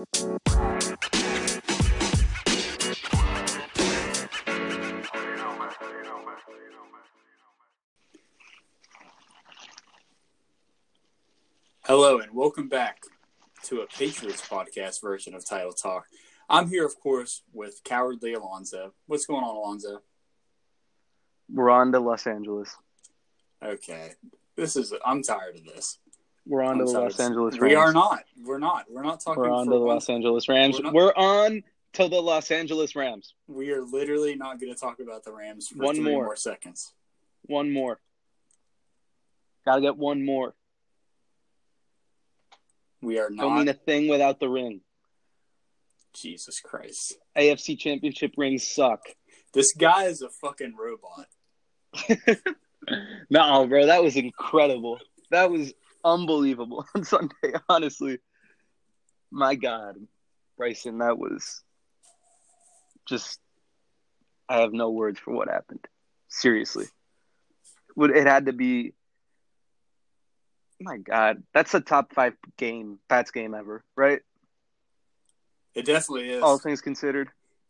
Hello 0.00 0.06
and 12.18 12.32
welcome 12.32 12.68
back 12.70 13.02
to 13.64 13.82
a 13.82 13.86
Patriots 13.86 14.40
podcast 14.48 15.02
version 15.02 15.34
of 15.34 15.44
Title 15.44 15.72
Talk. 15.72 16.06
I'm 16.48 16.70
here, 16.70 16.86
of 16.86 16.98
course, 16.98 17.42
with 17.52 17.82
Cowardly 17.84 18.32
Alonzo. 18.32 18.94
What's 19.06 19.26
going 19.26 19.44
on, 19.44 19.54
Alonzo? 19.54 20.00
We're 21.52 21.68
on 21.68 21.92
to 21.92 22.00
Los 22.00 22.26
Angeles. 22.26 22.74
Okay, 23.62 24.12
this 24.56 24.76
is. 24.76 24.94
I'm 25.04 25.22
tired 25.22 25.56
of 25.56 25.64
this. 25.66 25.98
We're 26.50 26.64
on 26.64 26.78
to 26.78 26.84
the 26.84 26.90
Los 26.90 27.20
Angeles 27.20 27.54
Rams. 27.60 27.70
We 27.70 27.76
are 27.76 27.92
not. 27.92 28.24
We're 28.44 28.58
not. 28.58 28.86
We're 28.90 29.04
not 29.04 29.20
talking. 29.20 29.40
We're 29.40 29.52
on 29.52 29.66
to 29.66 29.70
the 29.70 29.78
one- 29.78 29.94
Los 29.94 30.10
Angeles 30.10 30.48
Rams. 30.48 30.78
We're 30.78 30.82
not- 30.82 30.92
We're 30.94 31.14
on 31.14 31.62
to 31.92 32.08
the 32.08 32.20
Los 32.20 32.50
Angeles 32.50 32.96
Rams. 32.96 33.34
We 33.46 33.70
are 33.70 33.82
literally 33.82 34.34
not 34.34 34.58
going 34.58 34.74
to 34.74 34.78
talk 34.78 34.98
about 34.98 35.22
the 35.22 35.32
Rams 35.32 35.68
for 35.68 35.84
One 35.84 35.94
three 35.94 36.04
more. 36.12 36.24
more 36.24 36.34
seconds. 36.36 36.92
One 37.42 37.70
more. 37.72 38.00
Gotta 39.64 39.80
get 39.80 39.96
one 39.96 40.24
more. 40.24 40.56
We 43.00 43.20
are 43.20 43.30
not. 43.30 43.42
Don't 43.44 43.58
mean 43.58 43.68
a 43.68 43.74
thing 43.74 44.08
without 44.08 44.40
the 44.40 44.48
ring. 44.48 44.80
Jesus 46.12 46.58
Christ! 46.58 47.16
AFC 47.38 47.78
Championship 47.78 48.32
rings 48.36 48.66
suck. 48.66 49.02
This 49.54 49.72
guy 49.72 50.06
is 50.06 50.20
a 50.22 50.28
fucking 50.28 50.74
robot. 50.76 51.26
no, 53.30 53.66
bro, 53.68 53.86
that 53.86 54.02
was 54.02 54.16
incredible. 54.16 54.98
That 55.30 55.48
was 55.50 55.72
unbelievable 56.04 56.86
on 56.94 57.04
Sunday, 57.04 57.54
honestly. 57.68 58.18
My 59.30 59.54
God, 59.54 59.96
Bryson, 60.56 60.98
that 60.98 61.18
was 61.18 61.62
just. 63.08 63.40
I 64.48 64.60
have 64.60 64.72
no 64.72 64.90
words 64.90 65.20
for 65.20 65.32
what 65.32 65.48
happened. 65.48 65.86
Seriously. 66.28 66.86
Would 67.96 68.10
it 68.10 68.26
had 68.26 68.46
to 68.46 68.52
be. 68.52 68.94
My 70.80 70.96
God, 70.96 71.42
that's 71.52 71.74
a 71.74 71.80
top 71.80 72.14
five 72.14 72.34
game, 72.56 72.98
Pats 73.08 73.30
game 73.30 73.54
ever, 73.54 73.84
right? 73.96 74.20
It 75.74 75.84
definitely 75.84 76.30
is. 76.30 76.42
All 76.42 76.58
things 76.58 76.80
considered. 76.80 77.28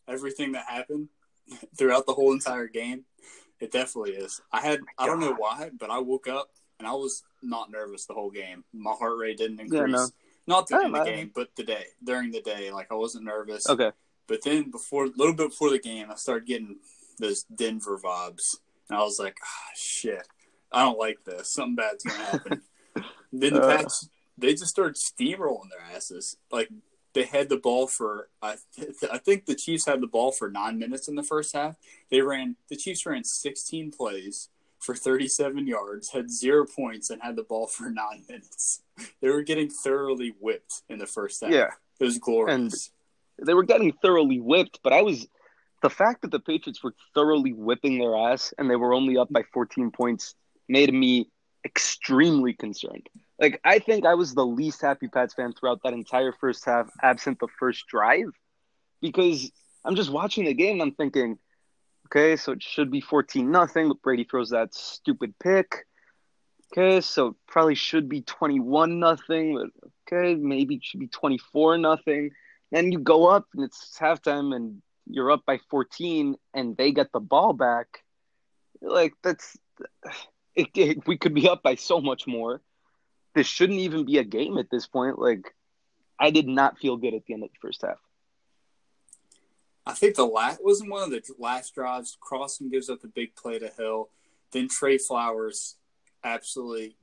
Everything 0.08 0.52
that 0.52 0.66
happened 0.68 1.08
throughout 1.76 2.06
the 2.06 2.14
whole 2.14 2.32
entire 2.32 2.68
game, 2.68 3.04
it 3.58 3.72
definitely 3.72 4.12
is. 4.12 4.40
I 4.52 4.60
had. 4.60 4.80
I 4.96 5.06
don't 5.06 5.20
know 5.20 5.34
why, 5.34 5.70
but 5.78 5.90
I 5.90 5.98
woke 5.98 6.28
up 6.28 6.50
and 6.78 6.88
I 6.88 6.92
was 6.92 7.22
not 7.42 7.70
nervous 7.70 8.06
the 8.06 8.14
whole 8.14 8.30
game. 8.30 8.64
My 8.72 8.92
heart 8.92 9.18
rate 9.18 9.38
didn't 9.38 9.60
increase. 9.60 9.80
Yeah, 9.80 9.86
no. 9.86 10.06
Not 10.46 10.68
Oh, 10.72 10.78
during 10.78 10.92
the 10.92 11.04
game, 11.04 11.30
but 11.34 11.54
the 11.56 11.62
day 11.64 11.84
during 12.02 12.30
the 12.32 12.40
day, 12.40 12.70
like 12.72 12.88
I 12.90 12.94
wasn't 12.94 13.24
nervous. 13.24 13.68
Okay. 13.68 13.92
But 14.26 14.42
then 14.42 14.70
before, 14.70 15.04
a 15.04 15.10
little 15.16 15.34
bit 15.34 15.50
before 15.50 15.70
the 15.70 15.78
game, 15.78 16.10
I 16.10 16.14
started 16.16 16.46
getting 16.46 16.76
those 17.18 17.42
Denver 17.44 17.98
vibes, 18.02 18.56
and 18.88 18.98
I 18.98 19.02
was 19.02 19.18
like, 19.18 19.36
ah, 19.44 19.70
shit, 19.76 20.26
I 20.72 20.82
don't 20.84 20.98
like 20.98 21.18
this. 21.24 21.52
Something 21.52 21.76
bad's 21.76 22.04
gonna 22.04 22.24
happen. 22.24 22.62
then 23.32 23.54
the 23.54 23.62
Uh. 23.62 23.76
Pats, 23.76 24.08
they 24.38 24.52
just 24.52 24.68
started 24.68 24.96
steamrolling 24.96 25.68
their 25.70 25.94
asses. 25.94 26.36
Like 26.50 26.70
they 27.12 27.24
had 27.24 27.48
the 27.48 27.56
ball 27.58 27.86
for, 27.88 28.28
I, 28.40 28.54
I 29.12 29.18
think 29.18 29.46
the 29.46 29.54
Chiefs 29.56 29.86
had 29.86 30.00
the 30.00 30.06
ball 30.06 30.30
for 30.32 30.48
nine 30.50 30.78
minutes 30.78 31.08
in 31.08 31.16
the 31.16 31.22
first 31.24 31.54
half. 31.54 31.74
They 32.10 32.20
ran, 32.22 32.56
the 32.68 32.76
Chiefs 32.76 33.04
ran 33.04 33.24
16 33.24 33.90
plays 33.90 34.48
for 34.80 34.94
37 34.94 35.66
yards, 35.66 36.10
had 36.10 36.30
zero 36.30 36.66
points, 36.66 37.10
and 37.10 37.22
had 37.22 37.36
the 37.36 37.42
ball 37.42 37.66
for 37.66 37.90
nine 37.90 38.24
minutes. 38.28 38.82
They 39.20 39.28
were 39.28 39.42
getting 39.42 39.68
thoroughly 39.68 40.34
whipped 40.40 40.82
in 40.88 40.98
the 40.98 41.06
first 41.06 41.42
half. 41.42 41.52
Yeah. 41.52 41.70
It 42.00 42.04
was 42.04 42.18
glorious. 42.18 42.90
they 43.38 43.54
were 43.54 43.62
getting 43.62 43.92
thoroughly 43.92 44.40
whipped, 44.40 44.80
but 44.82 44.92
I 44.92 45.02
was 45.02 45.26
the 45.82 45.90
fact 45.90 46.22
that 46.22 46.30
the 46.30 46.40
Patriots 46.40 46.82
were 46.82 46.94
thoroughly 47.14 47.52
whipping 47.52 47.98
their 47.98 48.16
ass 48.16 48.52
and 48.58 48.70
they 48.70 48.76
were 48.76 48.94
only 48.94 49.16
up 49.16 49.30
by 49.30 49.42
14 49.52 49.90
points 49.90 50.34
made 50.68 50.92
me 50.92 51.28
extremely 51.64 52.52
concerned. 52.54 53.08
Like 53.38 53.60
I 53.64 53.78
think 53.78 54.06
I 54.06 54.14
was 54.14 54.34
the 54.34 54.44
least 54.44 54.82
happy 54.82 55.08
Pats 55.08 55.34
fan 55.34 55.52
throughout 55.52 55.82
that 55.84 55.92
entire 55.92 56.32
first 56.32 56.64
half, 56.64 56.90
absent 57.02 57.38
the 57.40 57.48
first 57.58 57.86
drive, 57.86 58.32
because 59.00 59.50
I'm 59.84 59.96
just 59.96 60.10
watching 60.10 60.44
the 60.44 60.54
game 60.54 60.74
and 60.80 60.82
I'm 60.82 60.94
thinking, 60.94 61.38
okay, 62.10 62.36
so 62.36 62.52
it 62.52 62.62
should 62.62 62.90
be 62.90 63.00
14 63.00 63.50
nothing, 63.50 63.92
Brady 64.02 64.24
throws 64.24 64.50
that 64.50 64.74
stupid 64.74 65.34
pick. 65.38 65.86
Okay, 66.72 67.00
so 67.00 67.36
probably 67.48 67.74
should 67.74 68.08
be 68.08 68.22
21 68.22 69.00
nothing, 69.00 69.54
but 69.54 69.90
okay, 70.06 70.34
maybe 70.34 70.76
it 70.76 70.84
should 70.84 71.00
be 71.00 71.08
24 71.08 71.78
nothing. 71.78 72.30
Then 72.70 72.92
you 72.92 73.00
go 73.00 73.26
up 73.26 73.46
and 73.54 73.64
it's 73.64 73.96
halftime 73.98 74.54
and 74.54 74.80
you're 75.06 75.32
up 75.32 75.44
by 75.44 75.58
14 75.68 76.36
and 76.54 76.76
they 76.76 76.92
get 76.92 77.10
the 77.12 77.20
ball 77.20 77.52
back. 77.52 78.04
Like 78.80 79.14
that's 79.22 79.58
it, 80.54 80.68
it, 80.76 81.06
we 81.06 81.18
could 81.18 81.34
be 81.34 81.48
up 81.48 81.62
by 81.62 81.74
so 81.74 82.00
much 82.00 82.26
more. 82.26 82.60
This 83.34 83.46
shouldn't 83.46 83.80
even 83.80 84.04
be 84.04 84.18
a 84.18 84.24
game 84.24 84.56
at 84.58 84.70
this 84.70 84.86
point. 84.86 85.18
Like 85.18 85.54
I 86.20 86.30
did 86.30 86.46
not 86.46 86.78
feel 86.78 86.96
good 86.96 87.14
at 87.14 87.24
the 87.26 87.34
end 87.34 87.42
of 87.42 87.50
the 87.50 87.58
first 87.60 87.82
half. 87.82 87.98
I 89.86 89.92
think 89.94 90.14
the 90.14 90.26
last 90.26 90.62
wasn't 90.62 90.90
one 90.90 91.02
of 91.02 91.10
the 91.10 91.22
last 91.38 91.74
drives. 91.74 92.16
Crossman 92.20 92.70
gives 92.70 92.88
up 92.90 93.00
the 93.00 93.08
big 93.08 93.34
play 93.34 93.58
to 93.58 93.68
Hill. 93.68 94.10
Then 94.52 94.68
Trey 94.68 94.98
Flowers 94.98 95.76
absolutely 96.22 96.96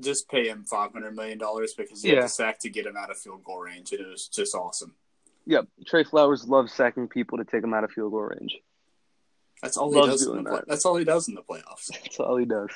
just 0.00 0.28
pay 0.28 0.48
him 0.48 0.64
five 0.64 0.92
hundred 0.92 1.14
million 1.14 1.38
dollars 1.38 1.74
because 1.74 2.02
he 2.02 2.08
Yeah. 2.10 2.16
had 2.16 2.24
the 2.24 2.28
sack 2.28 2.58
to 2.60 2.70
get 2.70 2.86
him 2.86 2.96
out 2.96 3.10
of 3.10 3.18
field 3.18 3.44
goal 3.44 3.60
range, 3.60 3.92
and 3.92 4.00
it 4.00 4.06
was 4.08 4.28
just 4.28 4.54
awesome. 4.54 4.94
Yep, 5.46 5.68
Trey 5.86 6.04
Flowers 6.04 6.46
loves 6.48 6.72
sacking 6.72 7.06
people 7.08 7.38
to 7.38 7.44
take 7.44 7.62
him 7.62 7.72
out 7.74 7.84
of 7.84 7.92
field 7.92 8.12
goal 8.12 8.22
range. 8.22 8.56
That's 9.62 9.76
all 9.76 9.90
he 9.92 9.98
Loves 9.98 10.10
does. 10.12 10.26
In 10.26 10.36
the 10.36 10.42
play- 10.50 10.58
that. 10.58 10.68
that's 10.68 10.84
all 10.84 10.96
he 10.96 11.04
does 11.04 11.28
in 11.28 11.34
the 11.34 11.42
playoffs. 11.42 11.86
That's 12.02 12.18
all 12.20 12.36
he 12.36 12.44
does. 12.44 12.68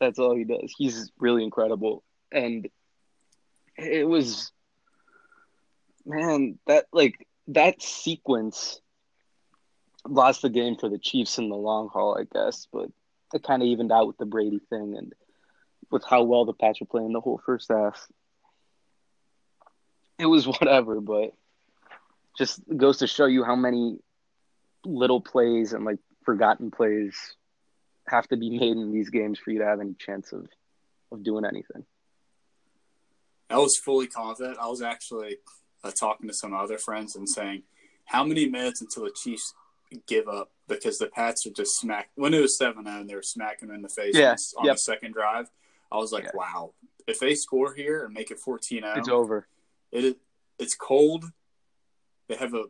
That's 0.00 0.18
all 0.18 0.34
he 0.34 0.44
does. 0.44 0.72
He's 0.78 1.10
really 1.18 1.42
incredible. 1.44 2.02
And 2.32 2.68
it 3.76 4.08
was 4.08 4.50
man, 6.06 6.58
that 6.66 6.86
like 6.92 7.26
that 7.48 7.82
sequence 7.82 8.80
lost 10.06 10.42
the 10.42 10.50
game 10.50 10.76
for 10.76 10.88
the 10.88 10.98
Chiefs 10.98 11.38
in 11.38 11.48
the 11.48 11.56
long 11.56 11.88
haul, 11.88 12.16
I 12.18 12.24
guess, 12.32 12.66
but 12.72 12.90
it 13.34 13.42
kind 13.42 13.62
of 13.62 13.68
evened 13.68 13.92
out 13.92 14.06
with 14.06 14.18
the 14.18 14.26
Brady 14.26 14.60
thing 14.70 14.96
and 14.96 15.12
with 15.90 16.04
how 16.08 16.22
well 16.22 16.44
the 16.44 16.52
Pats 16.52 16.80
were 16.80 16.86
playing 16.86 17.12
the 17.12 17.20
whole 17.20 17.40
first 17.44 17.68
half. 17.70 18.06
It 20.18 20.26
was 20.26 20.46
whatever, 20.46 21.00
but 21.00 21.32
just 22.36 22.60
goes 22.74 22.98
to 22.98 23.06
show 23.06 23.26
you 23.26 23.44
how 23.44 23.56
many 23.56 23.98
little 24.84 25.20
plays 25.20 25.72
and 25.72 25.84
like 25.84 25.98
forgotten 26.24 26.70
plays 26.70 27.16
have 28.06 28.28
to 28.28 28.36
be 28.36 28.50
made 28.50 28.76
in 28.76 28.92
these 28.92 29.10
games 29.10 29.38
for 29.38 29.50
you 29.50 29.58
to 29.58 29.66
have 29.66 29.80
any 29.80 29.94
chance 29.94 30.32
of 30.32 30.46
of 31.10 31.22
doing 31.22 31.44
anything. 31.44 31.84
I 33.50 33.56
was 33.56 33.80
fully 33.82 34.06
confident. 34.06 34.58
I 34.60 34.68
was 34.68 34.82
actually 34.82 35.38
uh, 35.84 35.90
talking 35.90 36.28
to 36.28 36.34
some 36.34 36.54
other 36.54 36.78
friends 36.78 37.16
and 37.16 37.28
saying, 37.28 37.62
"How 38.06 38.24
many 38.24 38.48
minutes 38.48 38.80
until 38.80 39.04
the 39.04 39.10
Chiefs 39.12 39.54
give 40.06 40.28
up?" 40.28 40.50
Because 40.66 40.98
the 40.98 41.06
Pats 41.06 41.46
are 41.46 41.50
just 41.50 41.78
smack. 41.78 42.10
When 42.14 42.34
it 42.34 42.40
was 42.40 42.56
seven 42.56 42.84
zero, 42.84 43.00
and 43.00 43.08
they 43.08 43.14
were 43.14 43.22
smacking 43.22 43.68
them 43.68 43.76
in 43.76 43.82
the 43.82 43.88
face 43.88 44.14
Yeah, 44.16 44.36
on, 44.58 44.64
yep. 44.66 44.76
the 44.76 44.80
second 44.80 45.12
drive. 45.12 45.50
I 45.90 45.96
was 45.96 46.12
like, 46.12 46.24
Yeah. 46.24 46.30
"Wow! 46.34 46.74
If 47.06 47.20
they 47.20 47.34
score 47.34 47.72
here 47.74 48.04
and 48.04 48.12
make 48.12 48.30
it 48.30 48.38
14-0, 48.38 48.98
It's 48.98 49.08
over. 49.08 49.48
it 49.92 50.04
is 50.04 50.14
it's 50.58 50.74
cold. 50.74 51.24
They 52.28 52.34
have 52.36 52.54
a 52.54 52.64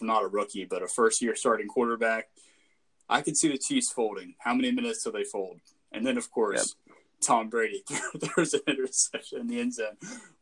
not 0.00 0.22
a 0.24 0.26
rookie, 0.26 0.64
but 0.64 0.82
a 0.82 0.88
first 0.88 1.20
year 1.20 1.36
starting 1.36 1.68
quarterback. 1.68 2.28
I 3.08 3.20
could 3.22 3.36
see 3.36 3.48
the 3.48 3.58
Chiefs 3.58 3.90
folding. 3.92 4.34
How 4.38 4.54
many 4.54 4.70
minutes 4.72 5.02
till 5.02 5.12
they 5.12 5.24
fold? 5.24 5.60
And 5.92 6.06
then 6.06 6.16
of 6.16 6.30
course 6.30 6.76
Tom 7.24 7.48
Brady 7.48 7.82
throws 8.20 8.54
an 8.54 8.60
interception 8.66 9.40
in 9.40 9.46
the 9.48 9.60
end 9.60 9.74
zone. 9.74 9.96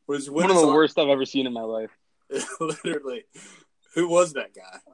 Was 0.07 0.31
One 0.31 0.51
of 0.51 0.57
the 0.57 0.67
worst 0.69 0.99
I've 0.99 1.09
ever 1.09 1.25
seen 1.25 1.47
in 1.47 1.53
my 1.53 1.63
life. 1.63 1.91
literally. 2.61 3.25
Who 3.95 4.09
was 4.09 4.35
that 4.35 4.55
guy? 4.55 4.77
It 4.77 4.93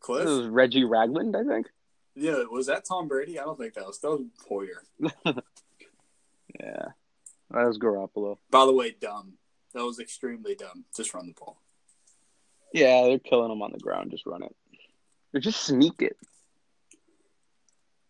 Cliff? 0.00 0.24
was 0.26 0.46
Reggie 0.48 0.84
Ragland, 0.84 1.34
I 1.36 1.44
think. 1.44 1.66
Yeah, 2.14 2.44
was 2.50 2.66
that 2.66 2.84
Tom 2.86 3.08
Brady? 3.08 3.38
I 3.40 3.44
don't 3.44 3.58
think 3.58 3.74
that 3.74 3.86
was. 3.86 3.98
That 4.00 4.10
was 4.10 4.20
Poyer. 4.48 5.42
Yeah, 6.60 6.86
that 7.50 7.66
was 7.66 7.78
Garoppolo. 7.78 8.38
By 8.48 8.64
the 8.64 8.72
way, 8.72 8.94
dumb. 8.98 9.34
That 9.74 9.84
was 9.84 9.98
extremely 9.98 10.54
dumb. 10.54 10.84
Just 10.96 11.12
run 11.12 11.26
the 11.26 11.32
ball. 11.32 11.60
Yeah, 12.72 13.02
they're 13.02 13.18
killing 13.18 13.50
him 13.50 13.60
on 13.60 13.72
the 13.72 13.78
ground. 13.80 14.12
Just 14.12 14.24
run 14.24 14.44
it. 14.44 14.54
Or 15.34 15.40
just 15.40 15.62
sneak 15.64 16.00
it. 16.00 16.16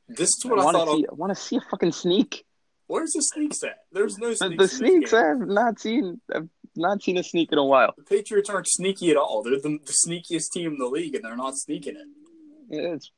This 0.09 0.29
is 0.29 0.43
I 0.45 0.49
what 0.51 0.59
I, 0.59 0.65
want 0.65 0.77
thought. 0.77 0.85
to 0.85 0.97
see. 0.99 1.07
I 1.11 1.15
want 1.15 1.31
to 1.35 1.43
see 1.43 1.57
a 1.57 1.61
fucking 1.63 1.93
sneak. 1.93 2.45
Where's 2.87 3.13
the 3.13 3.23
sneaks 3.23 3.63
at? 3.63 3.79
There's 3.93 4.19
no 4.19 4.31
The, 4.31 4.37
sneaks. 4.37 4.57
the 4.59 4.69
sneaks. 4.69 5.11
game. 5.13 5.21
I've 5.43 5.49
not 5.49 5.81
seen. 5.81 6.21
I've 6.35 6.49
not 6.77 7.03
seen 7.03 7.17
a 7.19 7.23
sneak 7.23 7.51
in 7.53 7.59
a 7.59 7.65
while. 7.65 7.95
The 7.97 8.05
Patriots 8.05 8.51
aren't 8.51 8.69
sneaky 8.69 9.11
at 9.11 9.17
all. 9.17 9.43
They're 9.43 9.61
the, 9.61 9.79
the 9.85 9.95
sneakiest 10.07 10.51
team 10.53 10.73
in 10.73 10.79
the 10.79 10.87
league, 10.87 11.15
and 11.15 11.25
they're 11.25 11.37
not 11.37 11.57
sneaking 11.57 11.97
it. 11.97 12.07
It's 12.71 13.11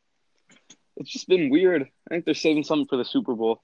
it's 0.97 1.13
just 1.13 1.29
been 1.29 1.51
weird. 1.51 1.83
I 1.83 2.15
think 2.15 2.25
they're 2.25 2.35
saving 2.35 2.65
something 2.65 2.87
for 2.87 2.97
the 2.97 3.05
Super 3.05 3.35
Bowl. 3.35 3.63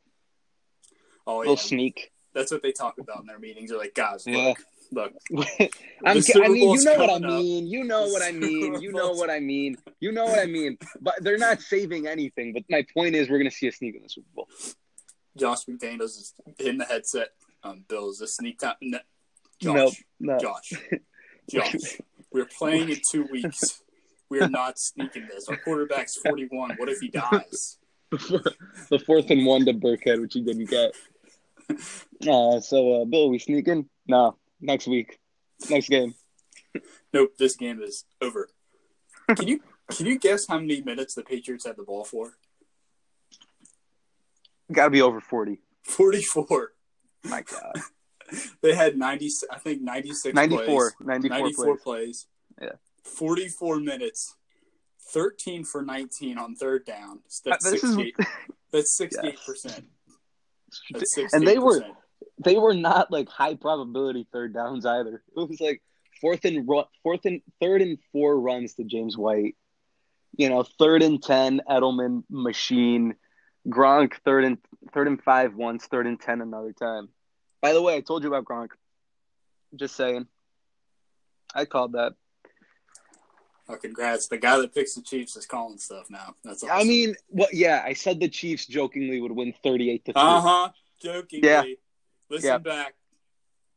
Oh 1.26 1.36
A 1.40 1.44
yeah, 1.44 1.50
little 1.50 1.56
sneak. 1.56 2.10
that's 2.34 2.50
what 2.50 2.62
they 2.62 2.72
talk 2.72 2.98
about 2.98 3.20
in 3.20 3.26
their 3.26 3.38
meetings. 3.38 3.70
They're 3.70 3.78
like, 3.78 3.94
guys, 3.94 4.24
Yeah. 4.26 4.54
look, 4.90 5.12
Look, 5.30 5.46
ki- 5.58 6.20
Super 6.20 6.44
I 6.44 6.48
mean, 6.48 6.68
you 6.72 6.84
know 6.84 6.98
what 6.98 7.10
I 7.10 7.18
mean. 7.18 7.66
You 7.66 7.84
know 7.84 8.06
what 8.08 8.22
I 8.22 8.32
mean. 8.32 8.80
You 8.82 8.92
know 8.92 9.12
what 9.12 9.30
I 9.30 9.40
mean. 9.40 9.76
You 10.00 10.12
know 10.12 10.24
what 10.24 10.38
I 10.40 10.46
mean. 10.46 10.76
But 11.00 11.14
they're 11.20 11.38
not 11.38 11.60
saving 11.62 12.06
anything. 12.06 12.52
But 12.52 12.64
my 12.68 12.84
point 12.92 13.14
is, 13.14 13.30
we're 13.30 13.38
going 13.38 13.50
to 13.50 13.56
see 13.56 13.68
a 13.68 13.72
sneak 13.72 13.94
in 13.96 14.02
the 14.02 14.08
Super 14.08 14.28
Bowl. 14.34 14.48
Josh 15.36 15.64
McDaniels 15.66 16.02
is 16.18 16.34
in 16.58 16.78
the 16.78 16.84
headset. 16.84 17.28
Um, 17.62 17.84
Bills 17.88 18.20
a 18.20 18.26
sneak 18.26 18.58
time. 18.58 18.74
No, 18.80 18.98
Josh, 19.60 19.74
Nope. 19.74 19.92
No. 20.20 20.38
Josh, 20.38 20.72
Josh. 21.50 21.98
We're 22.32 22.46
playing 22.46 22.88
in 22.88 23.00
two 23.10 23.26
weeks. 23.30 23.82
We 24.28 24.40
are 24.40 24.48
not 24.48 24.78
sneaking 24.78 25.28
this. 25.30 25.48
Our 25.48 25.58
quarterback's 25.58 26.16
41. 26.16 26.76
What 26.78 26.88
if 26.88 27.00
he 27.00 27.08
dies? 27.08 27.78
the 28.10 29.02
fourth 29.06 29.30
and 29.30 29.44
one 29.44 29.64
to 29.66 29.74
Burkhead, 29.74 30.20
which 30.20 30.34
he 30.34 30.40
didn't 30.42 30.70
get. 30.70 30.92
Uh, 32.26 32.60
so, 32.60 33.02
uh, 33.02 33.04
Bill, 33.04 33.28
we 33.30 33.38
sneaking? 33.38 33.88
No. 34.06 34.36
Next 34.60 34.86
week. 34.86 35.18
Next 35.68 35.88
game. 35.88 36.14
Nope, 37.12 37.36
this 37.38 37.56
game 37.56 37.82
is 37.82 38.04
over. 38.20 38.48
Can 39.36 39.48
you 39.48 39.60
can 39.90 40.06
you 40.06 40.18
guess 40.18 40.46
how 40.46 40.58
many 40.58 40.80
minutes 40.80 41.14
the 41.14 41.22
Patriots 41.22 41.66
had 41.66 41.76
the 41.76 41.82
ball 41.82 42.04
for? 42.04 42.38
Got 44.72 44.84
to 44.86 44.90
be 44.90 45.02
over 45.02 45.20
40. 45.20 45.58
44. 45.84 46.72
My 47.24 47.42
God. 47.42 47.72
They 48.62 48.74
had 48.74 48.96
90 48.96 49.28
I 49.50 49.58
think 49.58 49.82
96 49.82 50.34
94. 50.34 50.64
plays. 50.64 50.92
94, 51.06 51.38
94 51.38 51.64
plays. 51.76 51.82
plays. 51.82 52.26
Yeah. 52.62 52.76
44 53.04 53.80
minutes. 53.80 54.36
13 55.10 55.64
for 55.64 55.82
19 55.82 56.38
on 56.38 56.54
third 56.54 56.86
down. 56.86 57.20
That's 57.44 57.66
Uh, 57.66 57.70
this 57.72 57.84
is- 57.84 57.94
68. 57.94 58.16
That's 58.72 58.98
68%. 58.98 59.84
That's 60.92 61.14
68%. 61.14 61.28
And 61.34 61.46
they 61.46 61.58
were 61.58 61.84
they 62.42 62.56
were 62.56 62.72
not 62.72 63.10
like 63.10 63.28
high 63.28 63.54
probability 63.54 64.26
third 64.32 64.54
downs 64.54 64.86
either. 64.86 65.22
It 65.36 65.48
was 65.50 65.60
like 65.60 65.82
fourth 66.22 66.46
and 66.46 66.66
ru- 66.66 66.84
fourth 67.02 67.26
and 67.26 67.42
third 67.60 67.82
and 67.82 67.98
four 68.12 68.40
runs 68.40 68.72
to 68.74 68.84
James 68.84 69.14
White. 69.18 69.56
You 70.38 70.48
know, 70.48 70.62
third 70.78 71.02
and 71.02 71.22
ten 71.22 71.60
Edelman 71.68 72.24
machine. 72.30 73.16
Gronk 73.68 74.14
third 74.24 74.44
and 74.44 74.58
third 74.92 75.06
and 75.06 75.22
five 75.22 75.54
once, 75.54 75.86
third 75.86 76.06
and 76.06 76.20
ten 76.20 76.40
another 76.40 76.72
time. 76.72 77.08
By 77.60 77.72
the 77.72 77.82
way, 77.82 77.96
I 77.96 78.00
told 78.00 78.22
you 78.22 78.28
about 78.34 78.44
Gronk. 78.44 78.70
Just 79.76 79.94
saying. 79.96 80.26
I 81.54 81.64
called 81.64 81.92
that. 81.92 82.14
Oh, 83.68 83.76
congrats. 83.76 84.26
The 84.28 84.38
guy 84.38 84.58
that 84.58 84.74
picks 84.74 84.94
the 84.94 85.02
Chiefs 85.02 85.36
is 85.36 85.46
calling 85.46 85.78
stuff 85.78 86.10
now. 86.10 86.34
That's 86.42 86.64
awesome. 86.64 86.76
I 86.76 86.84
mean, 86.84 87.14
well, 87.30 87.48
yeah, 87.52 87.82
I 87.84 87.92
said 87.92 88.18
the 88.20 88.28
Chiefs 88.28 88.66
jokingly 88.66 89.20
would 89.20 89.32
win 89.32 89.54
thirty-eight 89.62 90.04
to 90.06 90.12
three. 90.12 90.22
uh 90.22 90.40
huh. 90.40 90.68
Jokingly. 91.00 91.48
Yeah. 91.48 91.62
Listen 92.28 92.48
Yeah. 92.48 92.58
back. 92.58 92.94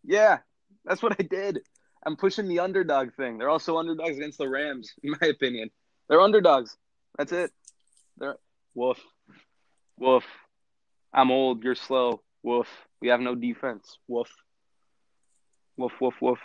Yeah, 0.04 0.38
that's 0.84 1.02
what 1.02 1.16
I 1.20 1.24
did. 1.24 1.62
I'm 2.06 2.16
pushing 2.16 2.48
the 2.48 2.60
underdog 2.60 3.14
thing. 3.16 3.38
They're 3.38 3.50
also 3.50 3.78
underdogs 3.78 4.18
against 4.18 4.38
the 4.38 4.48
Rams, 4.48 4.94
in 5.04 5.12
my 5.20 5.28
opinion. 5.28 5.72
They're 6.08 6.22
underdogs. 6.22 6.78
That's 7.18 7.32
it. 7.32 7.52
They're 8.18 8.38
woof, 8.76 9.00
woof. 9.97 10.24
I'm 11.13 11.31
old. 11.31 11.63
You're 11.63 11.75
slow. 11.75 12.21
Woof. 12.44 12.68
We 13.01 13.07
have 13.09 13.19
no 13.21 13.36
defense. 13.36 13.97
Woof. 14.07 14.30
Woof. 15.77 15.94
Woof. 16.00 16.15
Woof. 16.21 16.39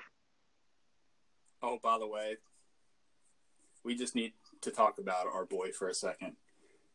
Oh, 1.62 1.78
by 1.82 1.98
the 1.98 2.06
way, 2.06 2.36
we 3.84 3.94
just 3.94 4.14
need 4.14 4.32
to 4.62 4.70
talk 4.70 4.98
about 4.98 5.26
our 5.26 5.44
boy 5.44 5.70
for 5.72 5.88
a 5.88 5.94
second. 5.94 6.36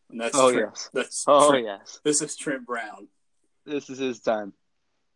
And 0.10 0.19
that's 0.19 0.36
Oh 0.38 0.52
Trent, 0.52 0.69
yes. 0.74 0.90
that's 0.94 1.24
Oh 1.28 1.50
Trent- 1.52 1.66
yes. 1.66 2.00
This 2.04 2.22
is 2.22 2.36
Trent 2.36 2.66
Brown. 2.66 3.08
This 3.66 3.90
is 3.90 3.98
his 3.98 4.19
time. 4.22 4.54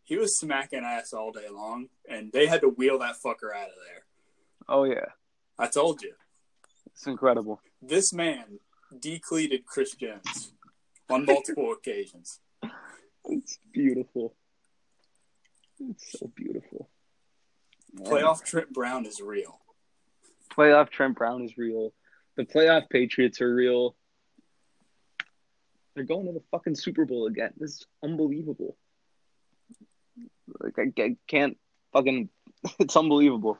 He 0.04 0.18
was 0.18 0.40
smacking 0.40 0.84
ass 0.84 1.14
all 1.14 1.32
day 1.32 1.48
long, 1.52 1.90
and 2.10 2.32
they 2.32 2.48
had 2.48 2.62
to 2.62 2.70
wheel 2.70 2.98
that 3.00 3.16
fucker 3.24 3.54
out 3.56 3.68
of 3.70 3.76
there. 3.88 4.04
Oh 4.68 4.84
yeah. 4.86 5.06
I 5.58 5.68
told 5.68 6.02
you. 6.02 6.14
It's 6.88 7.06
incredible. 7.06 7.62
This 7.82 8.12
man 8.14 8.60
decleated 9.00 9.66
Chris 9.66 9.94
Jones 9.96 10.54
on 11.10 11.26
multiple 11.26 11.72
occasions. 11.72 12.40
It's 13.26 13.60
beautiful. 13.72 14.36
It's 15.80 16.20
so 16.20 16.32
beautiful. 16.36 16.90
Playoff 17.98 18.44
Trent 18.44 18.72
Brown 18.72 19.06
is 19.06 19.22
real. 19.22 19.60
playoff 20.56 20.90
Trent 20.90 21.16
Brown 21.16 21.44
is 21.44 21.58
real. 21.58 21.94
The 22.36 22.44
playoff 22.46 22.90
Patriots 22.90 23.42
are 23.42 23.54
real. 23.54 23.96
They're 25.96 26.04
going 26.04 26.28
to 26.28 26.34
the 26.34 26.44
fucking 26.52 26.76
Super 26.76 27.06
Bowl 27.06 27.28
again. 27.28 27.52
This 27.58 27.72
is 27.72 27.88
unbelievable. 28.04 28.78
Like 30.60 30.78
I, 30.78 31.02
I 31.02 31.16
can't 31.28 31.58
fucking. 31.94 32.30
It's 32.80 32.98
unbelievable. 32.98 33.58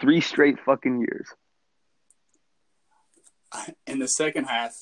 Three 0.00 0.22
straight 0.22 0.58
fucking 0.64 0.98
years. 0.98 1.28
In 3.86 3.98
the 3.98 4.08
second 4.08 4.44
half, 4.44 4.74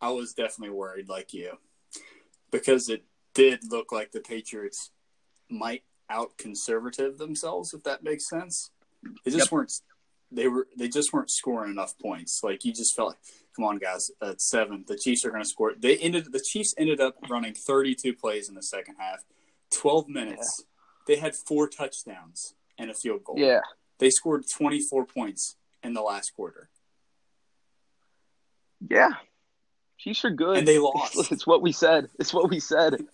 I 0.00 0.10
was 0.10 0.34
definitely 0.34 0.74
worried, 0.76 1.08
like 1.08 1.32
you, 1.32 1.58
because 2.50 2.88
it 2.88 3.04
did 3.34 3.60
look 3.70 3.92
like 3.92 4.12
the 4.12 4.20
Patriots 4.20 4.90
might 5.50 5.84
out 6.08 6.36
conservative 6.38 7.18
themselves, 7.18 7.74
if 7.74 7.82
that 7.84 8.02
makes 8.02 8.28
sense. 8.28 8.70
They 9.24 9.30
just 9.30 9.46
Yep. 9.46 9.52
weren't. 9.52 9.72
They 10.30 10.48
were. 10.48 10.68
They 10.76 10.88
just 10.88 11.12
weren't 11.12 11.30
scoring 11.30 11.70
enough 11.70 11.96
points. 11.98 12.42
Like 12.42 12.64
you 12.64 12.72
just 12.72 12.94
felt 12.96 13.10
like, 13.10 13.18
come 13.54 13.64
on, 13.64 13.78
guys, 13.78 14.10
at 14.20 14.40
seven, 14.40 14.84
the 14.86 14.96
Chiefs 14.98 15.24
are 15.24 15.30
going 15.30 15.42
to 15.42 15.48
score. 15.48 15.74
They 15.76 15.96
ended. 15.98 16.32
The 16.32 16.40
Chiefs 16.40 16.74
ended 16.76 17.00
up 17.00 17.16
running 17.28 17.54
32 17.54 18.14
plays 18.14 18.48
in 18.48 18.54
the 18.54 18.62
second 18.62 18.96
half, 18.98 19.24
12 19.70 20.08
minutes. 20.08 20.64
They 21.06 21.16
had 21.16 21.36
four 21.36 21.68
touchdowns 21.68 22.54
and 22.76 22.90
a 22.90 22.94
field 22.94 23.22
goal. 23.24 23.38
Yeah, 23.38 23.60
They 23.98 24.10
scored 24.10 24.44
24 24.48 25.06
points 25.06 25.56
in 25.82 25.94
the 25.94 26.02
last 26.02 26.34
quarter, 26.34 26.68
yeah. 28.88 29.10
Chiefs 30.06 30.24
are 30.24 30.30
good, 30.30 30.58
and 30.58 30.68
they 30.68 30.78
lost. 30.78 31.18
It's, 31.18 31.32
it's 31.32 31.46
what 31.46 31.62
we 31.62 31.72
said. 31.72 32.08
It's 32.20 32.32
what 32.32 32.48
we 32.48 32.60
said. 32.60 33.04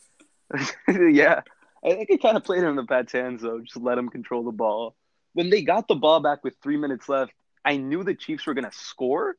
yeah, 0.88 1.40
I 1.82 1.94
think 1.94 2.10
it 2.10 2.20
kind 2.20 2.36
of 2.36 2.44
played 2.44 2.62
him 2.62 2.70
in 2.70 2.76
the 2.76 2.84
Pats' 2.84 3.12
hands 3.12 3.42
though. 3.42 3.60
Just 3.60 3.76
let 3.78 3.96
him 3.96 4.10
control 4.10 4.44
the 4.44 4.52
ball. 4.52 4.94
When 5.32 5.48
they 5.48 5.62
got 5.62 5.88
the 5.88 5.94
ball 5.94 6.20
back 6.20 6.44
with 6.44 6.54
three 6.62 6.76
minutes 6.76 7.08
left, 7.08 7.32
I 7.64 7.78
knew 7.78 8.04
the 8.04 8.14
Chiefs 8.14 8.46
were 8.46 8.52
gonna 8.52 8.72
score, 8.72 9.36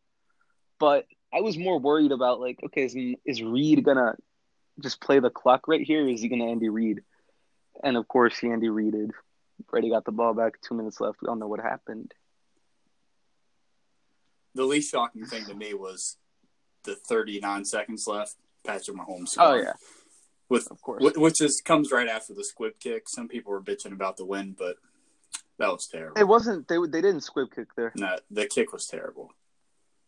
but 0.80 1.06
I 1.32 1.42
was 1.42 1.58
more 1.58 1.80
worried 1.80 2.12
about 2.12 2.40
like, 2.40 2.60
okay, 2.66 2.86
is, 2.86 2.96
is 3.24 3.44
Reed 3.44 3.84
gonna 3.84 4.16
just 4.82 5.00
play 5.00 5.20
the 5.20 5.30
clock 5.30 5.68
right 5.68 5.82
here? 5.82 6.04
Or 6.04 6.10
is 6.10 6.22
he 6.22 6.30
gonna 6.30 6.50
Andy 6.50 6.70
Reid? 6.70 7.02
And 7.84 7.98
of 7.98 8.08
course, 8.08 8.38
he 8.38 8.50
Andy 8.50 8.70
Reided. 8.70 9.12
Brady 9.70 9.92
got 9.92 10.06
the 10.06 10.12
ball 10.12 10.34
back, 10.34 10.54
two 10.62 10.74
minutes 10.74 11.00
left. 11.00 11.22
We 11.22 11.28
all 11.28 11.36
know 11.36 11.48
what 11.48 11.60
happened. 11.60 12.14
The 14.56 14.64
least 14.64 14.92
shocking 14.92 15.26
thing 15.26 15.46
to 15.46 15.54
me 15.54 15.76
was 15.76 16.18
the 16.84 16.96
39 16.96 17.66
seconds 17.66 18.08
left. 18.08 18.36
Patrick 18.66 18.96
Mahomes. 18.98 19.36
Oh 19.38 19.56
yeah, 19.56 19.74
with 20.50 20.72
of 20.72 20.82
course. 20.82 21.04
wh- 21.04 21.18
which 21.20 21.42
is 21.42 21.62
comes 21.62 21.92
right 21.92 22.08
after 22.08 22.34
the 22.34 22.44
squib 22.44 22.74
kick. 22.80 23.10
Some 23.10 23.28
people 23.28 23.52
were 23.52 23.62
bitching 23.62 23.92
about 23.92 24.16
the 24.18 24.26
win, 24.26 24.56
but 24.58 24.78
that 25.60 25.68
was 25.70 25.88
terrible. 25.88 26.18
It 26.20 26.28
wasn't. 26.28 26.68
They 26.68 26.78
they 26.78 27.02
didn't 27.02 27.22
squib 27.22 27.50
kick 27.54 27.68
there, 27.76 27.92
No, 27.96 28.18
the 28.32 28.46
kick 28.48 28.72
was 28.72 28.88
terrible. 28.88 29.32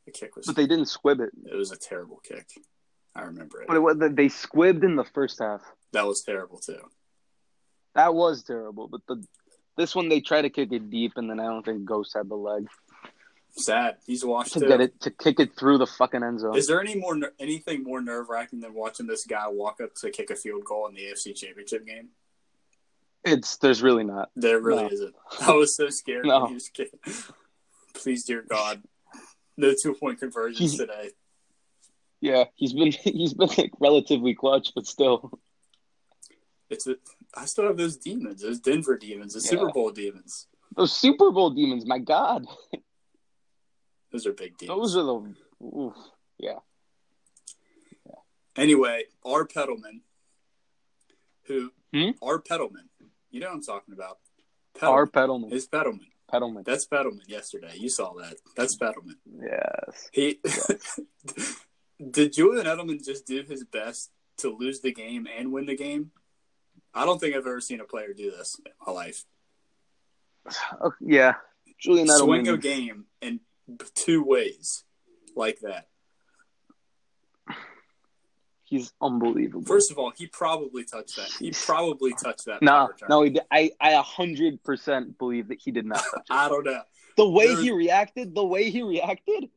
The 0.05 0.11
kick 0.11 0.35
was. 0.35 0.45
but 0.45 0.55
they 0.55 0.67
didn't 0.67 0.85
squib 0.87 1.19
it. 1.19 1.31
it 1.51 1.55
was 1.55 1.71
a 1.71 1.77
terrible 1.77 2.21
kick. 2.23 2.47
I 3.13 3.23
remember 3.23 3.61
it. 3.61 3.67
But 3.67 3.75
it 3.77 3.79
was 3.81 3.97
they 3.97 4.27
squibbed 4.27 4.83
in 4.83 4.95
the 4.95 5.03
first 5.05 5.39
half. 5.39 5.61
that 5.93 6.05
was 6.07 6.21
terrible 6.21 6.59
too. 6.59 6.79
That 7.93 8.13
was 8.13 8.43
terrible. 8.43 8.87
But 8.87 9.01
the 9.07 9.23
this 9.77 9.93
one 9.95 10.07
they 10.07 10.21
try 10.21 10.41
to 10.41 10.49
kick 10.49 10.71
it 10.71 10.89
deep, 10.89 11.13
and 11.17 11.29
then 11.29 11.39
I 11.41 11.43
don't 11.47 11.65
think 11.65 11.83
Ghost 11.85 12.13
had 12.15 12.29
the 12.29 12.35
leg 12.35 12.67
Sad. 13.57 13.97
He's 14.05 14.25
washed 14.25 14.53
to 14.53 14.59
too. 14.59 14.67
get 14.67 14.81
it 14.81 14.99
to 15.01 15.11
kick 15.11 15.39
it 15.39 15.55
through 15.57 15.77
the 15.77 15.87
fucking 15.87 16.23
end 16.23 16.39
zone. 16.41 16.57
Is 16.57 16.67
there 16.67 16.81
any 16.81 16.95
more 16.95 17.17
anything 17.39 17.83
more 17.83 18.01
nerve 18.01 18.27
wracking 18.29 18.59
than 18.59 18.73
watching 18.73 19.07
this 19.07 19.25
guy 19.25 19.47
walk 19.47 19.79
up 19.81 19.93
to 19.95 20.09
kick 20.11 20.29
a 20.29 20.35
field 20.35 20.65
goal 20.65 20.87
in 20.87 20.95
the 20.95 21.01
AFC 21.03 21.33
Championship 21.35 21.85
game? 21.85 22.09
It's 23.23 23.57
there's 23.57 23.81
really 23.81 24.03
not. 24.03 24.29
There 24.35 24.59
really 24.59 24.83
No. 24.83 24.89
isn't. 24.89 25.15
I 25.41 25.53
was 25.53 25.75
so 25.75 25.89
scared 25.89 26.25
No. 26.25 26.41
when 26.41 26.47
he 26.49 26.53
was 26.55 26.69
kicking. 26.69 26.99
Please, 27.93 28.25
dear 28.25 28.41
God, 28.41 28.83
no 29.57 29.73
two 29.73 29.93
point 29.93 30.19
conversions 30.19 30.59
He's- 30.59 30.77
today. 30.77 31.11
Yeah, 32.21 32.45
he's 32.55 32.73
been 32.73 32.91
he's 33.03 33.33
been 33.33 33.49
like 33.57 33.71
relatively 33.79 34.33
clutch, 34.35 34.73
but 34.75 34.85
still. 34.85 35.39
It's 36.69 36.87
a, 36.87 36.95
I 37.35 37.45
still 37.45 37.67
have 37.67 37.77
those 37.77 37.95
demons, 37.97 38.41
those 38.41 38.59
Denver 38.59 38.97
demons, 38.97 39.33
the 39.33 39.39
Yeah. 39.39 39.49
Super 39.61 39.71
Bowl 39.71 39.91
demons. 39.91 40.47
Those 40.75 40.91
Super 40.91 41.31
Bowl 41.31 41.51
demons, 41.51 41.85
my 41.85 41.99
God, 41.99 42.45
Those 44.15 44.27
are 44.27 44.33
big 44.33 44.57
demons. 44.57 44.79
those 44.79 44.95
are 44.95 45.03
the. 45.03 45.35
Oof. 45.65 45.93
Yeah, 46.37 46.59
Anyway, 48.57 49.03
R. 49.25 49.45
Peddleman, 49.45 50.01
who 51.47 51.71
Hmm? 51.93 52.11
R. 52.21 52.39
Peddleman, 52.39 52.89
you 53.29 53.39
know 53.41 53.47
what 53.47 53.55
I'm 53.55 53.61
talking 53.63 53.93
about. 53.93 54.19
R. 54.81 55.05
Peddleman. 55.07 55.11
Peddleman, 55.11 55.49
His 55.51 55.65
Peddleman. 55.67 56.07
Peddleman. 56.29 56.63
That's 56.65 56.85
Peddleman 56.85 57.25
yesterday. 57.27 57.73
You 57.75 57.89
saw 57.89 58.13
that. 58.15 58.35
That's 58.55 58.75
Peddleman. 58.75 59.17
Yes. 59.41 60.09
He 60.13 60.39
did 62.11 62.33
Julian 62.33 62.65
Edelman 62.65 63.03
just 63.03 63.25
do 63.25 63.43
his 63.43 63.63
best 63.63 64.11
to 64.37 64.49
lose 64.55 64.79
the 64.81 64.91
game 64.93 65.27
and 65.37 65.51
win 65.51 65.65
the 65.65 65.75
game? 65.75 66.11
I 66.93 67.05
don't 67.05 67.19
think 67.19 67.35
I've 67.35 67.41
ever 67.47 67.61
seen 67.61 67.79
a 67.81 67.85
player 67.85 68.13
do 68.13 68.31
this 68.31 68.59
in 68.65 68.71
my 68.85 68.91
life. 68.93 69.25
Oh, 70.81 70.93
yeah, 71.01 71.35
Julian 71.79 72.07
Edelman. 72.07 72.17
swing 72.19 72.47
a 72.49 72.57
game 72.57 73.05
in 73.21 73.39
two 73.95 74.23
ways 74.23 74.83
like 75.35 75.59
that. 75.61 75.87
He's 78.63 78.91
unbelievable. 78.99 79.63
First 79.65 79.91
of 79.91 79.99
all, 79.99 80.11
he 80.17 80.25
probably 80.25 80.83
touched 80.85 81.17
that. 81.17 81.29
He 81.39 81.51
probably 81.51 82.13
touched 82.13 82.45
that. 82.45 82.63
no, 82.63 82.89
no, 83.07 83.21
he 83.21 83.29
did. 83.29 83.43
I 83.51 83.71
I 83.79 83.91
a 83.91 84.01
hundred 84.01 84.63
percent 84.63 85.19
believe 85.19 85.49
that 85.49 85.59
he 85.61 85.69
did 85.71 85.85
not 85.85 85.97
touch 85.99 86.05
it. 86.29 86.33
I 86.33 86.49
don't 86.49 86.65
know. 86.65 86.81
The 87.15 87.29
way 87.29 87.45
There's- 87.47 87.61
he 87.61 87.71
reacted, 87.71 88.33
the 88.33 88.43
way 88.43 88.71
he 88.71 88.81
reacted, 88.81 89.49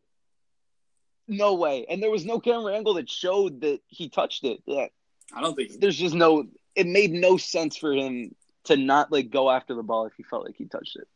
no 1.26 1.54
way. 1.54 1.86
And 1.88 2.02
there 2.02 2.10
was 2.10 2.26
no 2.26 2.38
camera 2.38 2.74
angle 2.76 2.94
that 2.94 3.08
showed 3.08 3.62
that 3.62 3.80
he 3.86 4.10
touched 4.10 4.44
it. 4.44 4.62
Yeah, 4.66 4.86
I 5.34 5.40
don't 5.40 5.56
think. 5.56 5.80
there's 5.80 5.96
just 5.96 6.14
no. 6.14 6.44
It 6.76 6.86
made 6.86 7.10
no 7.10 7.38
sense 7.38 7.78
for 7.78 7.92
him 7.94 8.34
to 8.64 8.76
not 8.76 9.10
like 9.10 9.30
go 9.30 9.50
after 9.50 9.74
the 9.74 9.82
ball 9.82 10.04
if 10.04 10.12
he 10.18 10.22
felt 10.22 10.44
like 10.44 10.56
he 10.56 10.66
touched 10.66 10.96
it. 10.96 11.08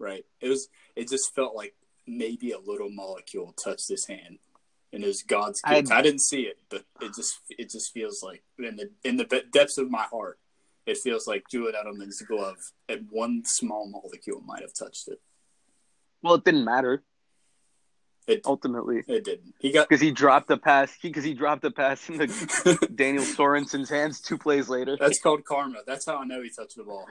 Right. 0.00 0.24
It 0.40 0.48
was. 0.48 0.68
It 0.96 1.08
just 1.08 1.32
felt 1.36 1.54
like 1.54 1.74
maybe 2.08 2.52
a 2.52 2.58
little 2.58 2.90
molecule 2.90 3.52
touched 3.52 3.88
his 3.88 4.06
hand, 4.06 4.38
and 4.92 5.04
it 5.04 5.06
was 5.06 5.22
God's 5.22 5.60
I- 5.64 5.80
gift. 5.80 5.92
I, 5.92 6.02
didn't 6.02 6.20
see 6.20 6.42
it, 6.42 6.58
but 6.68 6.84
it 7.00 7.14
just 7.14 7.38
it 7.50 7.70
just 7.70 7.92
feels 7.92 8.22
like 8.22 8.42
in 8.58 8.76
the 8.76 8.90
in 9.04 9.16
the 9.16 9.44
depths 9.52 9.78
of 9.78 9.90
my 9.90 10.04
heart, 10.04 10.38
it 10.86 10.98
feels 10.98 11.26
like 11.26 11.44
Julian 11.50 11.74
Edelman's 11.74 12.22
glove 12.22 12.56
at 12.88 13.00
one 13.10 13.44
small 13.44 13.88
molecule 13.88 14.40
might 14.40 14.62
have 14.62 14.72
touched 14.74 15.08
it. 15.08 15.20
Well, 16.22 16.34
it 16.34 16.44
didn't 16.44 16.64
matter 16.64 17.04
It 18.26 18.42
ultimately 18.44 19.04
it 19.06 19.24
didn't. 19.24 19.54
He 19.60 19.70
got. 19.72 19.88
because 19.88 20.00
he 20.00 20.10
dropped 20.10 20.50
a 20.50 20.56
pass. 20.56 20.96
Because 21.00 21.24
he, 21.24 21.32
dropped 21.34 21.64
a 21.64 21.70
pass 21.70 22.08
into 22.08 22.26
Daniel 22.94 23.24
Sorensen's 23.24 23.88
hands 23.88 24.20
two 24.20 24.36
plays 24.36 24.68
later. 24.68 24.96
That's 24.98 25.20
called 25.20 25.44
karma. 25.44 25.78
That's 25.86 26.06
how 26.06 26.18
I 26.18 26.24
know 26.24 26.42
he 26.42 26.50
touched 26.50 26.76
the 26.76 26.84
ball. 26.84 27.06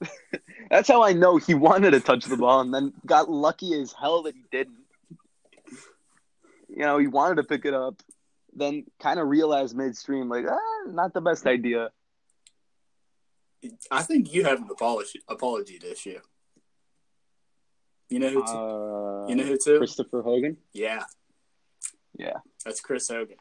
That's 0.70 0.88
how 0.88 1.02
I 1.02 1.12
know 1.12 1.36
he 1.36 1.54
wanted 1.54 1.92
to 1.92 2.00
touch 2.00 2.24
the 2.24 2.36
ball 2.36 2.60
and 2.60 2.72
then 2.74 2.92
got 3.06 3.30
lucky 3.30 3.74
as 3.80 3.92
hell 3.92 4.22
that 4.24 4.34
he 4.34 4.42
didn't. 4.50 4.78
You 6.68 6.78
know, 6.84 6.98
he 6.98 7.06
wanted 7.06 7.36
to 7.36 7.44
pick 7.44 7.64
it 7.64 7.72
up, 7.74 8.02
then 8.54 8.84
kind 9.00 9.18
of 9.20 9.28
realized 9.28 9.76
midstream, 9.76 10.28
like, 10.28 10.44
ah, 10.48 10.90
not 10.90 11.14
the 11.14 11.20
best 11.20 11.46
idea. 11.46 11.90
I 13.90 14.02
think 14.02 14.32
you 14.34 14.44
have 14.44 14.60
an 14.60 14.68
apology 14.70 15.20
apology 15.28 15.78
to 15.78 15.90
issue. 15.92 16.20
You 18.10 18.18
know 18.20 18.28
who? 18.28 18.42
T- 18.44 18.52
Uh, 18.52 19.26
you 19.28 19.34
know 19.36 19.44
who 19.44 19.56
too? 19.56 19.78
Christopher 19.78 20.22
Hogan? 20.22 20.56
yeah, 20.72 21.04
Yeah, 22.16 22.38
that's 22.64 22.80
Chris 22.80 23.08
Hogan. 23.08 23.36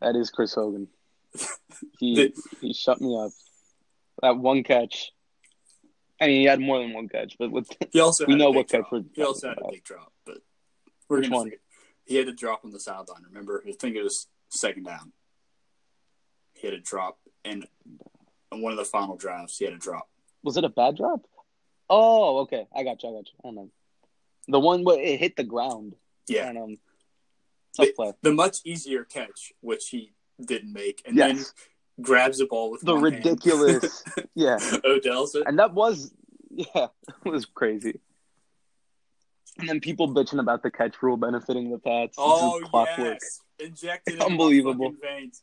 that 0.00 0.14
is 0.16 0.30
Chris 0.30 0.54
Hogan. 0.54 0.88
He 1.98 2.14
The- 2.14 2.34
he 2.60 2.72
shut 2.74 3.00
me 3.00 3.16
up. 3.18 3.32
That 4.22 4.38
one 4.38 4.62
catch. 4.62 5.12
I 6.20 6.26
mean, 6.26 6.40
he 6.40 6.44
had 6.44 6.60
more 6.60 6.78
than 6.78 6.92
one 6.92 7.08
catch, 7.08 7.34
but 7.38 7.50
with 7.50 7.68
He 7.92 8.00
also 8.00 8.24
We 8.26 8.36
know 8.36 8.50
what 8.50 8.68
catch 8.68 8.84
we're 8.90 9.02
He 9.14 9.22
also 9.22 9.48
had 9.48 9.54
talking 9.56 9.68
a 9.68 9.72
big 9.72 9.84
drop, 9.84 10.12
but 10.24 10.38
we're 11.08 11.20
Which 11.20 11.30
one? 11.30 11.50
He 12.06 12.16
had 12.16 12.28
a 12.28 12.32
drop 12.32 12.64
on 12.64 12.70
the 12.70 12.78
sideline. 12.80 13.22
Remember, 13.28 13.62
I 13.66 13.72
think 13.72 13.96
it 13.96 14.02
was 14.02 14.28
second 14.50 14.84
down. 14.84 15.12
He 16.52 16.66
had 16.66 16.74
a 16.74 16.80
drop, 16.80 17.18
and 17.44 17.66
on 18.52 18.62
one 18.62 18.72
of 18.72 18.78
the 18.78 18.84
final 18.84 19.16
drives, 19.16 19.56
he 19.58 19.64
had 19.64 19.74
a 19.74 19.78
drop. 19.78 20.08
was 20.42 20.56
it 20.56 20.64
a 20.64 20.68
bad 20.68 20.96
drop? 20.96 21.22
Oh, 21.90 22.38
okay. 22.40 22.66
I 22.74 22.82
got 22.84 23.02
you. 23.02 23.10
I 23.10 23.12
got 23.12 23.26
you. 23.26 23.32
I 23.42 23.48
don't 23.48 23.54
know. 23.56 23.70
The 24.48 24.60
one 24.60 24.84
where 24.84 25.00
it 25.00 25.18
hit 25.18 25.36
the 25.36 25.44
ground. 25.44 25.94
Yeah, 26.28 26.48
And, 26.48 26.58
um, 26.58 26.78
tough 27.76 27.88
play. 27.96 28.12
the 28.22 28.32
much 28.32 28.58
easier 28.64 29.04
catch, 29.04 29.52
which 29.60 29.88
he 29.88 30.12
didn't 30.42 30.72
make, 30.72 31.02
and 31.06 31.16
Yes. 31.16 31.36
then 31.36 31.44
grabs 32.00 32.38
the 32.38 32.46
ball 32.46 32.70
with 32.70 32.82
The 32.82 32.96
ridiculous. 32.96 34.02
yeah. 34.34 34.58
Odell's 34.84 35.34
it. 35.34 35.44
And 35.46 35.58
that 35.58 35.74
was, 35.74 36.12
yeah, 36.50 36.64
it 37.24 37.28
was 37.28 37.46
crazy. 37.46 38.00
And 39.58 39.68
then 39.68 39.80
people 39.80 40.12
bitching 40.12 40.40
about 40.40 40.62
the 40.62 40.70
catch 40.70 41.00
rule 41.00 41.16
benefiting 41.16 41.70
the 41.70 41.78
Pats. 41.78 42.16
Oh 42.18 42.60
clockwork. 42.64 43.20
yes, 43.22 43.40
injected. 43.58 44.20
Unbelievable. 44.20 44.90
fucking 44.90 45.00
Veins. 45.00 45.42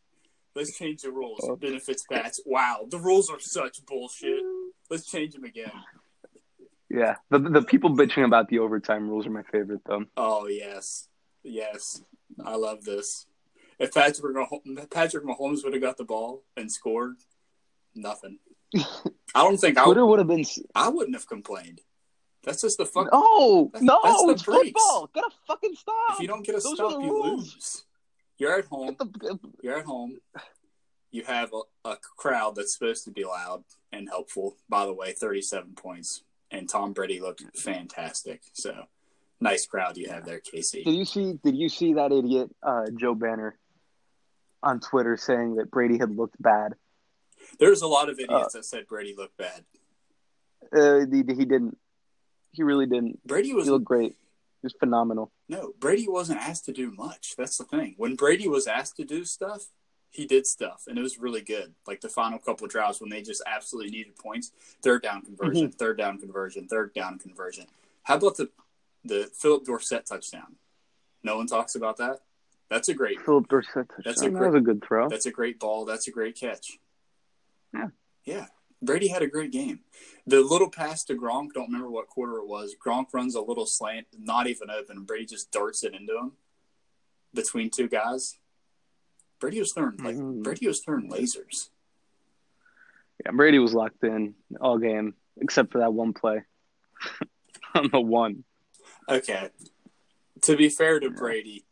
Let's 0.54 0.78
change 0.78 1.04
the 1.04 1.12
rules. 1.12 1.40
Oh. 1.44 1.56
Benefits 1.56 2.04
bats. 2.10 2.42
Wow, 2.46 2.86
the 2.90 2.98
rules 2.98 3.30
are 3.30 3.40
such 3.40 3.86
bullshit. 3.86 4.42
Let's 4.90 5.10
change 5.10 5.34
them 5.34 5.46
again. 5.46 5.72
Yeah. 6.90 7.16
The 7.30 7.40
the 7.40 7.62
people 7.62 7.96
bitching 7.96 8.26
about 8.26 8.50
the 8.50 8.60
overtime 8.60 9.08
rules 9.10 9.26
are 9.26 9.32
my 9.32 9.44
favorite 9.44 9.80
though. 9.86 10.04
Oh 10.18 10.48
yes, 10.48 11.08
yes, 11.44 12.04
I 12.44 12.56
love 12.56 12.84
this. 12.84 13.26
If 13.82 13.94
Patrick 13.94 14.36
Mah- 14.36 14.86
Patrick 14.92 15.24
Mahomes 15.26 15.64
would 15.64 15.74
have 15.74 15.82
got 15.82 15.98
the 15.98 16.04
ball 16.04 16.44
and 16.56 16.72
scored, 16.72 17.16
nothing. 17.96 18.40
I 18.76 19.44
don't 19.44 19.58
think 19.58 19.78
I, 19.78 19.86
Twitter 19.86 20.06
would 20.06 20.20
have 20.20 20.28
been. 20.28 20.46
I 20.76 20.90
wouldn't 20.90 21.16
have 21.16 21.28
complained. 21.28 21.82
That's 22.44 22.62
just 22.62 22.78
the 22.78 22.86
fuck. 22.86 23.10
No, 23.12 23.70
That's- 23.74 23.84
no, 23.84 24.00
that's 24.04 24.24
the 24.24 24.30
it's 24.32 24.44
breaks. 24.44 24.66
football. 24.68 25.10
Gotta 25.14 25.30
fucking 25.48 25.76
stop. 25.76 26.14
If 26.14 26.20
you 26.22 26.28
don't 26.28 26.46
get 26.46 26.56
a 26.56 26.60
Those 26.60 26.76
stop, 26.76 27.02
you 27.02 27.24
lose. 27.24 27.84
You're 28.38 28.58
at 28.58 28.66
home. 28.66 28.96
The- 29.00 29.40
You're 29.62 29.78
at 29.78 29.86
home. 29.86 30.20
You 31.12 31.24
have 31.26 31.52
a, 31.54 31.90
a 31.90 31.98
crowd 32.18 32.56
that's 32.56 32.74
supposed 32.74 33.04
to 33.06 33.12
be 33.12 33.26
loud 33.26 33.64
and 33.92 34.08
helpful. 34.10 34.56
By 34.70 34.86
the 34.86 34.94
way, 34.94 35.12
37 35.12 35.74
points, 35.76 36.24
and 36.50 36.70
Tom 36.70 36.94
Brady 36.94 37.20
looked 37.20 37.44
fantastic. 37.58 38.42
So, 38.54 38.86
nice 39.42 39.66
crowd 39.66 39.98
you 39.98 40.10
have 40.10 40.26
there, 40.26 40.40
KC. 40.40 40.84
Did 40.86 40.94
you 40.96 41.06
see? 41.06 41.40
Did 41.44 41.56
you 41.58 41.68
see 41.70 41.94
that 41.96 42.12
idiot 42.12 42.50
uh, 42.64 42.86
Joe 42.98 43.14
Banner 43.14 43.58
on 44.64 44.80
Twitter 44.80 45.18
saying 45.18 45.56
that 45.56 45.72
Brady 45.72 45.98
had 45.98 46.16
looked 46.16 46.42
bad? 46.42 46.74
There's 47.60 47.82
a 47.82 47.88
lot 47.88 48.10
of 48.10 48.20
idiots 48.20 48.56
Uh, 48.56 48.60
that 48.60 48.66
said 48.66 48.88
Brady 48.88 49.16
looked 49.18 49.38
bad. 49.38 49.64
Uh, 50.76 51.06
he, 51.12 51.18
he 51.36 51.46
didn't. 51.46 51.78
He 52.52 52.64
really 52.64 52.86
didn't. 52.86 53.26
Brady 53.26 53.54
was 53.54 53.66
He 53.66 53.72
looked 53.72 53.86
great. 53.86 54.12
He 54.62 54.66
was 54.66 54.76
phenomenal. 54.80 55.32
no 55.50 55.74
Brady 55.80 56.08
wasn't 56.08 56.40
asked 56.40 56.66
to 56.66 56.72
do 56.74 56.92
much. 56.92 57.36
That's 57.38 57.58
the 57.58 57.64
thing. 57.64 57.96
When 57.98 58.16
Brady 58.16 58.48
was 58.48 58.68
asked 58.68 58.98
to 58.98 59.04
do 59.04 59.26
stuff, 59.26 59.68
he 60.12 60.26
did 60.28 60.46
stuff, 60.46 60.84
and 60.88 60.98
it 60.98 61.02
was 61.02 61.18
really 61.18 61.42
good. 61.42 61.74
Like 61.88 62.02
the 62.02 62.10
final 62.10 62.38
couple 62.38 62.66
of 62.66 62.72
drives 62.72 63.02
when 63.02 63.10
they 63.10 63.22
just 63.22 63.42
absolutely 63.48 63.92
needed 63.92 64.16
points. 64.18 64.52
Third 64.84 65.02
down 65.02 65.22
conversion, 65.24 65.68
Mm-hmm. 65.70 65.78
third 65.78 65.98
down 65.98 66.20
conversion, 66.20 66.68
third 66.68 66.94
down 66.94 67.18
conversion. 67.18 67.66
How 68.04 68.16
about 68.18 68.38
the 68.38 68.50
the 69.04 69.30
Phillip 69.34 69.66
Dorsett 69.66 70.06
touchdown? 70.06 70.58
No 71.24 71.38
one 71.38 71.48
talks 71.48 71.74
about 71.76 71.98
that. 71.98 72.20
That's 72.72 72.88
a 72.90 72.94
great 72.96 73.20
Phillip 73.22 73.50
Dorsett. 73.50 73.88
That's 74.04 74.22
a 74.22 74.26
that 74.26 74.32
great- 74.32 74.52
was 74.54 74.56
a 74.56 74.64
good 74.64 74.82
throw. 74.84 75.10
That's 75.10 75.26
a 75.28 75.32
great 75.32 75.60
ball. 75.60 75.84
That's 75.86 76.08
a 76.08 76.12
great 76.12 76.36
catch. 76.40 76.80
Yeah. 77.74 77.90
Yeah. 78.26 78.46
Brady 78.82 79.10
had 79.10 79.22
a 79.22 79.28
great 79.28 79.52
game. 79.52 79.82
The 80.26 80.40
little 80.42 80.70
pass 80.70 81.04
to 81.06 81.14
Gronk, 81.16 81.50
don't 81.54 81.68
remember 81.68 81.92
what 81.92 82.08
quarter 82.08 82.38
it 82.38 82.48
was. 82.48 82.74
Gronk 82.84 83.08
runs 83.14 83.36
a 83.36 83.42
little 83.42 83.66
slant, 83.68 84.08
not 84.18 84.48
even 84.48 84.70
open, 84.72 84.98
and 84.98 85.06
Brady 85.06 85.26
just 85.26 85.52
darts 85.52 85.84
it 85.84 85.94
into 85.94 86.18
him 86.18 86.32
between 87.34 87.70
two 87.70 87.88
guys. 87.88 88.38
Brady 89.40 89.60
was 89.60 89.74
throwing 89.74 89.98
like 89.98 90.16
Mhm. 90.16 90.42
Brady 90.42 90.66
was 90.68 90.80
throwing 90.80 91.10
lasers. 91.12 91.70
Yeah, 93.26 93.32
Brady 93.34 93.60
was 93.60 93.74
locked 93.74 94.04
in 94.04 94.34
all 94.62 94.78
game 94.78 95.16
except 95.38 95.72
for 95.74 95.80
that 95.80 95.94
one 95.94 96.14
play 96.14 96.44
on 97.76 97.90
the 97.92 98.00
one. 98.02 98.46
Okay. 99.10 99.50
To 100.44 100.56
be 100.56 100.70
fair 100.70 101.00
to 101.00 101.10
Brady, 101.12 101.66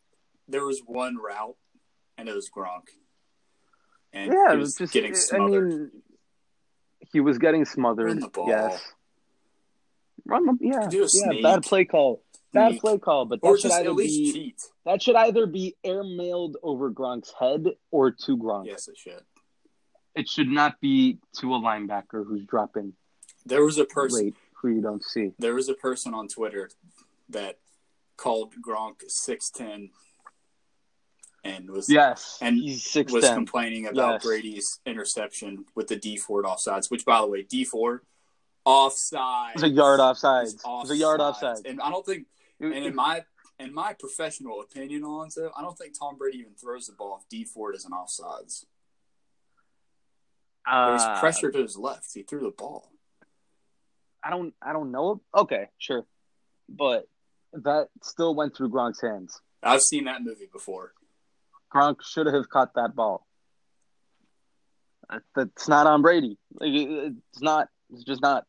there 0.49 0.65
was 0.65 0.81
one 0.85 1.17
route 1.17 1.55
and 2.17 2.27
it 2.27 2.35
was 2.35 2.49
Gronk. 2.49 2.89
And 4.11 4.33
yeah, 4.33 4.51
he 4.53 4.57
was 4.57 4.75
just. 4.75 4.91
getting 4.93 5.15
smothered. 5.15 5.71
I 5.71 5.75
mean, 5.75 5.91
he 7.13 7.19
was 7.19 7.37
getting 7.37 7.65
smothered. 7.65 8.07
Run 8.07 8.19
the 8.19 8.27
ball. 8.27 8.47
Yes. 8.47 8.81
Run 10.25 10.45
the 10.45 10.57
yeah. 10.59 10.89
Yeah, 10.91 11.05
sneak. 11.07 11.43
bad 11.43 11.63
play 11.63 11.85
call. 11.85 12.23
Bad 12.51 12.71
Sneak. 12.71 12.81
play 12.81 12.97
call, 12.97 13.25
but 13.25 13.41
that 13.41 13.59
should 13.59 13.69
just 13.69 13.79
either 13.79 13.89
at 13.91 13.95
least 13.95 14.17
be 14.17 14.31
cheat. 14.33 14.61
that 14.85 15.01
should 15.03 15.15
either 15.15 15.45
be 15.45 15.75
airmailed 15.85 16.55
over 16.63 16.91
Gronk's 16.91 17.31
head 17.39 17.65
or 17.91 18.09
to 18.11 18.37
Gronk. 18.37 18.65
Yes, 18.65 18.87
it 18.87 18.97
should. 18.97 19.21
It 20.15 20.27
should 20.27 20.47
not 20.47 20.81
be 20.81 21.19
to 21.39 21.53
a 21.53 21.59
linebacker 21.59 22.25
who's 22.25 22.43
dropping 22.45 22.93
There 23.45 23.63
was 23.63 23.77
a 23.77 23.85
person 23.85 24.33
who 24.59 24.69
you 24.69 24.81
don't 24.81 25.03
see. 25.03 25.31
there 25.37 25.53
was 25.53 25.69
a 25.69 25.75
person 25.75 26.15
on 26.15 26.27
Twitter 26.27 26.71
that 27.29 27.59
called 28.17 28.53
Gronk 28.67 29.03
six 29.07 29.51
ten 29.51 29.91
and 31.43 31.69
was 31.69 31.89
Yes, 31.89 32.37
And 32.41 32.61
was 32.61 33.29
complaining 33.29 33.87
about 33.87 34.13
Yes. 34.13 34.23
Brady's 34.23 34.79
interception 34.85 35.65
with 35.75 35.87
the 35.87 35.95
Dee 35.95 36.17
Ford 36.17 36.45
offsides, 36.45 36.89
which 36.91 37.05
by 37.05 37.21
the 37.21 37.27
way, 37.27 37.43
Dee 37.43 37.65
Ford 37.65 38.05
offside. 38.65 39.51
It 39.51 39.61
was 39.61 39.63
a 39.63 39.69
yard 39.69 39.99
offsides. 39.99 40.55
It 40.55 40.61
was 40.65 40.91
a 40.91 40.97
yard 40.97 41.21
offside. 41.21 41.65
And 41.65 41.81
I 41.81 41.89
don't 41.89 42.05
think 42.05 42.27
and 42.59 42.73
in 42.73 42.95
my 42.95 43.23
in 43.59 43.73
my 43.73 43.93
professional 43.93 44.61
opinion 44.61 45.03
on 45.03 45.27
it, 45.27 45.51
I 45.57 45.61
don't 45.61 45.77
think 45.77 45.97
Tom 45.97 46.17
Brady 46.17 46.39
even 46.39 46.53
throws 46.55 46.87
the 46.87 46.93
ball 46.93 47.19
if 47.21 47.27
Dee 47.29 47.43
Ford 47.45 47.75
is 47.75 47.85
an 47.85 47.91
offsides. 47.91 48.65
There 50.65 50.93
was 50.93 51.01
Uh, 51.03 51.19
pressure 51.19 51.51
to 51.51 51.61
his 51.61 51.77
left. 51.77 52.13
He 52.13 52.23
threw 52.23 52.41
the 52.41 52.51
ball. 52.51 52.91
I 54.23 54.29
don't. 54.29 54.53
I 54.61 54.73
don't 54.73 54.91
know. 54.91 55.21
Okay, 55.33 55.69
sure, 55.77 56.05
but 56.67 57.07
that 57.53 57.89
still 58.03 58.35
went 58.35 58.55
through 58.55 58.69
Gronk's 58.69 59.01
hands. 59.01 59.41
I've 59.63 59.81
seen 59.81 60.03
that 60.05 60.21
movie 60.21 60.49
before. 60.51 60.93
Gronk 61.73 62.03
should 62.03 62.27
have 62.27 62.49
caught 62.49 62.73
that 62.75 62.95
ball. 62.95 63.25
That's 65.35 65.67
not 65.67 65.87
on 65.87 66.01
Brady. 66.01 66.37
Like, 66.53 66.69
It's 66.71 67.41
not. 67.41 67.67
It's 67.91 68.03
just 68.03 68.21
not. 68.21 68.45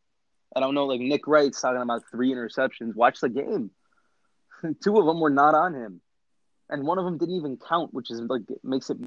I 0.54 0.60
don't 0.60 0.74
know. 0.74 0.86
Like 0.86 1.00
Nick 1.00 1.26
Wright's 1.26 1.60
talking 1.60 1.80
about 1.80 2.02
three 2.10 2.32
interceptions. 2.32 2.94
Watch 2.94 3.20
the 3.20 3.28
game. 3.28 3.70
Two 4.84 4.98
of 4.98 5.06
them 5.06 5.20
were 5.20 5.30
not 5.30 5.54
on 5.54 5.74
him, 5.74 6.00
and 6.68 6.86
one 6.86 6.98
of 6.98 7.04
them 7.04 7.18
didn't 7.18 7.36
even 7.36 7.56
count, 7.56 7.94
which 7.94 8.10
is 8.10 8.20
like 8.20 8.42
it 8.50 8.60
makes 8.62 8.90
it. 8.90 8.98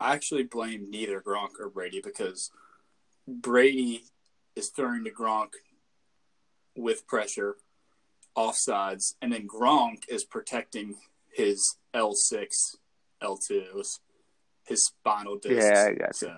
I 0.00 0.14
actually 0.14 0.42
blame 0.44 0.90
neither 0.90 1.20
Gronk 1.20 1.60
or 1.60 1.68
Brady 1.68 2.00
because 2.02 2.50
Brady 3.28 4.04
is 4.56 4.68
throwing 4.68 5.04
to 5.04 5.10
Gronk 5.10 5.50
with 6.76 7.06
pressure, 7.06 7.56
offsides, 8.36 9.14
and 9.22 9.32
then 9.32 9.46
Gronk 9.46 10.08
is 10.08 10.24
protecting 10.24 10.96
his 11.34 11.76
L6, 11.94 12.76
L2, 13.22 13.98
his 14.66 14.86
spinal 14.86 15.38
disc. 15.38 15.54
Yeah, 15.54 15.86
I 15.88 15.92
got 15.92 16.08
you. 16.08 16.12
So 16.14 16.36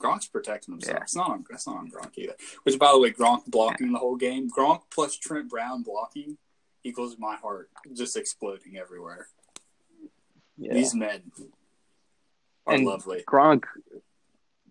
Gronk's 0.00 0.26
protecting 0.26 0.74
himself. 0.74 0.98
Yeah. 0.98 1.02
It's 1.02 1.16
not 1.16 1.30
on. 1.30 1.44
That's 1.48 1.66
not 1.66 1.76
on 1.76 1.90
Gronk 1.90 2.16
either. 2.16 2.34
Which, 2.64 2.78
by 2.78 2.92
the 2.92 3.00
way, 3.00 3.10
Gronk 3.10 3.46
blocking 3.46 3.92
the 3.92 3.98
whole 3.98 4.16
game. 4.16 4.50
Gronk 4.50 4.82
plus 4.90 5.16
Trent 5.16 5.48
Brown 5.48 5.82
blocking 5.82 6.36
equals 6.82 7.16
my 7.18 7.36
heart 7.36 7.70
just 7.94 8.16
exploding 8.16 8.76
everywhere. 8.76 9.28
Yeah. 10.58 10.74
These 10.74 10.94
men 10.94 11.22
are 12.66 12.74
And 12.74 12.84
lovely. 12.84 13.24
Gronk, 13.26 13.64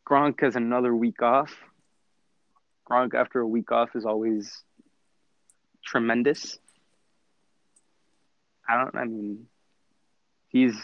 Gronk 0.07 0.41
has 0.41 0.55
another 0.55 0.95
week 0.95 1.21
off. 1.21 1.53
Gronk 2.89 3.13
after 3.13 3.39
a 3.39 3.47
week 3.47 3.71
off 3.71 3.95
is 3.95 4.05
always 4.05 4.61
tremendous. 5.85 6.59
I 8.67 8.77
don't. 8.77 8.95
I 8.95 9.05
mean, 9.05 9.47
he's 10.53 10.75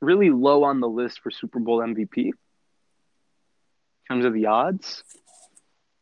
really 0.00 0.30
low 0.30 0.64
on 0.64 0.80
the 0.80 0.88
list 0.88 1.20
for 1.20 1.30
Super 1.30 1.60
Bowl 1.60 1.78
MVP 1.78 2.16
in 2.16 2.32
terms 4.08 4.24
of 4.24 4.34
the 4.34 4.46
odds. 4.46 5.02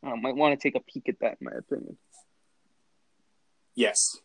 I 0.02 0.14
might 0.16 0.36
want 0.36 0.58
to 0.58 0.62
take 0.68 0.76
a 0.76 0.80
peek 0.80 1.08
at 1.08 1.20
that, 1.20 1.38
in 1.40 1.44
my 1.44 1.52
opinion. 1.56 1.96
Yes. 3.74 4.18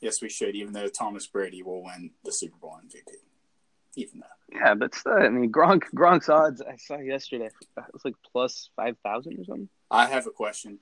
Yes, 0.00 0.20
we 0.22 0.28
should, 0.28 0.54
even 0.54 0.72
though 0.72 0.88
Thomas 0.88 1.26
Brady 1.26 1.62
will 1.62 1.82
win 1.82 2.10
the 2.24 2.32
Super 2.32 2.56
Bowl 2.56 2.78
MVP. 2.84 3.14
Even 3.96 4.20
though. 4.20 4.58
Yeah, 4.58 4.74
but 4.74 4.94
still, 4.94 5.12
I 5.12 5.28
mean, 5.28 5.52
Gronk, 5.52 5.84
Gronk's 5.94 6.28
odds 6.28 6.62
I 6.62 6.76
saw 6.76 6.98
yesterday. 6.98 7.46
It 7.46 7.84
was 7.92 8.04
like 8.04 8.14
plus 8.32 8.70
five 8.74 8.96
thousand 9.04 9.38
or 9.38 9.44
something. 9.44 9.68
I 9.90 10.06
have 10.06 10.26
a 10.26 10.30
question. 10.30 10.78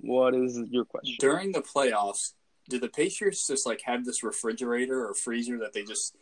What 0.00 0.34
is 0.34 0.58
your 0.70 0.84
question? 0.84 1.16
During 1.20 1.52
the 1.52 1.60
playoffs, 1.60 2.32
do 2.70 2.78
the 2.78 2.88
Patriots 2.88 3.46
just 3.46 3.66
like 3.66 3.82
have 3.84 4.04
this 4.04 4.22
refrigerator 4.22 5.06
or 5.06 5.14
freezer 5.14 5.58
that 5.58 5.72
they 5.72 5.82
just 5.82 6.16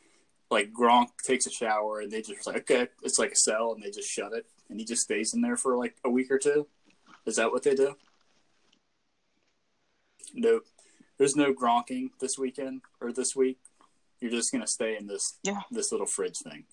like 0.50 0.72
Gronk 0.72 1.08
takes 1.22 1.46
a 1.46 1.50
shower 1.50 2.00
and 2.00 2.10
they 2.10 2.22
just 2.22 2.46
like 2.46 2.56
okay, 2.58 2.88
it's 3.02 3.18
like 3.18 3.32
a 3.32 3.36
cell 3.36 3.72
and 3.74 3.82
they 3.82 3.90
just 3.90 4.10
shut 4.10 4.32
it 4.32 4.46
and 4.68 4.80
he 4.80 4.84
just 4.84 5.02
stays 5.02 5.34
in 5.34 5.40
there 5.40 5.56
for 5.56 5.76
like 5.76 5.96
a 6.04 6.10
week 6.10 6.30
or 6.30 6.38
two? 6.38 6.66
Is 7.26 7.36
that 7.36 7.52
what 7.52 7.62
they 7.62 7.74
do? 7.74 7.94
No, 10.34 10.60
there's 11.18 11.36
no 11.36 11.52
Gronking 11.52 12.10
this 12.20 12.38
weekend 12.38 12.82
or 13.00 13.12
this 13.12 13.34
week. 13.36 13.58
You're 14.20 14.30
just 14.30 14.52
gonna 14.52 14.66
stay 14.66 14.96
in 14.96 15.06
this 15.06 15.38
Yeah. 15.42 15.60
this 15.70 15.92
little 15.92 16.06
fridge 16.06 16.38
thing, 16.38 16.64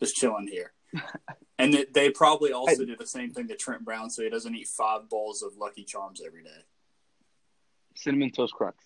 just 0.00 0.14
chilling 0.16 0.46
here. 0.46 0.72
and 1.58 1.74
they, 1.74 1.86
they 1.92 2.10
probably 2.10 2.52
also 2.52 2.84
do 2.84 2.96
the 2.96 3.06
same 3.06 3.32
thing 3.32 3.48
to 3.48 3.56
Trent 3.56 3.84
Brown, 3.84 4.10
so 4.10 4.22
he 4.22 4.30
doesn't 4.30 4.54
eat 4.54 4.68
five 4.68 5.08
bowls 5.08 5.42
of 5.42 5.56
Lucky 5.56 5.84
Charms 5.84 6.22
every 6.24 6.44
day. 6.44 6.64
Cinnamon 7.96 8.30
toast 8.30 8.54
crunch. 8.54 8.76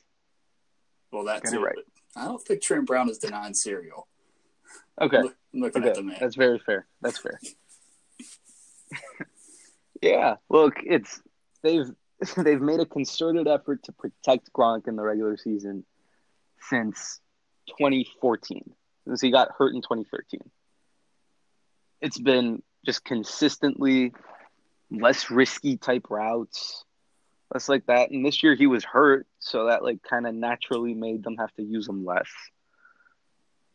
Well, 1.12 1.24
that's 1.24 1.52
it 1.52 1.58
right. 1.58 1.74
I 2.16 2.24
don't 2.24 2.42
think 2.42 2.62
Trent 2.62 2.86
Brown 2.86 3.08
is 3.08 3.18
denying 3.18 3.54
cereal. 3.54 4.08
Okay. 5.00 5.22
Look, 5.22 5.36
looking 5.54 5.82
Okay, 5.82 5.90
at 5.90 5.94
the 5.96 6.02
man. 6.02 6.16
that's 6.20 6.36
very 6.36 6.58
fair. 6.58 6.86
That's 7.00 7.18
fair. 7.18 7.38
yeah, 10.02 10.36
look, 10.48 10.74
it's 10.84 11.20
they've 11.62 11.86
they've 12.36 12.60
made 12.60 12.80
a 12.80 12.86
concerted 12.86 13.46
effort 13.46 13.82
to 13.84 13.92
protect 13.92 14.52
Gronk 14.52 14.88
in 14.88 14.96
the 14.96 15.02
regular 15.02 15.36
season 15.36 15.84
since 16.68 17.20
2014, 17.78 18.74
since 19.06 19.20
he 19.20 19.30
got 19.30 19.50
hurt 19.56 19.74
in 19.74 19.82
2013. 19.82 20.40
It's 22.00 22.18
been 22.18 22.62
just 22.84 23.04
consistently 23.04 24.12
less 24.90 25.30
risky 25.30 25.76
type 25.76 26.06
routes, 26.10 26.84
less 27.52 27.68
like 27.68 27.86
that. 27.86 28.10
And 28.10 28.24
this 28.24 28.42
year 28.42 28.54
he 28.54 28.66
was 28.66 28.84
hurt, 28.84 29.26
so 29.38 29.66
that 29.66 29.82
like 29.82 30.02
kind 30.02 30.26
of 30.26 30.34
naturally 30.34 30.94
made 30.94 31.22
them 31.22 31.36
have 31.38 31.52
to 31.54 31.62
use 31.62 31.88
him 31.88 32.04
less 32.04 32.28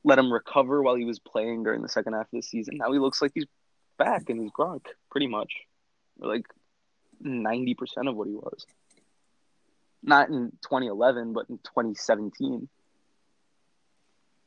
let 0.04 0.20
him 0.20 0.32
recover 0.32 0.82
while 0.82 0.96
he 0.96 1.06
was 1.06 1.20
playing 1.20 1.64
during 1.64 1.82
the 1.82 1.90
second 1.90 2.14
half 2.14 2.24
of 2.26 2.32
the 2.34 2.42
season. 2.42 2.78
Now 2.78 2.92
he 2.92 3.00
looks 3.00 3.22
like 3.22 3.32
he's 3.34 3.46
back 3.98 4.30
and 4.30 4.42
he's 4.42 4.52
Gronk, 4.52 4.86
pretty 5.10 5.28
much. 5.28 5.54
Like 6.20 6.46
90% 7.24 7.76
of 8.10 8.16
what 8.16 8.28
he 8.28 8.34
was. 8.34 8.66
Not 10.02 10.30
in 10.30 10.52
2011, 10.64 11.34
but 11.34 11.50
in 11.50 11.58
2017. 11.60 12.68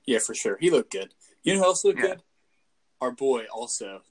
Yeah, 0.05 0.19
for 0.19 0.35
sure. 0.35 0.59
He 0.61 0.71
looked 0.71 0.93
good. 0.93 1.15
You 1.43 1.55
know 1.55 1.61
who 1.61 1.67
else 1.67 1.85
looked 1.85 2.01
Yeah. 2.01 2.07
good? 2.09 2.23
Our 3.01 3.13
boy, 3.13 3.47
also 3.53 4.03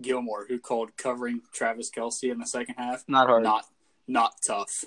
Gilmore, 0.00 0.46
who 0.48 0.58
called 0.58 0.96
covering 0.96 1.42
Travis 1.52 1.90
Kelce 1.90 2.30
in 2.30 2.38
the 2.38 2.46
second 2.46 2.76
half. 2.76 3.04
Not 3.08 3.28
hard. 3.28 3.42
Not 3.42 3.66
not 4.06 4.34
tough. 4.46 4.84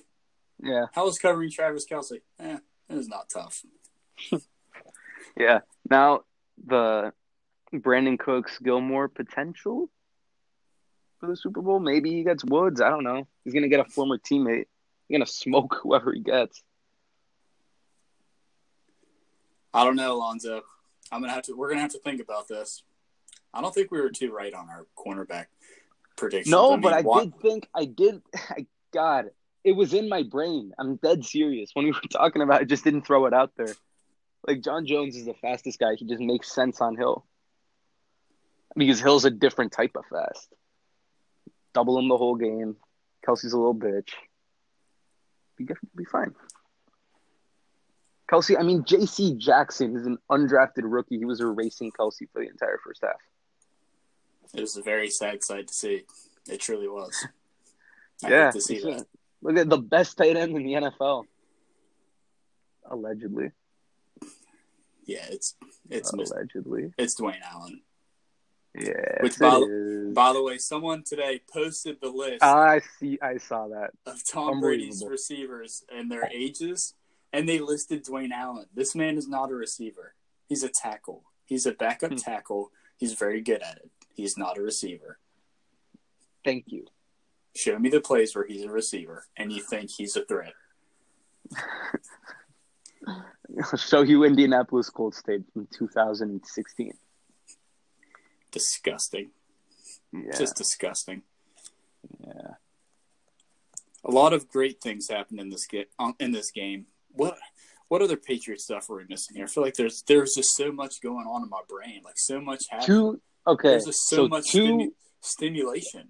Yeah. 0.61 0.85
How 0.93 1.05
was 1.05 1.17
covering 1.17 1.51
Travis 1.51 1.85
Kelce? 1.85 2.21
Eh, 2.39 2.57
it 2.89 2.95
was 2.95 3.07
not 3.07 3.29
tough. 3.29 3.63
Yeah. 5.37 5.59
Now, 5.89 6.21
the 6.65 7.13
Brandin 7.73 8.17
Cooks 8.17 8.57
Gilmore 8.59 9.07
potential 9.07 9.89
for 11.19 11.27
the 11.27 11.35
Super 11.35 11.61
Bowl. 11.61 11.79
Maybe 11.79 12.11
he 12.11 12.23
gets 12.23 12.43
Woods. 12.43 12.81
I 12.81 12.89
don't 12.89 13.03
know. 13.03 13.27
He's 13.43 13.53
to 13.63 13.69
get 13.69 13.79
a 13.79 13.89
former 13.89 14.17
teammate. 14.17 14.65
He's 15.07 15.15
to 15.25 15.31
smoke 15.31 15.79
whoever 15.83 16.13
he 16.13 16.21
gets. 16.21 16.63
I 19.73 19.83
don't 19.83 19.97
know, 19.97 20.13
Alonzo. 20.13 20.61
I'm 21.11 21.21
gonna 21.21 21.33
have 21.33 21.43
to. 21.43 21.55
We're 21.55 21.69
gonna 21.69 21.81
have 21.81 21.91
to 21.91 21.99
think 21.99 22.21
about 22.21 22.47
this. 22.47 22.81
I 23.53 23.61
don't 23.61 23.73
think 23.73 23.91
we 23.91 23.99
were 23.99 24.09
too 24.09 24.31
right 24.31 24.53
on 24.53 24.69
our 24.69 24.85
cornerback 24.97 25.47
prediction. 26.15 26.51
No, 26.51 26.71
mean, 26.71 26.81
but 26.81 26.93
I 26.93 27.01
wa- 27.01 27.19
did 27.19 27.39
think 27.41 27.67
I 27.75 27.85
did. 27.85 28.21
I, 28.35 28.65
God, 28.95 29.25
it 29.65 29.73
was 29.73 29.93
in 29.93 30.07
my 30.07 30.23
brain. 30.23 30.71
I'm 30.79 30.95
dead 30.95 31.25
serious. 31.25 31.71
When 31.73 31.85
we 31.85 31.91
were 31.91 31.99
talking 32.09 32.41
about, 32.41 32.61
it, 32.61 32.63
I 32.63 32.65
just 32.65 32.85
didn't 32.85 33.05
throw 33.05 33.25
it 33.25 33.33
out 33.33 33.51
there. 33.57 33.75
Like 34.47 34.63
John 34.63 34.85
Jones 34.85 35.17
is 35.17 35.25
the 35.25 35.33
fastest 35.33 35.79
guy. 35.79 35.95
He 35.97 36.05
just 36.05 36.21
makes 36.21 36.53
sense 36.53 36.79
on 36.79 36.95
Hill 36.95 37.25
because 38.77 39.01
Hill's 39.01 39.25
a 39.25 39.31
different 39.31 39.73
type 39.73 39.91
of 39.95 40.05
fast. 40.05 40.47
Double 41.73 41.99
him 41.99 42.07
the 42.07 42.17
whole 42.17 42.35
game. 42.35 42.77
Kelce's 43.27 43.51
a 43.51 43.57
little 43.57 43.75
bitch. 43.75 44.11
Be 45.57 45.65
good. 45.65 45.77
Be 45.95 46.05
fine. 46.05 46.33
Kelce, 48.31 48.57
I 48.57 48.63
mean, 48.63 48.85
J.C. 48.85 49.35
Jackson 49.35 49.95
is 49.97 50.05
an 50.05 50.17
undrafted 50.31 50.83
rookie. 50.83 51.17
He 51.17 51.25
was 51.25 51.41
erasing 51.41 51.91
Kelce 51.91 52.29
for 52.31 52.41
the 52.41 52.49
entire 52.49 52.79
first 52.83 53.01
half. 53.03 53.13
It 54.53 54.61
was 54.61 54.77
a 54.77 54.81
very 54.81 55.09
sad 55.09 55.43
sight 55.43 55.67
to 55.67 55.73
see. 55.73 56.03
It 56.49 56.61
truly 56.61 56.87
was. 56.87 57.27
I 58.23 58.29
yeah, 58.29 58.51
to 58.51 58.61
see 58.61 58.79
that. 58.79 59.05
Look 59.41 59.57
at 59.57 59.69
the 59.69 59.77
best 59.77 60.17
tight 60.17 60.35
end 60.37 60.55
in 60.55 60.63
the 60.63 60.73
NFL. 60.73 61.25
Allegedly. 62.89 63.51
Yeah, 65.05 65.25
it's 65.29 65.55
it's 65.89 66.11
Allegedly. 66.13 66.93
it's 66.97 67.19
Dwayne 67.19 67.41
Allen. 67.43 67.81
Yeah. 68.77 69.21
Which, 69.21 69.39
by, 69.39 69.61
by 70.13 70.33
the 70.33 70.43
way, 70.43 70.57
someone 70.57 71.03
today 71.03 71.41
posted 71.51 72.01
the 72.01 72.09
list 72.09 72.43
I 72.43 72.81
see. 72.99 73.17
I 73.21 73.37
saw 73.37 73.67
that. 73.69 73.91
of 74.05 74.25
Tom 74.27 74.59
Brady's 74.59 75.03
receivers 75.07 75.83
and 75.95 76.11
their 76.11 76.29
ages, 76.33 76.93
and 77.31 77.47
they 77.47 77.59
listed 77.59 78.03
Dwayne 78.03 78.31
Allen. 78.31 78.65
This 78.73 78.93
man 78.95 79.17
is 79.17 79.27
not 79.27 79.49
a 79.51 79.55
receiver. 79.55 80.13
He's 80.49 80.63
a 80.63 80.69
tackle. 80.69 81.23
He's 81.45 81.65
a 81.65 81.71
backup 81.71 82.11
Hmm. 82.11 82.17
tackle. 82.17 82.71
He's 82.97 83.13
very 83.13 83.41
good 83.41 83.61
at 83.61 83.77
it. 83.77 83.89
He's 84.13 84.37
not 84.37 84.57
a 84.57 84.61
receiver. 84.61 85.19
Thank 86.43 86.65
you. 86.67 86.85
Show 87.55 87.79
me 87.79 87.89
the 87.89 88.01
plays 88.01 88.35
where 88.35 88.45
he's 88.45 88.63
a 88.63 88.69
receiver 88.69 89.25
and 89.37 89.51
you 89.51 89.61
think 89.61 89.89
he's 89.95 90.15
a 90.15 90.25
threat. 90.25 90.53
I'll 93.07 93.77
show 93.77 94.01
you 94.01 94.23
Indianapolis 94.23 94.89
Colts 94.89 95.19
State 95.19 95.43
from 95.53 95.67
2016. 95.71 96.93
Disgusting. 98.51 99.31
Yeah. 100.11 100.37
Just 100.37 100.55
disgusting. 100.55 101.21
yeah. 102.25 102.55
A 104.03 104.11
lot 104.11 104.33
of 104.33 104.49
great 104.49 104.81
things 104.81 105.07
happened 105.09 105.39
in 105.39 105.49
this 105.49 105.65
game. 105.65 105.85
In 106.19 106.31
this 106.31 106.51
game, 106.51 106.85
what 107.11 107.37
what 107.87 108.01
other 108.01 108.17
Patriot 108.17 108.61
stuff 108.61 108.89
are 108.89 108.97
we 108.97 109.05
missing 109.09 109.35
here? 109.35 109.45
I 109.45 109.47
feel 109.47 109.63
like 109.63 109.75
there's 109.75 110.03
there's 110.07 110.33
just 110.35 110.55
so 110.55 110.71
much 110.71 111.01
going 111.01 111.25
on 111.25 111.43
in 111.43 111.49
my 111.49 111.61
brain, 111.67 112.01
like 112.03 112.17
so 112.17 112.39
much 112.39 112.63
happening. 112.69 112.87
Two. 112.87 113.21
Okay. 113.47 113.69
There's 113.69 113.85
just 113.85 114.07
so, 114.07 114.15
so 114.15 114.27
much 114.27 114.51
two 114.51 114.63
stimu- 114.63 114.91
stimulation. 115.21 116.09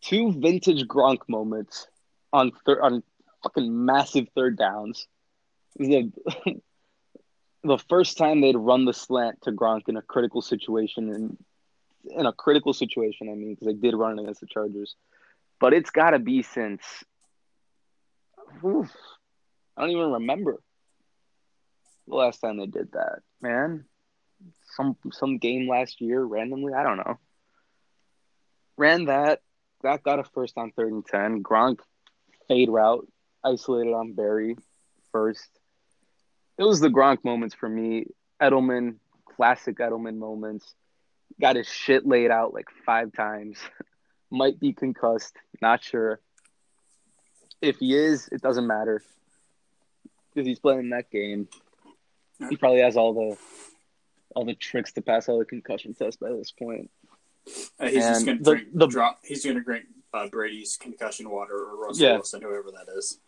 Two 0.00 0.32
vintage 0.32 0.86
Gronk 0.86 1.20
moments 1.28 1.86
on 2.32 2.52
thir- 2.64 2.82
on 2.82 3.02
fucking 3.42 3.84
massive 3.84 4.28
third 4.34 4.56
downs. 4.56 5.06
The 5.76 6.12
the 7.64 7.78
first 7.88 8.18
time 8.18 8.40
they'd 8.40 8.56
run 8.56 8.84
the 8.84 8.92
slant 8.92 9.42
to 9.42 9.52
Gronk 9.52 9.88
in 9.88 9.96
a 9.96 10.02
critical 10.02 10.42
situation, 10.42 11.12
and 11.12 11.36
in 12.16 12.26
a 12.26 12.32
critical 12.32 12.72
situation, 12.72 13.28
I 13.28 13.34
mean, 13.34 13.54
because 13.54 13.66
they 13.66 13.74
did 13.74 13.94
run 13.94 14.18
it 14.18 14.22
against 14.22 14.40
the 14.40 14.46
Chargers, 14.46 14.94
but 15.60 15.72
it's 15.72 15.90
got 15.90 16.10
to 16.10 16.18
be 16.18 16.42
since. 16.42 16.82
Oof, 18.64 18.90
I 19.76 19.82
don't 19.82 19.90
even 19.90 20.12
remember 20.12 20.60
the 22.06 22.14
last 22.14 22.40
time 22.40 22.56
they 22.58 22.66
did 22.66 22.92
that, 22.92 23.20
man. 23.40 23.84
Some 24.76 24.96
some 25.12 25.38
game 25.38 25.68
last 25.68 26.00
year 26.00 26.22
randomly. 26.22 26.72
I 26.72 26.82
don't 26.82 26.96
know. 26.96 27.18
Ran 28.76 29.06
that. 29.06 29.40
That 29.82 30.02
got 30.02 30.18
a 30.18 30.24
first 30.24 30.54
on 30.56 30.72
third 30.72 30.92
and 30.92 31.06
ten. 31.06 31.42
Gronk 31.42 31.78
fade 32.48 32.68
route, 32.68 33.06
isolated 33.44 33.92
on 33.92 34.14
Berry 34.14 34.56
first. 35.12 35.48
It 36.58 36.64
was 36.64 36.80
the 36.80 36.88
Gronk 36.88 37.24
moments 37.24 37.54
for 37.54 37.68
me. 37.68 38.06
Edelman, 38.42 38.96
classic 39.36 39.78
Edelman 39.78 40.16
moments. 40.16 40.74
Got 41.40 41.56
his 41.56 41.68
shit 41.68 42.06
laid 42.06 42.30
out 42.30 42.52
like 42.52 42.66
five 42.84 43.12
times. 43.12 43.58
Might 44.30 44.58
be 44.58 44.72
concussed, 44.72 45.36
not 45.62 45.82
sure. 45.82 46.20
If 47.62 47.78
he 47.78 47.94
is, 47.94 48.28
it 48.30 48.42
doesn't 48.42 48.66
matter 48.66 49.02
because 50.34 50.46
he's 50.46 50.58
playing 50.58 50.90
that 50.90 51.10
game. 51.10 51.48
He 52.50 52.56
probably 52.56 52.80
has 52.80 52.96
all 52.96 53.14
the 53.14 53.36
all 54.34 54.44
the 54.44 54.54
tricks 54.54 54.92
to 54.92 55.02
pass 55.02 55.28
all 55.28 55.38
the 55.38 55.44
concussion 55.44 55.94
tests 55.94 56.18
by 56.20 56.30
this 56.30 56.52
point. 56.52 56.90
Uh, 57.80 57.86
he's 57.88 58.04
just 58.04 58.26
going 58.26 58.42
to 58.44 58.60
the- 58.72 58.86
drop. 58.86 59.20
He's 59.24 59.44
going 59.44 59.56
to 59.56 59.62
drink 59.62 59.84
uh, 60.14 60.28
Brady's 60.28 60.76
concussion 60.76 61.28
water 61.30 61.54
or 61.56 61.76
Russell 61.86 62.04
Yeah. 62.06 62.12
Wilson, 62.14 62.42
whoever 62.42 62.70
that 62.72 62.92
is. 62.96 63.18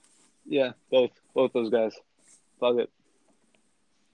Yeah, 0.46 0.72
both 0.90 1.11
both 1.35 1.52
those 1.52 1.70
guys. 1.70 1.94
Fuck 2.59 2.76
it. 2.76 2.90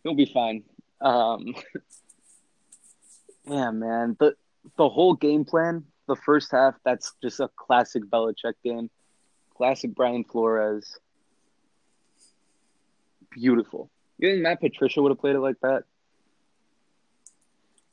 He'll 0.03 0.15
be 0.15 0.27
fine. 0.27 0.65
Um 1.01 1.55
Yeah, 3.49 3.71
man. 3.71 4.17
The 4.19 4.35
the 4.77 4.89
whole 4.89 5.15
game 5.15 5.45
plan, 5.45 5.85
the 6.09 6.17
first 6.17 6.51
half, 6.51 6.75
that's 6.85 7.13
just 7.23 7.39
a 7.41 7.49
classic 7.57 8.03
Belichick 8.05 8.55
game. 8.65 8.91
Classic 9.57 9.95
Brian 9.95 10.25
Flores. 10.25 10.99
Beautiful. 13.31 13.91
You 14.19 14.31
think 14.31 14.43
Matt 14.43 14.61
Patricia 14.61 15.01
would 15.03 15.11
have 15.11 15.21
played 15.21 15.37
it 15.37 15.41
like 15.41 15.61
that? 15.63 15.85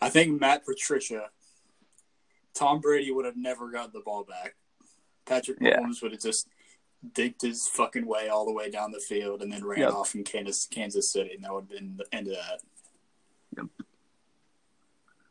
I 0.01 0.09
think 0.09 0.39
Matt 0.39 0.65
Patricia, 0.65 1.29
Tom 2.53 2.79
Brady 2.81 3.11
would 3.11 3.25
have 3.25 3.37
never 3.37 3.69
gotten 3.71 3.91
the 3.93 3.99
ball 4.01 4.23
back. 4.23 4.55
Patrick 5.25 5.57
Yeah. 5.61 5.79
Mahomes 5.79 6.01
would 6.01 6.11
have 6.11 6.21
just 6.21 6.47
digged 7.13 7.41
his 7.41 7.67
fucking 7.67 8.05
way 8.05 8.29
all 8.29 8.45
the 8.45 8.51
way 8.53 8.69
down 8.69 8.91
the 8.91 8.99
field 8.99 9.41
and 9.41 9.51
then 9.51 9.65
ran 9.65 9.79
Yep. 9.79 9.93
off 9.93 10.15
in 10.15 10.23
Kansas, 10.23 10.65
Kansas 10.67 11.11
City, 11.11 11.33
and 11.33 11.43
that 11.43 11.53
would 11.53 11.61
have 11.63 11.69
been 11.69 11.97
the 11.97 12.15
end 12.15 12.27
of 12.27 12.33
that. 12.35 12.61
Yep. 13.57 13.65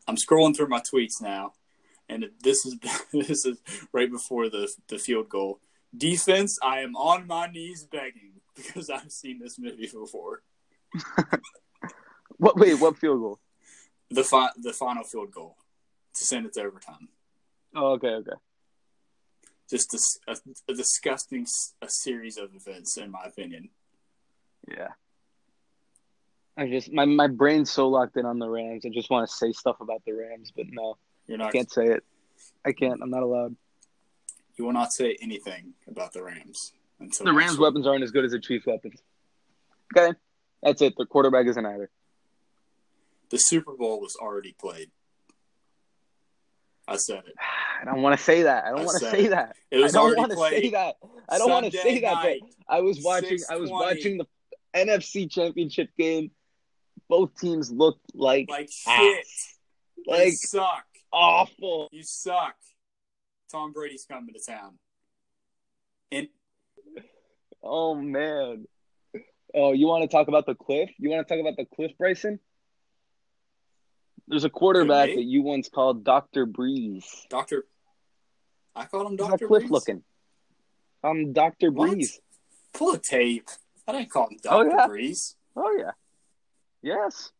I'm 0.08 0.16
scrolling 0.16 0.56
through 0.56 0.68
my 0.68 0.80
tweets 0.80 1.20
now, 1.22 1.54
and 2.08 2.30
this 2.42 2.66
is 2.66 2.76
this 3.12 3.46
is 3.46 3.58
right 3.92 4.10
before 4.10 4.48
the 4.48 4.72
the 4.88 4.98
field 4.98 5.28
goal. 5.28 5.60
Defense, 5.96 6.58
I 6.62 6.80
am 6.80 6.96
on 6.96 7.26
my 7.26 7.46
knees 7.46 7.84
begging 7.84 8.40
because 8.56 8.90
I've 8.90 9.12
seen 9.12 9.38
this 9.38 9.58
movie 9.58 9.88
before. 9.92 10.42
What 12.38 12.56
wait, 12.56 12.74
what 12.80 12.98
field 12.98 13.20
goal? 13.20 13.38
The 14.10 14.24
fi- 14.24 14.50
the 14.56 14.72
final 14.72 15.04
field 15.04 15.30
goal 15.30 15.56
to 16.14 16.24
send 16.24 16.46
it 16.46 16.52
to 16.54 16.62
overtime. 16.62 17.08
Oh, 17.74 17.92
okay, 17.92 18.08
okay. 18.08 18.32
just 19.70 19.94
a, 19.94 20.32
a, 20.32 20.36
a 20.70 20.74
disgusting 20.74 21.46
a 21.80 21.88
series 21.88 22.36
of 22.36 22.50
events, 22.54 22.96
in 22.98 23.10
my 23.10 23.24
opinion. 23.24 23.70
Yeah. 24.68 24.88
I 26.56 26.68
just 26.68 26.92
my, 26.92 27.06
my 27.06 27.28
brain's 27.28 27.70
so 27.70 27.88
locked 27.88 28.16
in 28.18 28.26
on 28.26 28.38
the 28.38 28.48
Rams. 28.48 28.84
I 28.84 28.90
just 28.90 29.08
want 29.10 29.28
to 29.28 29.34
say 29.34 29.52
stuff 29.52 29.76
about 29.80 30.02
the 30.04 30.12
Rams, 30.12 30.52
but 30.54 30.66
no. 30.70 30.98
You're 31.26 31.42
I 31.42 31.50
can't 31.50 31.70
say 31.70 31.86
it. 31.86 32.04
I 32.64 32.72
can't. 32.72 33.00
I'm 33.02 33.10
not 33.10 33.22
allowed. 33.22 33.56
You 34.58 34.66
will 34.66 34.72
not 34.74 34.92
say 34.92 35.16
anything 35.22 35.72
about 35.88 36.12
the 36.12 36.22
Rams 36.22 36.72
until 37.00 37.24
The 37.24 37.32
Rams' 37.32 37.52
week. 37.52 37.60
weapons 37.60 37.86
aren't 37.86 38.04
as 38.04 38.10
good 38.10 38.26
as 38.26 38.32
the 38.32 38.38
Chiefs' 38.38 38.66
weapons. 38.66 39.00
Okay, 39.96 40.12
that's 40.62 40.82
it. 40.82 40.94
The 40.98 41.06
quarterback 41.06 41.46
isn't 41.46 41.64
either. 41.64 41.90
The 43.30 43.38
Super 43.38 43.72
Bowl 43.72 43.98
was 44.00 44.14
already 44.20 44.54
played. 44.60 44.90
I 46.88 46.96
said 46.96 47.22
it. 47.26 47.34
I 47.80 47.84
don't 47.84 48.02
want 48.02 48.18
to 48.18 48.22
say 48.22 48.42
that. 48.42 48.64
I 48.64 48.70
don't 48.70 48.84
want 48.84 49.00
to 49.00 49.10
say 49.10 49.24
it. 49.24 49.30
that. 49.30 49.56
It 49.70 49.84
I 49.84 49.88
don't 49.88 50.16
want 50.16 50.30
to 50.32 50.36
say 50.36 50.70
that. 50.70 50.96
I 51.28 51.38
don't 51.38 51.50
want 51.50 51.66
to 51.66 51.78
say 51.78 52.00
that. 52.00 52.22
But 52.22 52.48
I 52.68 52.80
was 52.80 53.00
watching. 53.02 53.38
I 53.50 53.56
was 53.56 53.70
watching 53.70 54.18
the 54.18 54.26
NFC 54.74 55.30
Championship 55.30 55.90
game. 55.98 56.30
Both 57.08 57.38
teams 57.38 57.70
looked 57.70 58.14
like 58.14 58.48
like 58.48 58.70
shit. 58.70 59.26
you 59.96 60.04
like 60.06 60.32
suck. 60.32 60.84
awful. 61.12 61.88
You 61.92 62.02
suck. 62.02 62.54
Tom 63.50 63.72
Brady's 63.72 64.06
coming 64.10 64.34
to 64.34 64.40
town. 64.40 64.78
And 66.10 66.28
Oh 67.62 67.94
man. 67.94 68.66
Oh, 69.54 69.72
you 69.72 69.86
want 69.86 70.02
to 70.02 70.08
talk 70.08 70.28
about 70.28 70.46
the 70.46 70.54
cliff? 70.54 70.90
You 70.98 71.10
want 71.10 71.26
to 71.26 71.34
talk 71.34 71.40
about 71.40 71.56
the 71.56 71.66
cliff, 71.76 71.92
Bryson? 71.98 72.40
There's 74.28 74.44
a 74.44 74.50
quarterback 74.50 75.10
that 75.14 75.24
you 75.24 75.42
once 75.42 75.68
called 75.68 76.04
Doctor 76.04 76.46
Brees. 76.46 77.04
Doctor, 77.28 77.64
I 78.74 78.84
called 78.84 79.08
him 79.10 79.16
Doctor 79.16 79.46
cliff 79.46 79.64
Brees. 79.64 79.70
looking. 79.70 80.02
I'm 81.02 81.32
Doctor 81.32 81.70
Brees. 81.72 82.18
Pull 82.72 82.92
a 82.94 82.98
tape. 82.98 83.48
I 83.86 83.92
didn't 83.92 84.10
call 84.10 84.28
him 84.28 84.38
Oh, 84.48 84.62
Doctor 84.64 84.76
yeah? 84.76 84.86
Brees. 84.86 85.34
Oh 85.56 85.76
yeah. 85.76 85.90
Yes. 86.82 87.32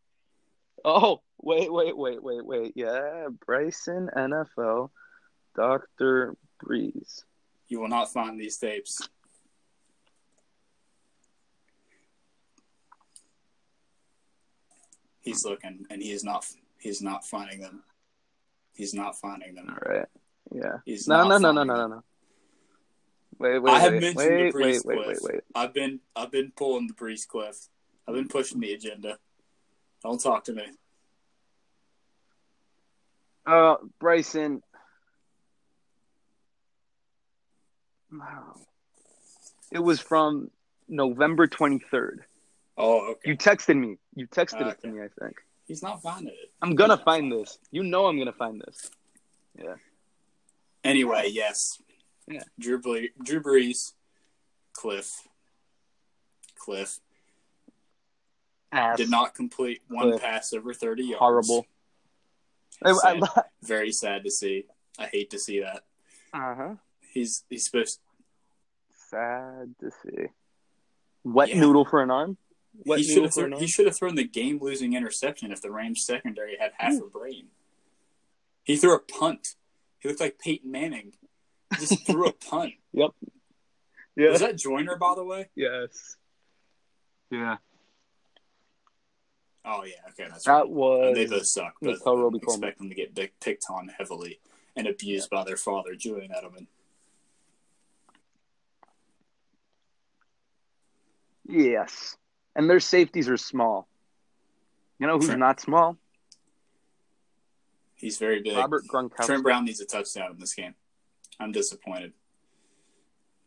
Oh 0.85 1.21
wait, 1.41 1.71
wait, 1.71 1.97
wait, 1.97 2.21
wait, 2.21 2.45
wait. 2.45 2.73
Yeah, 2.75 3.27
Bryson 3.45 4.09
NFL, 4.15 4.89
Doctor 5.55 6.35
Brees. 6.63 7.23
You 7.69 7.79
will 7.79 7.87
not 7.87 8.11
find 8.11 8.39
these 8.39 8.57
tapes. 8.57 9.07
He's 15.21 15.45
looking, 15.45 15.85
and 15.89 16.01
he 16.01 16.11
is 16.11 16.23
not. 16.23 16.45
He's 16.83 17.01
not 17.01 17.25
finding 17.25 17.61
them. 17.61 17.81
He's 18.73 18.93
not 18.93 19.17
finding 19.17 19.55
them. 19.55 19.69
All 19.69 19.89
right. 19.89 20.05
Yeah. 20.53 20.79
He's 20.83 21.07
No, 21.07 21.23
not 21.23 21.29
no, 21.29 21.37
no, 21.37 21.51
no, 21.53 21.63
no, 21.63 21.75
no, 21.75 21.87
no. 21.95 22.03
Wait, 23.39 23.59
wait, 23.59 23.71
I 23.71 23.79
have 23.79 23.93
wait, 23.93 24.01
mentioned 24.01 24.17
wait, 24.17 24.51
the 24.51 24.57
wait, 24.59 24.75
Brees 24.75 24.85
wait, 24.85 24.97
Cliff. 24.97 25.07
wait, 25.23 25.33
wait. 25.35 25.41
I've 25.55 25.73
been. 25.73 26.01
I've 26.13 26.29
been 26.31 26.51
pulling 26.55 26.87
the 26.87 26.93
Brees 26.93 27.25
Cliff. 27.25 27.55
I've 28.05 28.13
been 28.15 28.27
pushing 28.27 28.59
the 28.59 28.73
agenda. 28.73 29.17
Don't 30.03 30.21
talk 30.21 30.43
to 30.45 30.53
me. 30.53 30.65
Uh, 33.45 33.75
Bryson. 33.99 34.61
Wow. 38.11 38.55
It 39.71 39.79
was 39.79 40.01
from 40.01 40.51
November 40.89 41.47
23rd. 41.47 42.17
Oh, 42.77 43.11
okay. 43.11 43.31
You 43.31 43.37
texted 43.37 43.79
me. 43.79 43.95
You 44.15 44.27
texted 44.27 44.67
it 44.69 44.81
to 44.81 44.87
Okay. 44.87 44.89
me, 44.89 45.01
I 45.01 45.07
think. 45.19 45.37
He's 45.73 45.81
not 45.81 46.03
finding 46.03 46.27
it. 46.27 46.51
I'm 46.61 46.75
going 46.75 46.91
to 46.91 46.97
find 46.97 47.31
this. 47.31 47.57
You 47.71 47.81
know 47.81 48.05
I'm 48.05 48.15
going 48.17 48.27
to 48.27 48.31
find 48.31 48.61
this. 48.61 48.91
Yeah. 49.57 49.73
Anyway, 50.83 51.29
yes. 51.31 51.81
Yeah. 52.27 52.43
Drew, 52.59 52.79
Ble- 52.79 53.07
Drew 53.23 53.41
Brees, 53.41 53.93
Cliff, 54.73 55.27
Cliff 56.59 56.99
Ass. 58.71 58.97
did 58.97 59.09
not 59.09 59.33
complete 59.33 59.81
one 59.87 60.11
Cliff. 60.11 60.21
pass 60.21 60.53
over 60.53 60.75
thirty 60.75 61.05
yards. 61.05 61.17
Horrible. 61.19 61.65
I, 62.85 62.93
Sad. 62.93 63.21
Very 63.63 63.91
sad 63.91 64.23
to 64.25 64.29
see. 64.31 64.65
I 64.99 65.07
hate 65.07 65.31
to 65.31 65.39
see 65.39 65.61
that. 65.61 65.85
uh-huh. 66.35 66.75
He's 67.11 67.45
he's 67.49 67.65
supposed. 67.65 67.99
Sad 69.09 69.73
to 69.79 69.89
see. 70.03 70.25
Wet 71.23 71.49
Yeah. 71.49 71.61
noodle 71.61 71.85
for 71.85 72.03
an 72.03 72.11
arm? 72.11 72.37
Wet 72.85 72.99
he 72.99 73.05
should 73.05 73.23
have 73.23 73.33
thrown, 73.33 73.51
he 73.53 73.67
should 73.67 73.85
have 73.85 73.95
thrown 73.95 74.15
the 74.15 74.23
game 74.23 74.59
losing 74.61 74.93
interception 74.93 75.51
if 75.51 75.61
the 75.61 75.71
Rams 75.71 76.05
secondary 76.05 76.57
had 76.59 76.71
half 76.77 76.93
a 77.01 77.05
brain. 77.07 77.47
He 78.63 78.77
threw 78.77 78.95
a 78.95 78.99
punt. 78.99 79.55
He 79.99 80.07
looked 80.09 80.19
like 80.21 80.39
Peyton 80.39 80.71
Manning. 80.71 81.13
He 81.71 81.85
just 81.85 82.05
threw 82.07 82.27
a 82.27 82.33
punt. 82.33 82.73
Yep. 82.93 83.11
Yeah. 84.15 84.29
Was 84.31 84.41
that 84.41 84.57
Joyner, 84.57 84.95
by 84.95 85.13
the 85.15 85.23
way? 85.23 85.49
yes. 85.55 86.17
Yeah. 87.29 87.57
Oh 89.65 89.83
yeah, 89.85 89.93
okay, 90.09 90.29
that's 90.29 90.45
right. 90.45 90.57
That 90.57 90.69
was. 90.69 91.15
they 91.15 91.25
both 91.25 91.45
suck. 91.45 91.75
Both 91.81 91.99
Nickell 91.99 92.13
of 92.13 92.17
them 92.17 92.23
Robey-Coleman. 92.25 92.63
expect 92.63 92.77
them 92.79 92.89
to 92.89 92.95
get 92.95 93.15
big, 93.15 93.31
picked 93.39 93.65
on 93.69 93.87
heavily 93.97 94.39
and 94.75 94.87
abused 94.87 95.29
by 95.29 95.43
their 95.45 95.55
father, 95.57 95.95
Julian 95.95 96.31
Edelman. 96.31 96.67
Yes. 101.47 102.17
And 102.55 102.69
their 102.69 102.79
safeties 102.79 103.29
are 103.29 103.37
small. 103.37 103.87
You 104.99 105.07
know 105.07 105.17
who's 105.17 105.25
Trent- 105.25 105.39
not 105.39 105.59
small? 105.59 105.97
He's 107.95 108.17
very 108.17 108.41
big. 108.41 108.55
Robert 108.57 108.83
Gronkowski. 108.87 109.25
Trent 109.25 109.43
Brown 109.43 109.65
needs 109.65 109.79
a 109.79 109.85
touchdown 109.85 110.31
in 110.31 110.39
this 110.39 110.53
game. 110.53 110.75
I'm 111.39 111.51
disappointed. 111.51 112.13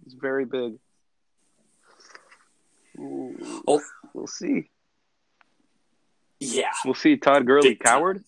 He's 0.05 0.15
very 0.15 0.45
big. 0.45 0.75
Ooh. 2.99 3.63
Oh. 3.69 3.83
We'll 4.15 4.27
see. 4.27 4.71
Yeah, 6.41 6.71
We'll 6.85 6.95
see. 6.95 7.17
Todd 7.17 7.47
Gurley, 7.47 7.71
Big 7.71 7.83
time. 7.85 7.93
coward. 7.99 8.25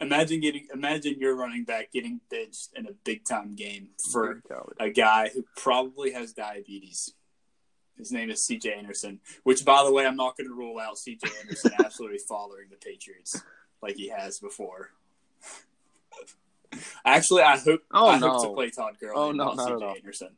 Imagine 0.00 0.40
getting 0.40 0.66
imagine 0.72 1.16
your 1.18 1.34
running 1.36 1.64
back 1.64 1.90
getting 1.92 2.20
benched 2.30 2.68
in 2.76 2.86
a 2.86 2.92
big 3.04 3.24
time 3.24 3.56
game 3.56 3.88
for 4.12 4.42
a 4.78 4.90
guy 4.90 5.28
who 5.34 5.44
probably 5.56 6.12
has 6.12 6.32
diabetes. 6.32 7.14
His 7.98 8.12
name 8.12 8.30
is 8.30 8.46
CJ 8.48 8.78
Anderson, 8.78 9.18
which 9.42 9.64
by 9.64 9.82
the 9.84 9.92
way, 9.92 10.06
I'm 10.06 10.16
not 10.16 10.36
going 10.36 10.48
to 10.48 10.54
rule 10.54 10.78
out 10.78 10.96
CJ 10.96 11.28
Anderson 11.42 11.72
absolutely 11.84 12.18
following 12.18 12.66
the 12.70 12.76
Patriots 12.76 13.42
like 13.82 13.96
he 13.96 14.08
has 14.08 14.38
before. 14.38 14.90
Actually, 17.04 17.42
I 17.42 17.56
hope 17.58 17.80
Oh, 17.92 18.06
I 18.06 18.18
hope 18.18 18.42
to 18.44 18.52
play 18.54 18.70
Todd 18.70 18.96
Gurley, 19.00 19.14
Oh, 19.16 19.32
no, 19.32 19.52
not 19.54 19.68
CJ. 19.68 19.96
Anderson. 19.96 20.28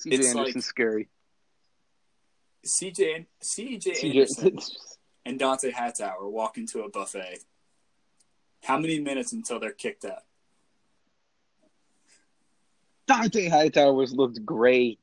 CJ 0.00 0.12
It's 0.12 0.28
Anderson's 0.28 0.54
like- 0.56 0.64
scary. 0.64 1.08
CJ 2.66 3.26
CJ 3.42 3.82
CJ, 3.82 4.04
Anderson 4.04 4.58
and 5.24 5.40
Dont'a 5.40 5.72
Hightower 5.72 6.28
walk 6.28 6.58
into 6.58 6.82
a 6.82 6.90
buffet. 6.90 7.38
How 8.64 8.78
many 8.78 9.00
minutes 9.00 9.32
until 9.32 9.58
they're 9.58 9.72
kicked 9.72 10.04
out? 10.04 10.24
Dont'a 13.08 13.50
Hightower's 13.50 14.12
looked 14.12 14.44
great. 14.44 14.98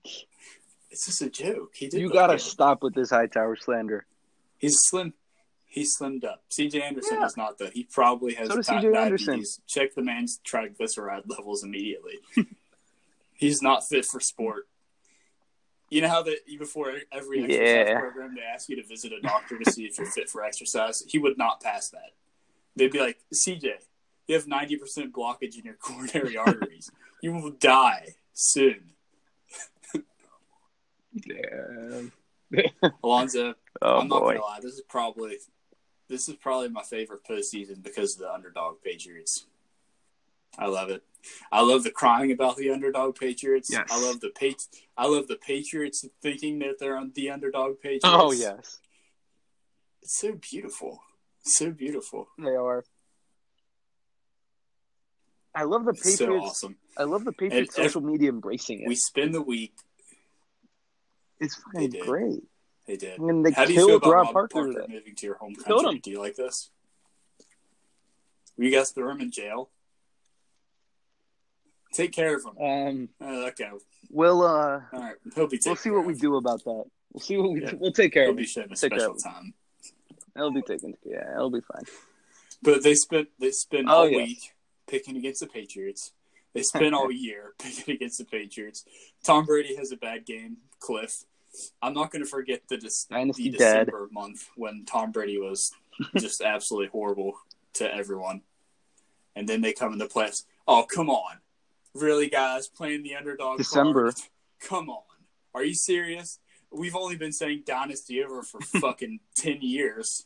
It's 0.92 1.06
just 1.06 1.22
a 1.22 1.30
joke. 1.30 1.72
He 1.76 1.88
did 1.88 2.00
You 2.00 2.10
gotta 2.12 2.34
good. 2.34 2.42
stop 2.42 2.84
with 2.84 2.94
this 2.94 3.10
Hightower 3.10 3.56
slander. 3.56 4.06
He's 4.58 4.78
slim. 4.80 5.14
He's 5.66 5.98
slimmed 5.98 6.24
up. 6.24 6.44
CJ 6.50 6.82
Anderson 6.82 7.18
Yeah. 7.20 7.26
is 7.26 7.36
not 7.36 7.58
though. 7.58 7.70
He 7.74 7.84
probably 7.84 8.34
has 8.36 8.48
So 8.48 8.62
di- 8.62 8.82
diabetes. 8.82 9.28
Anderson. 9.28 9.44
Check 9.68 9.94
the 9.96 10.02
man's 10.04 10.40
triglyceride 10.50 11.24
levels 11.28 11.64
immediately. 11.64 12.20
He's 13.34 13.62
not 13.62 13.84
fit 13.90 14.06
for 14.06 14.22
sport. 14.22 14.68
You 15.90 16.02
know 16.02 16.08
how 16.08 16.24
that 16.24 16.38
before 16.58 16.94
every 17.12 17.44
exercise 17.44 17.60
Yeah. 17.90 18.00
program 18.00 18.36
they 18.36 18.42
ask 18.42 18.70
you 18.70 18.78
to 18.78 18.84
visit 18.88 19.12
a 19.12 19.22
doctor 19.22 19.60
to 19.60 19.72
see 19.72 19.84
if 19.86 19.98
you're 19.98 20.08
fit 20.10 20.30
for 20.30 20.44
exercise. 20.44 21.04
He 21.08 21.18
would 21.20 21.38
not 21.38 21.62
pass 21.62 21.90
that. 21.90 22.14
They'd 22.76 22.92
be 22.92 23.00
like, 23.00 23.20
CJ, 23.34 23.74
you 24.28 24.36
have 24.36 24.48
ninety 24.48 24.78
percent 24.78 25.14
blockage 25.14 25.58
in 25.58 25.66
your 25.66 25.76
coronary 25.76 26.38
arteries. 26.38 26.90
You 27.26 27.34
will 27.34 27.50
die 27.50 28.10
soon. 28.34 28.92
Yeah. 31.12 32.02
Alonzo, 33.04 33.56
Oh 33.82 33.98
I'm 34.02 34.08
not 34.10 34.20
boy. 34.20 34.34
gonna 34.34 34.46
lie. 34.46 34.60
This 34.62 34.76
is 34.76 34.84
probably 34.88 35.38
this 36.08 36.30
is 36.30 36.36
probably 36.36 36.70
my 36.70 36.84
favorite 36.84 37.22
postseason 37.28 37.82
because 37.82 38.14
of 38.14 38.20
the 38.20 38.32
underdog 38.32 38.76
Patriots. 38.84 39.48
I 40.60 40.68
love 40.68 40.92
it. 40.92 41.02
I 41.52 41.62
love 41.62 41.84
the 41.84 41.90
crying 41.90 42.32
about 42.32 42.58
the 42.58 42.70
underdog 42.70 43.16
Patriots. 43.18 43.72
Yes. 43.72 43.88
I 43.90 44.00
love 44.00 44.20
the 44.20 44.30
Pat- 44.30 44.68
I 44.96 45.08
love 45.08 45.28
the 45.28 45.38
Patriots 45.38 46.06
thinking 46.22 46.60
that 46.60 46.78
they're 46.80 46.96
on 46.96 47.12
the 47.16 47.32
underdog 47.32 47.72
oh, 47.72 47.78
Patriots. 47.82 48.06
Oh 48.06 48.34
yes, 48.34 48.78
it's 50.04 50.16
so 50.16 50.34
beautiful, 50.34 51.02
so 51.44 51.72
beautiful. 51.72 52.28
they 52.38 52.56
are. 52.56 52.86
I 55.56 55.64
love 55.64 55.86
the 55.86 55.94
Patriots. 55.94 56.18
so 56.20 56.38
awesome. 56.42 56.76
I 56.98 57.04
love 57.04 57.24
the 57.24 57.32
Patriots 57.32 57.76
And- 57.78 57.86
social 57.88 58.02
media 58.02 58.30
embracing 58.30 58.82
it. 58.82 58.88
We 58.88 58.96
spend 58.96 59.34
the 59.34 59.42
week. 59.42 59.74
it's 61.40 61.56
They 61.56 61.62
fucking 61.74 61.90
did. 61.92 62.02
great. 62.06 62.44
They 62.88 62.98
did. 62.98 63.20
Mean, 63.20 63.42
they 63.44 63.52
How 63.52 63.66
do 63.66 63.74
you 63.74 63.86
feel 63.88 63.96
about 63.98 64.12
Rob 64.12 64.32
Parker. 64.34 64.54
Parker, 64.74 64.86
moving 64.88 65.16
to 65.16 65.26
your 65.26 65.36
home 65.36 65.56
country? 65.56 65.90
him. 65.96 66.00
Do 66.00 66.12
you 66.12 66.20
like 66.20 66.36
this? 66.36 66.70
You 68.58 68.70
guys 68.72 68.92
throw 68.92 69.10
him 69.12 69.22
in 69.22 69.32
jail. 69.32 69.70
Take 71.94 72.12
care 72.12 72.36
of 72.36 72.44
him. 72.46 72.58
Um, 72.62 73.10
Uh, 73.22 73.48
okay. 73.48 73.70
we'll 74.10 74.42
uh, 74.42 74.82
All 74.92 75.00
right. 75.00 75.16
He'll 75.34 75.48
be. 75.48 75.60
we'll 75.66 75.76
see 75.76 75.90
what 75.92 76.06
we 76.06 76.14
do 76.14 76.36
about 76.36 76.64
that. 76.66 76.84
We'll 77.14 77.22
see 77.22 77.38
what 77.38 77.52
we 77.52 77.62
Yeah. 77.64 77.74
we'll 77.80 77.94
take 77.94 78.14
care 78.14 78.24
He'll 78.24 78.32
of 78.32 78.38
be 78.38 78.44
it. 78.44 78.50
shown 78.50 78.66
a 78.66 78.76
Take 78.76 78.94
special 78.94 79.16
time. 79.16 79.54
It'll 80.36 80.52
be 80.52 80.62
taken. 80.62 80.96
Yeah, 81.06 81.32
it'll 81.36 81.50
be 81.50 81.62
fine. 81.62 81.84
But 82.62 82.84
they 82.84 82.96
spent 82.96 83.30
they 83.40 83.52
spent 83.52 83.88
Oh, 83.90 83.94
all 83.94 84.10
yes. 84.10 84.28
week 84.28 84.55
picking 84.88 85.18
against 85.18 85.42
the 85.42 85.48
Patriots. 85.48 86.12
They 86.54 86.64
spend 86.64 86.96
all 86.96 87.12
year 87.12 87.54
picking 87.60 87.96
against 87.96 88.18
the 88.18 88.26
Patriots. 88.26 88.86
Tom 89.24 89.46
Brady 89.46 89.76
has 89.76 89.92
a 89.92 89.98
bad 89.98 90.26
game. 90.26 90.58
Cliff. 90.80 91.24
I'm 91.82 91.94
not 91.94 92.12
going 92.12 92.24
to 92.24 92.30
forget 92.30 92.64
the, 92.68 92.78
Dynasty 93.10 93.50
the. 93.50 93.58
December 93.58 94.10
month 94.12 94.50
when 94.56 94.84
Tom 94.86 95.12
Brady 95.12 95.38
was 95.38 95.72
just 96.18 96.42
absolutely 96.42 96.90
horrible 96.90 97.34
to 97.74 97.94
everyone. 97.94 98.42
And 99.36 99.48
then 99.48 99.62
they 99.62 99.74
come 99.74 99.94
in 99.94 100.00
the 100.00 100.06
playoffs. 100.06 100.44
Oh, 100.68 100.84
come 100.84 101.10
on. 101.10 101.38
Really, 101.94 102.30
guys? 102.30 102.68
Playing 102.68 103.04
the 103.04 103.16
underdog 103.16 103.58
December. 103.58 104.12
card? 104.12 104.16
Come 104.62 104.90
on. 104.90 105.04
Are 105.54 105.64
you 105.64 105.74
serious? 105.74 106.40
We've 106.72 106.96
only 106.96 107.16
been 107.16 107.32
saying 107.32 107.64
Dynasty 107.66 108.22
over 108.24 108.44
for 108.44 108.60
fucking 108.62 109.20
10 109.38 109.60
years. 109.62 110.26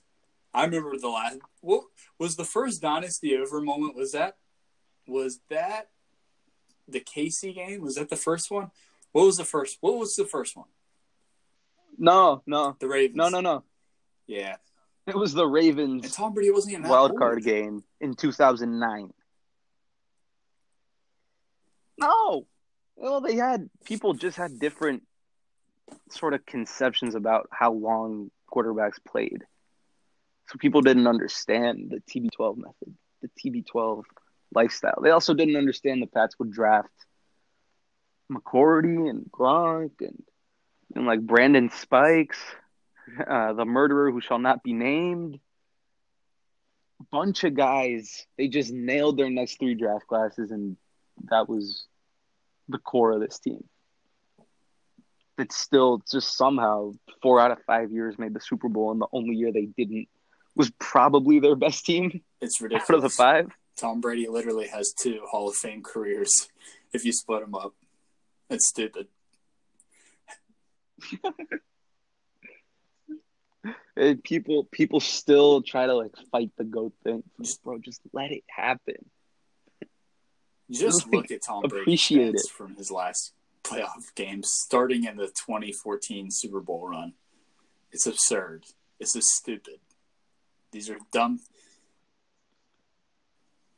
I 0.54 0.66
remember 0.66 0.98
the 0.98 1.10
last. 1.10 1.40
What 1.62 1.84
was 2.18 2.36
the 2.36 2.46
first 2.46 2.82
Dynasty 2.82 3.38
over 3.38 3.62
moment? 3.62 3.96
Was 3.96 4.14
that. 4.14 4.38
Was 5.10 5.40
that 5.50 5.90
the 6.88 7.00
KC 7.00 7.54
game? 7.56 7.82
Was 7.82 7.96
that 7.96 8.10
the 8.10 8.16
first 8.16 8.50
one? 8.52 8.72
What 9.12 9.26
was 9.26 9.38
the 9.38 9.44
first? 9.46 9.78
What 9.82 9.98
was 9.98 10.16
the 10.16 10.26
first 10.26 10.56
one? 10.56 10.68
No, 11.98 12.42
no, 12.46 12.78
The 12.80 12.88
Ravens. 12.88 13.18
no, 13.18 13.30
no, 13.30 13.42
no. 13.42 13.64
Yeah, 14.28 14.58
It 15.08 15.16
was 15.18 15.34
the 15.34 15.44
and 15.44 15.54
Ravens 15.54 16.16
Tom 16.16 16.34
Brady 16.34 16.52
wasn't 16.52 16.74
even 16.74 16.88
wild 16.88 17.12
old. 17.12 17.20
card 17.20 17.44
game 17.44 17.84
in 18.00 18.14
2009. 18.14 19.12
No, 21.98 22.46
well, 22.96 23.20
they 23.22 23.36
had 23.36 23.70
people 23.86 24.14
just 24.14 24.38
had 24.38 24.60
different 24.60 25.04
sort 26.12 26.34
of 26.34 26.46
conceptions 26.46 27.16
about 27.16 27.50
how 27.52 27.74
long 27.74 28.32
quarterbacks 28.54 29.04
played. 29.06 29.44
So 30.48 30.58
people 30.58 30.82
didn't 30.82 31.08
understand 31.08 31.90
the 31.92 32.02
TB12 32.10 32.58
method, 32.58 32.96
the 33.22 33.30
TB12 33.40 34.04
lifestyle. 34.54 35.00
They 35.02 35.12
also 35.12 35.34
didn't 35.34 35.56
understand 35.56 36.02
the 36.02 36.08
Pats 36.08 36.38
would 36.40 36.52
draft 36.52 36.90
McCourty 38.32 39.10
and 39.10 39.26
Gronk 39.32 39.92
and 40.02 40.24
and 40.96 41.06
like 41.06 41.22
Brandon 41.22 41.70
Spikes, 41.70 42.40
uh, 43.28 43.54
the 43.54 43.66
murderer 43.66 44.12
who 44.12 44.22
shall 44.22 44.40
not 44.40 44.64
be 44.64 44.74
named. 44.74 45.40
A 47.00 47.04
bunch 47.12 47.44
of 47.44 47.54
guys. 47.54 48.26
They 48.38 48.48
just 48.48 48.72
nailed 48.72 49.18
their 49.18 49.30
next 49.30 49.60
three 49.60 49.76
draft 49.76 50.08
classes, 50.08 50.52
and 50.52 50.78
that 51.30 51.48
was 51.48 51.86
the 52.68 52.80
core 52.80 53.12
of 53.12 53.22
this 53.22 53.40
team. 53.40 53.64
That 55.38 55.54
still 55.54 56.02
just 56.12 56.36
somehow 56.36 56.94
four 57.22 57.40
out 57.40 57.52
of 57.52 57.60
five 57.66 57.92
years 57.92 58.18
made 58.18 58.34
the 58.34 58.42
Super 58.42 58.68
Bowl, 58.68 58.92
and 58.92 59.00
the 59.00 59.08
only 59.14 59.36
year 59.36 59.52
they 59.52 59.66
didn't 59.66 60.08
was 60.56 60.72
probably 60.80 61.40
their 61.40 61.56
best 61.56 61.86
team 61.86 62.22
It's 62.42 62.60
ridiculous. 62.60 62.90
out 62.90 62.96
of 62.96 63.02
the 63.04 63.10
five. 63.10 63.48
Tom 63.80 64.02
Brady 64.02 64.28
literally 64.28 64.68
has 64.68 64.94
two 64.94 65.22
Hall 65.30 65.50
of 65.50 65.56
Fame 65.56 65.82
careers 65.84 66.50
if 66.94 67.06
you 67.06 67.14
split 67.14 67.42
them 67.42 67.56
up. 67.56 67.74
It's 68.50 68.68
stupid. 68.68 69.08
And 73.96 74.24
people 74.24 74.64
people 74.72 75.02
still 75.02 75.62
try 75.62 75.86
to 75.86 75.94
like 75.94 76.16
fight 76.32 76.52
the 76.58 76.64
goat 76.64 76.94
thing. 77.04 77.22
Just, 77.42 77.62
bro, 77.62 77.80
just 77.80 78.00
let 78.14 78.32
it 78.32 78.46
happen. 78.48 78.96
Just 80.72 81.06
Like, 81.08 81.14
look 81.14 81.32
at 81.32 81.42
Tom 81.46 81.64
Brady's 81.64 81.82
appreciate 81.82 82.34
stats 82.36 82.46
it. 82.46 82.50
from 82.52 82.76
his 82.76 82.90
last 82.90 83.34
playoff 83.62 84.16
games, 84.16 84.50
starting 84.54 85.04
in 85.04 85.18
the 85.18 85.26
2014 85.26 86.28
Super 86.32 86.62
Bowl 86.62 86.88
run. 86.88 87.14
It's 87.92 88.08
absurd. 88.08 88.64
It's 89.02 89.14
just 89.14 89.28
stupid. 89.28 89.80
These 90.72 90.90
are 90.90 90.98
dumb. 91.12 91.42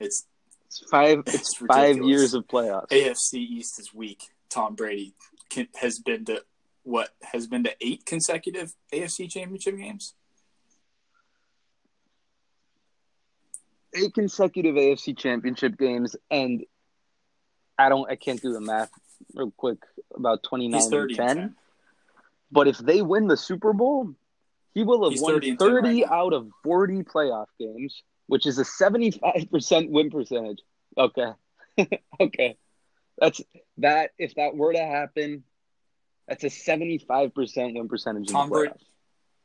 It's 0.01 0.25
It's 0.67 0.83
five. 0.89 1.23
It's 1.27 1.35
It's, 1.35 1.57
five 1.57 1.97
years 1.97 2.33
of 2.33 2.47
playoffs. 2.47 2.89
AFC 2.89 3.35
East 3.35 3.79
is 3.79 3.93
weak. 3.93 4.23
Tom 4.49 4.75
Brady 4.75 5.13
can, 5.49 5.67
has 5.79 5.99
been 5.99 6.25
to 6.25 6.43
what 6.83 7.09
has 7.21 7.47
been 7.47 7.63
to 7.63 7.75
eight 7.79 8.05
consecutive 8.05 8.73
AFC 8.91 9.29
Championship 9.29 9.77
games. 9.77 10.13
Eight 13.93 14.13
consecutive 14.13 14.75
AFC 14.75 15.17
Championship 15.17 15.77
games, 15.77 16.15
and 16.29 16.63
I 17.77 17.89
don't. 17.89 18.09
I 18.09 18.15
can't 18.15 18.41
do 18.41 18.53
the 18.53 18.61
math 18.61 18.89
real 19.35 19.51
quick 19.55 19.79
about 20.15 20.43
twenty 20.43 20.67
nine 20.67 20.81
and 20.81 21.15
ten. 21.15 21.35
10. 21.37 21.55
But 22.51 22.67
if 22.67 22.77
they 22.79 23.01
win 23.01 23.27
the 23.27 23.37
Super 23.37 23.71
Bowl, 23.73 24.13
he 24.73 24.83
will 24.83 25.03
have 25.03 25.13
He's 25.13 25.21
won 25.21 25.33
30 25.33 25.55
30 25.55 26.03
right 26.03 26.11
out 26.11 26.33
of 26.33 26.49
40 26.63 27.03
playoff 27.03 27.47
games, 27.59 28.03
which 28.31 28.45
is 28.45 28.57
a 28.57 28.63
75% 28.63 29.89
win 29.89 30.09
percentage. 30.09 30.59
Okay. 30.97 31.31
okay. 32.21 32.55
That's 33.17 33.41
that 33.79 34.11
if 34.17 34.35
that 34.35 34.55
were 34.55 34.71
to 34.71 34.79
happen, 34.79 35.43
that's 36.29 36.45
a 36.45 36.47
75% 36.47 37.75
win 37.75 37.89
percentage 37.89 38.29
in 38.29 38.33
Tom 38.33 38.47
the 38.47 38.53
Brady-. 38.55 38.73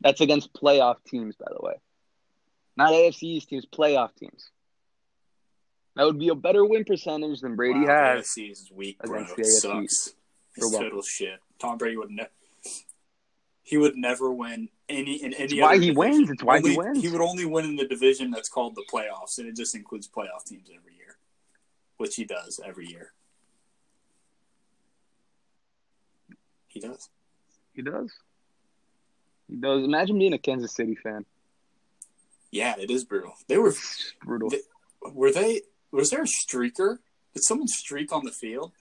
That's 0.02 0.20
against 0.20 0.54
playoff 0.54 1.02
teams, 1.04 1.34
by 1.34 1.46
the 1.50 1.58
way. 1.66 1.74
Not 2.76 2.92
AFC 2.92 3.24
East 3.24 3.48
teams, 3.48 3.66
playoff 3.66 4.14
teams. 4.14 4.50
That 5.96 6.04
would 6.04 6.20
be 6.20 6.28
a 6.28 6.36
better 6.36 6.64
win 6.64 6.84
percentage 6.84 7.40
than 7.40 7.56
Brady 7.56 7.80
Wow, 7.80 7.86
has. 7.88 8.26
AFC 8.28 8.52
is 8.52 8.70
weak, 8.72 9.00
bro. 9.00 9.22
It 9.22 9.26
the 9.36 9.42
AFC. 9.42 9.46
sucks. 9.46 10.14
It's 10.54 10.70
total 10.70 11.02
shit. 11.02 11.40
Tom 11.58 11.76
Brady 11.76 11.96
would 11.96 12.12
never. 12.12 12.30
he 13.64 13.78
would 13.78 13.96
never 13.96 14.30
win 14.30 14.68
any 14.88 15.22
in 15.22 15.32
any 15.34 15.44
It's 15.54 15.60
why 15.60 15.74
he 15.74 15.80
division. 15.90 15.94
wins. 15.96 16.30
It's 16.30 16.42
why 16.44 16.60
he 16.60 16.76
wins. 16.76 17.02
He 17.02 17.08
would 17.08 17.20
only 17.20 17.44
win 17.44 17.64
in 17.64 17.76
the 17.76 17.86
division 17.86 18.30
that's 18.30 18.48
called 18.48 18.74
the 18.74 18.84
playoffs, 18.92 19.38
and 19.38 19.48
it 19.48 19.56
just 19.56 19.74
includes 19.74 20.08
playoff 20.08 20.44
teams 20.46 20.68
every 20.74 20.94
year, 20.96 21.16
which 21.96 22.16
he 22.16 22.24
does 22.24 22.60
every 22.64 22.86
year. 22.86 23.12
He 26.68 26.80
does. 26.80 27.08
He 27.74 27.82
does. 27.82 28.12
He 29.48 29.56
does. 29.56 29.84
Imagine 29.84 30.18
being 30.18 30.32
a 30.32 30.38
Kansas 30.38 30.74
City 30.74 30.94
fan. 30.94 31.24
Yeah, 32.50 32.74
it 32.78 32.90
is 32.90 33.04
brutal. 33.04 33.34
They 33.48 33.58
were 33.58 33.68
It's 33.68 34.14
brutal. 34.22 34.50
Th- 34.50 34.62
were 35.12 35.32
they 35.32 35.62
was 35.90 36.10
there 36.10 36.22
a 36.22 36.26
streaker? 36.26 36.98
Did 37.34 37.44
someone 37.44 37.68
streak 37.68 38.12
on 38.12 38.24
the 38.24 38.30
field? 38.32 38.72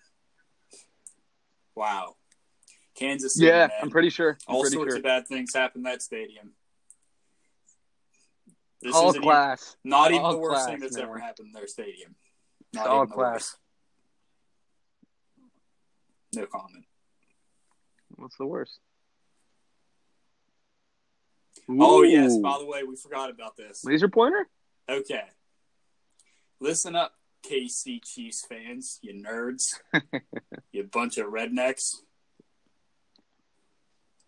Wow. 1.76 2.16
Kansas 2.96 3.36
City. 3.36 3.48
yeah, 3.48 3.68
man. 3.68 3.70
I'm 3.82 3.90
pretty 3.90 4.10
sure. 4.10 4.38
I'm 4.48 4.56
All 4.56 4.62
pretty 4.62 4.76
sorts 4.76 4.92
sure. 4.92 4.98
of 4.98 5.04
bad 5.04 5.28
things 5.28 5.54
happen 5.54 5.84
that 5.84 6.02
stadium. 6.02 6.52
This 8.82 8.96
All 8.96 9.10
isn't 9.10 9.22
even- 9.22 9.30
class. 9.30 9.78
not 9.84 10.12
even 10.12 10.24
all 10.24 10.32
the 10.34 10.38
worst 10.38 10.56
class, 10.56 10.66
thing 10.68 10.80
that's 10.80 10.96
man. 10.96 11.04
ever 11.06 11.20
happened 11.20 11.48
in 11.48 11.54
their 11.54 11.68
stadium. 11.68 12.16
Not 12.74 12.88
all 12.88 13.06
class. 13.08 13.58
No 16.36 16.46
comment. 16.46 16.86
What's 18.16 18.38
the 18.38 18.46
worst? 18.46 18.80
Oh 21.68 22.04
yes, 22.04 22.38
by 22.38 22.58
the 22.60 22.66
way, 22.66 22.84
we 22.84 22.96
forgot 22.96 23.30
about 23.30 23.56
this. 23.58 23.84
laser 23.84 24.08
pointer. 24.08 24.48
Okay. 24.88 25.24
Listen 26.60 26.96
up, 26.96 27.14
KC 27.44 28.04
Chiefs 28.06 28.46
fans, 28.48 29.00
you 29.02 29.14
nerds. 29.14 29.80
you 30.72 30.84
bunch 30.84 31.18
of 31.18 31.28
rednecks. 31.28 31.96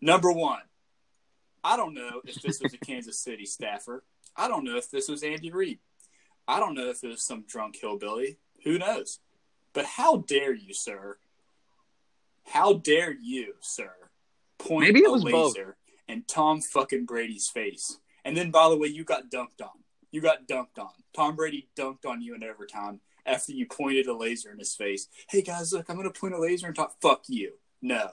Number 0.00 0.32
one, 0.32 0.60
I 1.64 1.76
don't 1.76 1.94
know 1.94 2.20
if 2.24 2.40
this 2.40 2.60
was 2.60 2.72
a 2.72 2.78
Kansas 2.78 3.18
City 3.18 3.44
staffer. 3.46 4.04
I 4.36 4.48
don't 4.48 4.64
know 4.64 4.76
if 4.76 4.90
this 4.90 5.08
was 5.08 5.22
Andy 5.22 5.50
Reid. 5.50 5.78
I 6.46 6.60
don't 6.60 6.74
know 6.74 6.88
if 6.88 7.02
it 7.02 7.08
was 7.08 7.22
some 7.22 7.44
drunk 7.46 7.76
hillbilly. 7.80 8.38
Who 8.64 8.78
knows? 8.78 9.18
But 9.72 9.84
how 9.84 10.18
dare 10.18 10.54
you, 10.54 10.72
sir? 10.72 11.18
How 12.46 12.74
dare 12.74 13.12
you, 13.12 13.54
sir? 13.60 13.92
Point 14.58 14.86
Maybe 14.86 15.00
it 15.00 15.08
a 15.08 15.10
was 15.10 15.24
both. 15.24 15.56
laser 15.56 15.76
in 16.08 16.22
Tom 16.22 16.60
fucking 16.60 17.04
Brady's 17.04 17.48
face. 17.48 17.98
And 18.24 18.36
then, 18.36 18.50
by 18.50 18.68
the 18.68 18.76
way, 18.76 18.88
you 18.88 19.04
got 19.04 19.30
dunked 19.30 19.62
on. 19.62 19.70
You 20.10 20.20
got 20.20 20.48
dunked 20.48 20.78
on. 20.78 20.90
Tom 21.14 21.36
Brady 21.36 21.68
dunked 21.76 22.06
on 22.06 22.22
you 22.22 22.34
in 22.34 22.42
overtime 22.42 23.00
after 23.26 23.52
you 23.52 23.66
pointed 23.66 24.06
a 24.06 24.16
laser 24.16 24.50
in 24.50 24.58
his 24.58 24.74
face. 24.74 25.08
Hey 25.28 25.42
guys, 25.42 25.72
look, 25.72 25.88
I'm 25.88 25.96
gonna 25.96 26.10
point 26.10 26.34
a 26.34 26.40
laser 26.40 26.66
and 26.66 26.74
talk. 26.74 26.94
Fuck 27.02 27.24
you. 27.28 27.52
No, 27.82 28.10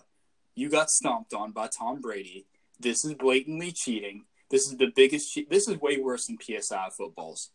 you 0.55 0.69
got 0.69 0.89
stomped 0.89 1.33
on 1.33 1.51
by 1.51 1.67
Tom 1.67 2.01
Brady. 2.01 2.45
This 2.79 3.05
is 3.05 3.13
blatantly 3.13 3.71
cheating. 3.71 4.25
This 4.49 4.67
is 4.67 4.77
the 4.77 4.87
biggest. 4.95 5.33
Che- 5.33 5.47
this 5.49 5.67
is 5.67 5.79
way 5.79 5.97
worse 5.97 6.27
than 6.27 6.37
PSI 6.41 6.89
footballs. 6.95 7.51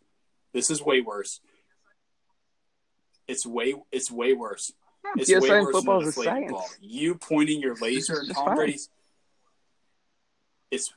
This 0.53 0.71
is 0.71 0.83
way 0.83 1.01
worse. 1.01 1.41
It's 3.27 3.47
way. 3.47 3.75
It's 3.93 4.11
way 4.11 4.33
worse. 4.35 4.73
It's 5.17 5.31
PSI 5.31 5.39
way 5.41 5.49
in 5.59 5.65
worse 5.65 5.75
football 5.77 6.01
than 6.01 6.09
is 6.09 6.15
science. 6.15 6.53
ball. 6.53 6.69
You 6.81 7.15
pointing 7.15 7.61
your 7.61 7.77
laser 7.77 8.15
is 8.15 8.21
in 8.21 8.27
just 8.27 8.39
Tom 8.39 8.47
fine. 8.47 8.57
Brady's. 8.57 8.89
It's 10.71 10.93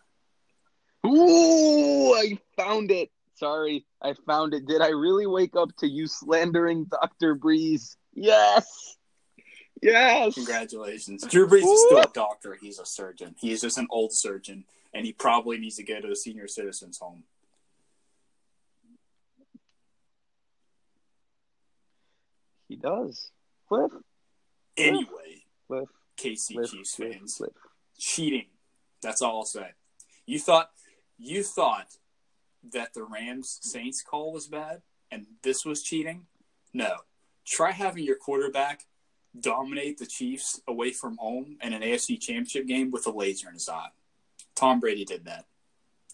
Ooh, 1.06 2.14
I 2.14 2.38
found 2.56 2.92
it. 2.92 3.10
Sorry, 3.36 3.86
I 4.02 4.14
found 4.26 4.54
it. 4.54 4.66
Did 4.68 4.82
I 4.82 4.90
really 4.90 5.28
wake 5.28 5.56
up 5.56 5.76
to 5.78 5.88
you 5.88 6.08
slandering 6.08 6.86
Dr. 6.86 7.36
Brees? 7.36 7.98
Yes. 8.14 8.98
Yes. 9.84 10.36
Congratulations. 10.36 11.26
Drew 11.28 11.48
Brees 11.48 11.64
is 11.64 11.86
still 11.88 12.00
a 12.00 12.08
doctor. 12.14 12.58
He's 12.60 12.80
a 12.80 12.86
surgeon. 12.86 13.36
He's 13.38 13.62
just 13.62 13.78
an 13.78 13.88
old 13.90 14.14
surgeon, 14.14 14.64
and 14.94 15.06
he 15.06 15.12
probably 15.12 15.58
needs 15.58 15.76
to 15.76 15.84
go 15.84 16.00
to 16.00 16.10
a 16.12 16.16
senior 16.16 16.48
citizens 16.48 17.00
home. 17.00 17.24
He 22.70 22.78
does. 22.78 23.30
Cliff. 23.68 23.92
Anyway, 24.78 25.44
Cliff. 25.68 25.90
KC 26.18 26.54
Cliff. 26.54 26.72
Chiefs 26.72 26.96
fans, 26.96 27.36
Cliff. 27.38 27.52
cheating. 28.00 28.46
That's 29.02 29.22
all 29.22 29.40
I'll 29.40 29.46
say. 29.46 29.72
You 30.26 30.40
thought 30.40 30.70
you 31.18 31.44
thought 31.44 31.98
that 32.72 32.94
the 32.94 33.04
Rams 33.04 33.60
Saints 33.62 34.02
call 34.02 34.32
was 34.32 34.48
bad, 34.48 34.82
and 35.12 35.26
this 35.44 35.66
was 35.66 35.84
cheating. 35.84 36.26
No, 36.74 36.96
try 37.46 37.72
having 37.72 38.06
your 38.06 38.16
quarterback 38.16 38.86
dominate 39.40 39.98
the 39.98 40.06
Chiefs 40.06 40.62
away 40.68 40.92
from 40.92 41.18
home 41.18 41.58
in 41.62 41.74
an 41.74 41.82
AFC 41.82 42.20
Championship 42.20 42.68
game 42.68 42.92
with 42.92 43.08
a 43.08 43.12
laser 43.12 43.48
in 43.48 43.56
his 43.56 43.70
eye. 43.70 43.90
Tom 44.56 44.80
Brady 44.80 45.06
did 45.06 45.26
that. 45.26 45.46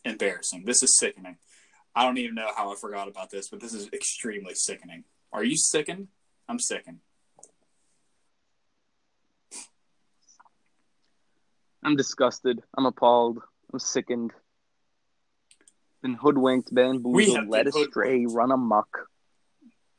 Embarrassing. 0.06 0.64
This 0.66 0.82
is 0.82 0.98
sickening. 0.98 1.38
I 1.96 2.06
don't 2.06 2.18
even 2.18 2.36
know 2.36 2.50
how 2.56 2.72
I 2.72 2.76
forgot 2.76 3.08
about 3.08 3.30
this, 3.30 3.50
but 3.50 3.60
this 3.60 3.74
is 3.74 3.90
extremely 3.92 4.56
sickening. 4.56 5.04
Are 5.34 5.44
you 5.44 5.58
sickened? 5.58 6.08
I'm 6.48 6.60
sickened. 6.60 7.00
I'm 11.84 11.96
disgusted. 11.96 12.62
I'm 12.78 12.86
appalled. 12.86 13.40
I'm 13.72 13.80
sickened. 13.80 14.32
Been 16.02 16.16
hoodwinked, 16.16 16.74
bamboozled, 16.74 17.50
led 17.50 17.68
astray, 17.68 18.22
hoodwinked. 18.22 18.34
run 18.34 18.52
amok, 18.52 19.10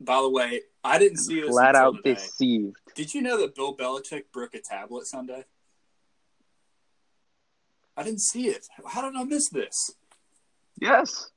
By 0.03 0.21
the 0.21 0.29
way, 0.29 0.61
I 0.83 0.97
didn't 0.97 1.17
see 1.17 1.41
this 1.41 1.49
flat 1.49 1.75
out 1.75 1.97
today. 1.97 2.15
deceived. 2.15 2.75
Did 2.95 3.13
you 3.13 3.21
know 3.21 3.39
that 3.39 3.55
Bill 3.55 3.75
Belichick 3.75 4.23
broke 4.33 4.53
a 4.55 4.59
tablet 4.59 5.05
Sunday? 5.07 5.45
I 7.95 8.03
didn't 8.03 8.21
see 8.21 8.47
it. 8.47 8.67
How 8.87 9.01
did 9.09 9.17
I 9.19 9.23
miss 9.23 9.49
this? 9.49 9.91
Yes. 10.79 11.29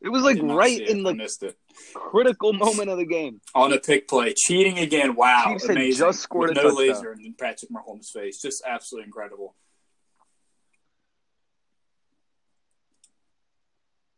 It 0.00 0.08
was 0.08 0.22
like 0.24 0.38
right 0.42 0.80
it. 0.80 0.88
in 0.88 1.04
the 1.04 1.10
it 1.14 1.56
critical 1.94 2.52
moment 2.52 2.90
of 2.90 2.98
the 2.98 3.06
game. 3.06 3.40
on 3.54 3.72
a 3.72 3.78
pick 3.78 4.08
play, 4.08 4.34
cheating 4.36 4.80
again. 4.80 5.14
Wow, 5.14 5.44
Chiefs 5.52 5.68
amazing! 5.68 6.06
just 6.06 6.20
scored 6.20 6.48
With 6.50 6.58
a 6.58 6.62
no 6.62 6.70
touchdown. 6.70 6.88
laser 6.88 7.12
in 7.12 7.34
Patrick 7.34 7.70
Mahomes' 7.70 8.10
face, 8.10 8.42
just 8.42 8.64
absolutely 8.66 9.06
incredible. 9.06 9.54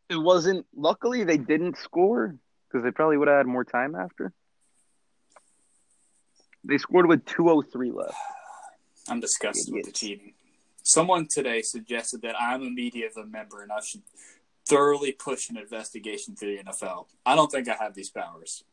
It 0.09 0.17
wasn't. 0.17 0.65
Luckily, 0.75 1.23
they 1.23 1.37
didn't 1.37 1.77
score 1.77 2.35
because 2.67 2.83
they 2.83 2.91
probably 2.91 3.17
would 3.17 3.27
have 3.27 3.37
had 3.37 3.47
more 3.47 3.63
time 3.65 3.95
after. 3.95 4.33
They 6.63 6.77
scored 6.77 7.07
with 7.07 7.25
2:03 7.25 7.91
left. 7.91 8.15
I'm 9.07 9.19
disgusted 9.19 9.73
with 9.73 9.85
the 9.85 9.91
cheating. 9.91 10.33
Someone 10.81 11.27
today 11.27 11.61
suggested 11.61 12.21
that 12.23 12.39
I'm 12.39 12.61
a 12.61 12.69
media 12.69 13.09
member 13.27 13.61
and 13.61 13.71
I 13.71 13.81
should 13.81 14.03
thoroughly 14.67 15.11
push 15.11 15.49
an 15.49 15.57
investigation 15.57 16.35
through 16.35 16.57
the 16.57 16.63
NFL. 16.63 17.07
I 17.25 17.35
don't 17.35 17.51
think 17.51 17.67
I 17.67 17.75
have 17.75 17.93
these 17.93 18.09
powers. 18.09 18.63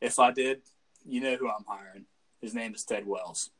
If 0.00 0.18
I 0.18 0.30
did, 0.30 0.62
you 1.04 1.20
know 1.20 1.36
who 1.36 1.48
I'm 1.48 1.64
hiring. 1.66 2.06
His 2.40 2.54
name 2.54 2.74
is 2.74 2.84
Ted 2.84 3.06
Wells. 3.06 3.50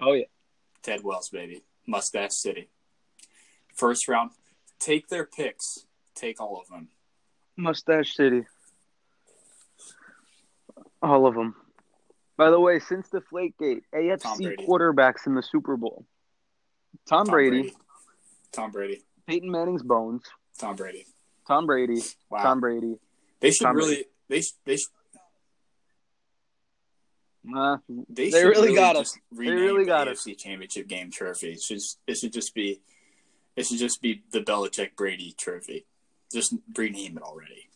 Oh 0.00 0.12
yeah. 0.12 0.26
Ted 0.82 1.02
Wells, 1.02 1.28
baby. 1.28 1.62
Mustache 1.92 2.32
City. 2.34 2.68
First 3.74 4.06
round. 4.08 4.30
Take 4.78 5.08
their 5.08 5.24
picks. 5.24 5.86
Take 6.14 6.40
all 6.40 6.60
of 6.60 6.68
them. 6.68 6.88
Mustache 7.56 8.14
City. 8.14 8.44
All 11.02 11.26
of 11.26 11.34
them. 11.34 11.54
By 12.36 12.50
the 12.50 12.60
way, 12.60 12.78
since 12.78 13.08
the 13.08 13.20
Flakegate, 13.20 13.82
Tom 14.20 14.38
AFC 14.38 14.56
quarterbacks 14.68 15.26
in 15.26 15.34
the 15.34 15.42
Super 15.42 15.76
Bowl. 15.76 16.04
Tom, 17.08 17.24
Tom 17.26 17.32
Brady, 17.32 17.72
Tom 18.52 18.70
Brady. 18.70 19.02
Peyton 19.26 19.50
Manning's 19.50 19.82
bones. 19.82 20.22
Tom 20.58 20.76
Brady. 20.76 21.06
Tom 21.46 21.66
Brady, 21.66 22.00
Wow. 22.30 22.42
Tom 22.42 22.60
Brady. 22.60 22.96
they 23.40 23.50
should 23.50 23.64
Tom 23.64 23.76
really. 23.76 24.04
They 24.28 24.42
sh- 24.42 24.52
they 24.64 24.76
sh- 24.76 24.86
Uh, 27.56 27.78
they, 28.08 28.30
They 28.30 28.44
really 28.44 28.74
got 28.74 28.96
us. 28.96 29.16
rename 29.32 29.54
really 29.54 29.84
the 29.84 29.90
got 29.90 30.08
us. 30.08 30.24
AFC 30.26 30.36
Championship 30.38 30.86
game 30.88 31.10
trophy. 31.10 31.52
It 31.52 31.62
should 31.62 31.80
it 32.06 32.14
should 32.18 32.32
just 32.32 32.54
be 32.54 32.80
it 33.56 33.66
should 33.66 33.78
just 33.78 34.02
be 34.02 34.22
the 34.32 34.40
Belichick 34.40 34.96
Brady 34.96 35.34
trophy. 35.38 35.86
Just 36.32 36.54
rename 36.76 37.16
it 37.16 37.22
already. 37.22 37.68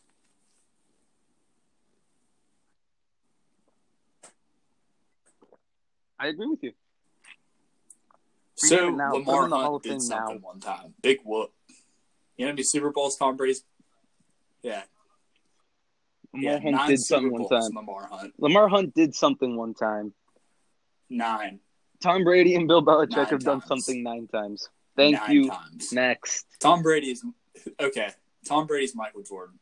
I 6.18 6.28
agree 6.28 6.46
with 6.46 6.62
you. 6.62 6.72
So 8.54 8.90
now. 8.90 9.12
Lamar 9.14 9.48
Hunt 9.48 9.82
did 9.82 10.00
something 10.00 10.36
now. 10.36 10.40
one 10.40 10.60
time. 10.60 10.94
Big 11.02 11.18
whoop. 11.24 11.50
You 12.36 12.44
know 12.44 12.50
how 12.50 12.52
many 12.52 12.62
Super 12.62 12.90
Bowls 12.90 13.16
Tom 13.16 13.36
Brady's? 13.36 13.64
Yeah, 14.62 14.82
Lamar 16.34 16.52
yeah. 16.52 16.76
Hunt 16.76 16.88
did 16.88 17.00
something 17.00 17.30
one 17.32 17.48
time. 17.48 17.70
Lamar 17.74 18.08
Hunt 18.10 18.34
Lamar 18.38 18.68
Hunt 18.68 18.94
did 18.94 19.14
something 19.14 19.56
one 19.56 19.74
time. 19.74 20.12
nine. 21.10 21.60
Tom 22.02 22.24
Brady 22.24 22.54
and 22.56 22.66
Bill 22.66 22.84
Belichick 22.84 23.16
Nine 23.16 23.26
have 23.26 23.40
done 23.44 23.62
something 23.62 24.02
nine 24.02 24.26
times. 24.26 24.68
Thank 24.96 25.20
nine 25.20 25.30
you. 25.30 25.48
Times. 25.50 25.92
Next. 25.92 26.46
Tom 26.60 26.82
Brady 26.82 27.10
is 27.12 27.24
okay. 27.80 28.08
Tom 28.46 28.66
Brady's 28.66 28.94
Michael 28.96 29.22
Jordan. 29.22 29.58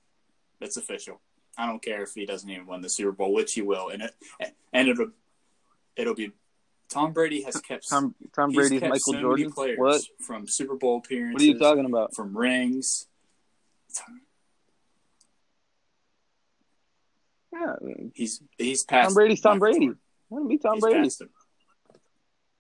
That's 0.61 0.77
official. 0.77 1.21
I 1.59 1.67
don't 1.67 1.83
care 1.83 2.03
if 2.03 2.15
he 2.15 2.25
doesn't 2.25 2.49
even 2.49 2.67
win 2.67 2.81
the 2.81 2.89
Super 2.89 3.13
Bowl, 3.13 3.33
which 3.35 3.53
he 3.53 3.63
will, 3.63 3.91
and 3.91 4.03
it 4.03 4.15
and 4.73 4.89
it'll 4.89 5.11
it'll 5.97 6.15
be. 6.15 6.33
Tom 6.89 7.13
Brady 7.13 7.43
has 7.43 7.57
kept 7.61 7.89
Tom 7.89 8.15
Tom 8.35 8.53
Brady's 8.53 8.81
kept 8.81 8.91
Michael 8.91 9.13
so 9.13 9.21
Jordan. 9.21 9.53
players 9.53 9.79
What? 9.79 10.03
from 10.21 10.49
Super 10.49 10.77
Bowl 10.77 10.99
appearances. 10.99 11.35
What 11.35 11.43
are 11.43 11.47
you 11.47 11.59
talking 11.59 11.85
about? 11.85 12.15
From 12.15 12.37
rings. 12.37 13.07
Yeah, 17.53 17.75
He's 18.15 18.43
he's 18.59 18.85
past 18.85 19.09
Tom 19.09 19.15
Brady's 19.15 19.41
Tom 19.41 19.59
Michael 19.59 19.61
Brady. 19.61 19.87
Jordan. 19.87 20.01
let 20.31 20.41
him 20.43 20.49
be 20.49 20.59
Tom 20.59 20.75
he's 20.75 20.83
Brady. 20.83 21.03
Past 21.03 21.21
him. 21.21 21.29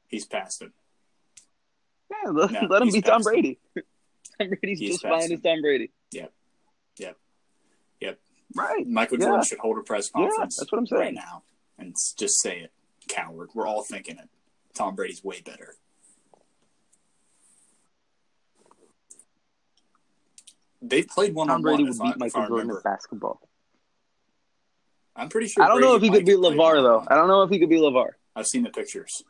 He's 0.08 0.26
past 0.26 0.62
him. 0.62 0.72
Yeah, 2.10 2.30
let, 2.30 2.50
No, 2.50 2.60
let 2.68 2.82
him 2.82 2.90
be 2.90 3.00
Tom 3.00 3.22
past 3.22 3.28
him. 3.28 3.32
Brady. 3.32 3.58
Tom 4.38 4.48
Brady's 4.60 4.78
He's 4.80 4.90
just 4.92 5.02
fine 5.02 5.22
him. 5.30 5.32
as 5.32 5.40
Tom 5.42 5.60
Brady. 5.62 5.90
Yep. 6.12 6.32
Yep. 6.98 7.16
Yep. 8.00 8.18
Right. 8.56 8.86
Michael 8.88 9.18
Yeah. 9.20 9.26
Jordan 9.26 9.44
should 9.44 9.58
hold 9.58 9.78
a 9.78 9.82
press 9.82 10.10
conference. 10.10 10.36
Yeah, 10.38 10.44
that's 10.62 10.72
what 10.72 10.78
I'm 10.78 10.86
saying. 10.86 11.00
right 11.02 11.14
now 11.14 11.42
and 11.78 11.94
just 12.18 12.40
say 12.42 12.58
it, 12.58 12.72
coward. 13.08 13.50
We're 13.54 13.66
all 13.68 13.84
thinking 13.84 14.18
it. 14.18 14.28
Tom 14.74 14.96
Brady's 14.96 15.22
way 15.22 15.40
better. 15.40 15.74
They 20.82 21.02
played 21.02 21.34
one 21.34 21.48
Tom 21.48 21.56
on 21.56 21.62
Brady 21.62 21.84
one. 21.84 21.92
would 21.92 22.00
I, 22.00 22.04
beat 22.04 22.10
if 22.12 22.18
Michael 22.34 22.48
Jordan 22.48 22.70
at 22.76 22.82
basketball. 22.84 23.40
I'm 25.20 25.28
pretty 25.28 25.48
sure. 25.48 25.62
I 25.62 25.68
don't 25.68 25.82
know 25.82 25.96
if 25.96 26.02
he 26.02 26.08
could 26.08 26.26
Mike 26.26 26.36
LaVar, 26.36 26.82
though. 26.82 27.04
I 27.06 27.14
don't 27.14 27.28
know 27.28 27.42
if 27.42 27.50
he 27.50 27.58
could 27.58 27.68
beat 27.68 27.80
LaVar. 27.80 28.12
I've 28.34 28.46
seen 28.46 28.62
the 28.62 28.70
pictures. 28.70 29.22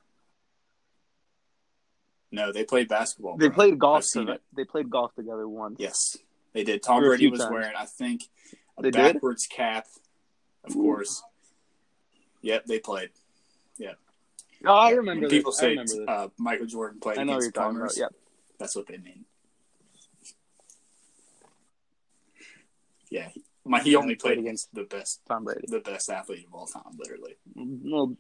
No, 2.31 2.53
they 2.53 2.63
played 2.63 2.89
basketball. 2.89 3.37
They 3.37 3.49
bro. 3.49 3.55
played 3.57 3.79
golf 3.81 3.99
I've 3.99 4.05
seen 4.05 4.29
it. 4.29 4.41
They 4.55 4.63
played 4.63 4.89
golf 4.89 5.13
together 5.17 5.49
once. 5.49 5.81
Yes, 5.81 6.17
they 6.53 6.63
did. 6.63 6.85
Tom 6.85 7.03
Brady 7.03 7.29
was 7.29 7.41
times. 7.41 7.51
wearing, 7.51 7.73
I 7.77 7.87
think, 7.87 8.23
a 8.79 8.83
They 8.83 8.93
did? 8.93 9.15
backwards 9.15 9.49
cap. 9.49 9.87
Of 10.63 10.77
Ooh. 10.77 10.83
course. 10.83 11.25
Yep, 12.43 12.67
they 12.67 12.79
played. 12.79 13.11
Yeah. 13.77 13.95
Oh, 14.65 14.73
I 14.73 14.91
remember 14.91 15.23
When 15.23 15.31
people 15.31 15.51
say 15.51 15.77
uh, 16.07 16.29
Michael 16.39 16.67
Jordan 16.67 17.01
played 17.01 17.19
I 17.19 17.25
know 17.25 17.39
against 17.39 17.55
plumbers. 17.55 17.99
Yep. 17.99 18.15
That's 18.61 18.77
what 18.77 18.87
they 18.87 18.99
mean. 18.99 19.25
Yeah, 23.11 23.31
my, 23.71 23.81
he 23.81 23.95
only 23.95 24.17
played 24.17 24.39
against 24.39 24.75
the 24.75 24.83
best, 24.83 25.21
Tom 25.29 25.45
Brady. 25.45 25.65
the 25.69 25.79
best 25.79 26.11
athlete 26.11 26.45
of 26.49 26.53
all 26.55 26.67
time, 26.67 26.83
literally. 26.99 27.37
Well, 27.55 28.17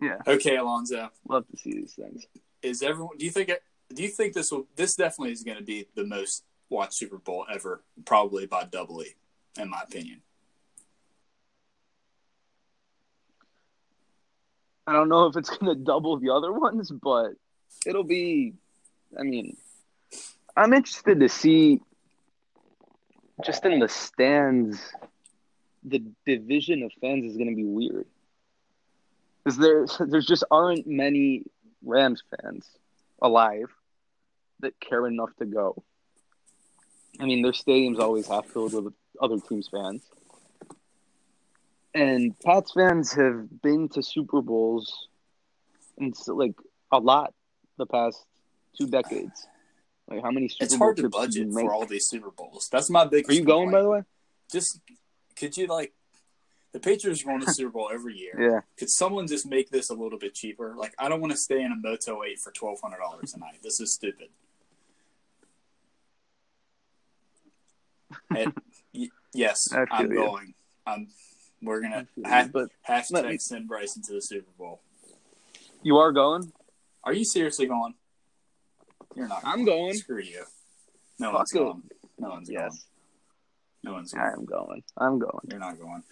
yeah, 0.00 0.18
Okay, 0.26 0.56
Alonzo, 0.56 1.10
love 1.28 1.46
to 1.48 1.56
see 1.56 1.72
these 1.72 1.94
things. 1.94 2.26
is 2.60 2.82
everyone? 2.82 3.16
Do 3.16 3.24
you 3.24 3.30
think? 3.30 3.48
It, 3.50 3.62
do 3.94 4.02
you 4.02 4.08
think 4.08 4.34
this 4.34 4.50
will? 4.50 4.66
This 4.74 4.96
definitely 4.96 5.32
is 5.32 5.44
going 5.44 5.58
to 5.58 5.64
be 5.64 5.86
the 5.94 6.04
most 6.04 6.42
watched 6.68 6.94
Super 6.94 7.18
Bowl 7.18 7.46
ever, 7.50 7.82
probably 8.04 8.46
by 8.46 8.64
double 8.64 9.00
E, 9.02 9.14
in 9.58 9.70
my 9.70 9.80
opinion. 9.86 10.20
I 14.88 14.92
don't 14.92 15.08
know 15.08 15.26
if 15.26 15.36
it's 15.36 15.50
going 15.50 15.66
to 15.76 15.82
double 15.82 16.18
the 16.18 16.30
other 16.30 16.52
ones, 16.52 16.90
but 16.90 17.30
it'll 17.86 18.04
be. 18.04 18.54
I 19.18 19.22
mean, 19.22 19.56
I'm 20.56 20.72
interested 20.72 21.20
to 21.20 21.28
see 21.28 21.80
just 23.44 23.64
in 23.64 23.78
the 23.78 23.88
stands. 23.88 24.80
The 25.84 26.02
division 26.24 26.82
of 26.82 26.92
fans 27.00 27.30
is 27.30 27.36
going 27.36 27.50
to 27.50 27.54
be 27.54 27.64
weird 27.64 28.06
because 29.44 29.58
there 29.58 29.86
there's 30.06 30.26
just 30.26 30.44
aren't 30.50 30.86
many 30.86 31.44
Rams 31.84 32.22
fans 32.30 32.68
alive 33.22 33.70
that 34.60 34.78
care 34.80 35.06
enough 35.06 35.30
to 35.38 35.44
go. 35.44 35.82
I 37.20 37.24
mean, 37.24 37.42
their 37.42 37.52
stadiums 37.52 37.98
always 37.98 38.26
half 38.26 38.46
filled 38.46 38.72
with 38.72 38.92
other 39.20 39.38
teams' 39.38 39.68
fans. 39.68 40.02
And 41.94 42.38
Pats 42.40 42.72
fans 42.72 43.12
have 43.12 43.62
been 43.62 43.88
to 43.90 44.02
Super 44.02 44.42
Bowls 44.42 45.08
and 45.98 46.14
like 46.26 46.54
a 46.92 46.98
lot 46.98 47.32
the 47.78 47.86
past 47.86 48.22
two 48.76 48.86
decades. 48.86 49.46
Like 50.08 50.22
how 50.22 50.30
many 50.30 50.48
Super 50.48 50.64
It's 50.64 50.74
Bowl 50.76 50.78
hard 50.86 50.96
to 50.96 51.02
trips 51.02 51.18
did 51.18 51.34
you 51.34 51.44
budget 51.46 51.64
for 51.66 51.74
all 51.74 51.86
these 51.86 52.08
Super 52.08 52.30
Bowls. 52.30 52.68
That's 52.70 52.88
my 52.90 53.04
biggest. 53.06 53.30
Are 53.30 53.34
you 53.34 53.44
going 53.44 53.70
by 53.70 53.82
the 53.82 53.88
way? 53.88 54.02
Just 54.52 54.80
could 55.36 55.56
you 55.56 55.66
like 55.66 55.92
the 56.72 56.80
Patriots 56.80 57.22
are 57.22 57.26
going 57.26 57.40
to 57.40 57.46
the 57.46 57.52
Super 57.52 57.70
Bowl 57.70 57.90
every 57.92 58.14
year. 58.16 58.32
Yeah. 58.38 58.60
Could 58.78 58.90
someone 58.90 59.26
just 59.26 59.46
make 59.46 59.70
this 59.70 59.90
a 59.90 59.94
little 59.94 60.18
bit 60.18 60.34
cheaper? 60.34 60.74
Like 60.76 60.94
I 60.98 61.08
don't 61.08 61.20
want 61.20 61.32
to 61.32 61.36
stay 61.38 61.62
in 61.62 61.72
a 61.72 61.76
Moto 61.76 62.22
Eight 62.22 62.38
for 62.38 62.52
twelve 62.52 62.80
hundred 62.80 62.98
dollars 62.98 63.34
a 63.34 63.38
night. 63.38 63.58
This 63.62 63.80
is 63.80 63.92
stupid. 63.92 64.28
And, 68.34 68.52
y- 68.94 69.08
yes, 69.34 69.68
I'm 69.90 70.10
you. 70.10 70.16
going. 70.18 70.54
I'm. 70.86 71.08
We're 71.62 71.80
gonna 71.80 71.96
I 71.96 72.04
feel 72.04 72.24
ha- 72.28 72.48
but 72.52 72.68
hashtag 72.88 73.28
me- 73.30 73.38
send 73.38 73.66
Bryson 73.66 74.02
to 74.02 74.12
the 74.12 74.20
Super 74.22 74.50
Bowl. 74.58 74.80
You 75.82 75.96
are 75.96 76.12
going? 76.12 76.52
Are 77.02 77.12
you 77.14 77.24
seriously 77.24 77.66
going? 77.66 77.94
You're 79.16 79.28
not. 79.28 79.40
I'm 79.44 79.64
going. 79.64 79.94
Screw 79.94 80.20
you. 80.20 80.44
No 81.18 81.30
Fuck 81.30 81.38
one's 81.38 81.52
it. 81.52 81.58
going. 81.58 81.82
No 82.18 82.28
one's 82.30 82.48
going. 82.50 82.70
No 83.82 83.92
one's 83.94 84.12
going. 84.12 84.24
I 84.26 84.32
am 84.32 84.44
going. 84.44 84.82
I'm 84.96 85.18
going. 85.18 85.40
You're 85.50 85.58
not 85.60 85.78
going. 85.78 86.02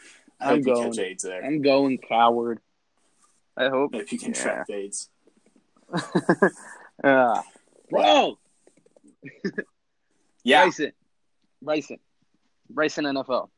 I 0.40 0.44
I'm 0.52 0.56
hope 0.56 0.66
you 0.66 0.74
going. 0.74 0.92
catch 0.92 0.98
AIDS 1.04 1.22
there. 1.22 1.44
I'm 1.44 1.62
going, 1.62 1.98
coward. 1.98 2.60
I 3.56 3.68
hope. 3.68 3.94
If 3.94 4.12
you 4.12 4.18
can 4.18 4.32
Yeah. 4.34 4.42
track 4.42 4.70
AIDS. 4.70 5.10
Ah. 7.02 7.42
Bro! 7.90 8.38
Yeah. 10.44 10.62
Bryson. 10.64 10.92
Bryson. 11.62 11.98
Bryson 12.70 13.04
NFL. 13.04 13.48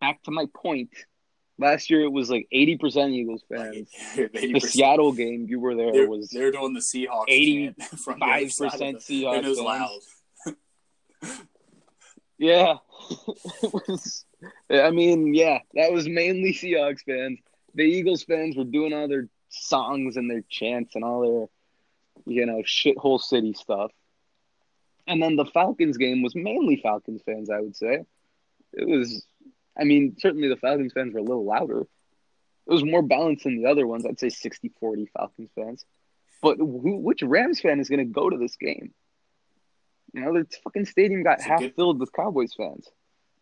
Back 0.00 0.22
to 0.24 0.30
my 0.30 0.46
point. 0.54 0.90
Last 1.58 1.88
year 1.88 2.02
it 2.02 2.12
was 2.12 2.30
like 2.30 2.48
80% 2.52 3.10
Eagles 3.12 3.44
fans. 3.48 3.88
Like, 4.16 4.32
The 4.32 4.60
Seattle 4.60 5.12
game 5.12 5.46
you 5.48 5.60
were 5.60 5.74
there 5.74 5.92
They're, 5.92 6.08
was 6.08 6.28
they're 6.30 6.50
doing 6.50 6.72
the 6.74 6.80
Seahawks 6.80 7.28
85% 7.28 7.76
chant 7.78 7.98
from 8.00 8.18
the 8.18 8.26
other 8.26 8.48
side 8.48 8.94
of 8.94 9.06
the- 9.06 9.22
Seahawks. 9.24 9.38
it 9.38 9.48
was 9.48 9.60
loud. 9.60 10.00
Yeah. 12.38 12.74
it 13.62 13.72
was 13.72 14.24
I 14.70 14.90
mean, 14.90 15.34
yeah, 15.34 15.60
that 15.74 15.92
was 15.92 16.08
mainly 16.08 16.52
Seahawks 16.52 17.04
fans. 17.06 17.38
The 17.74 17.82
Eagles 17.82 18.24
fans 18.24 18.56
were 18.56 18.64
doing 18.64 18.92
all 18.92 19.08
their 19.08 19.28
songs 19.48 20.16
and 20.16 20.30
their 20.30 20.42
chants 20.48 20.94
and 20.94 21.04
all 21.04 21.20
their 21.22 21.46
you 22.26 22.46
know, 22.46 22.62
shithole 22.62 23.20
city 23.20 23.52
stuff. 23.52 23.90
And 25.06 25.22
then 25.22 25.36
the 25.36 25.44
Falcons 25.44 25.98
game 25.98 26.22
was 26.22 26.34
mainly 26.34 26.76
Falcons 26.76 27.22
fans, 27.24 27.50
I 27.50 27.60
would 27.60 27.76
say. 27.76 28.04
It 28.72 28.88
was 28.88 29.26
I 29.78 29.84
mean, 29.84 30.16
certainly 30.18 30.48
the 30.48 30.56
Falcons 30.56 30.92
fans 30.92 31.12
were 31.14 31.20
a 31.20 31.24
little 31.24 31.44
louder. 31.44 31.80
It 32.66 32.72
was 32.72 32.84
more 32.84 33.02
balanced 33.02 33.44
than 33.44 33.56
the 33.62 33.68
other 33.70 33.86
ones. 33.86 34.06
I'd 34.06 34.18
say 34.20 34.28
60-40 34.28 35.08
Falcons 35.16 35.50
fans. 35.54 35.84
But 36.40 36.58
who, 36.58 36.96
which 36.96 37.22
Rams 37.22 37.60
fan 37.60 37.80
is 37.80 37.88
going 37.88 37.98
to 37.98 38.04
go 38.12 38.30
to 38.30 38.36
this 38.38 38.56
game? 38.56 38.92
You 40.12 40.20
know, 40.20 40.32
the 40.32 40.46
fucking 40.62 40.86
stadium 40.86 41.22
got 41.22 41.38
It's 41.38 41.44
half 41.44 41.60
good- 41.60 41.74
filled 41.74 41.98
with 42.00 42.12
Cowboys 42.12 42.54
fans 42.54 42.88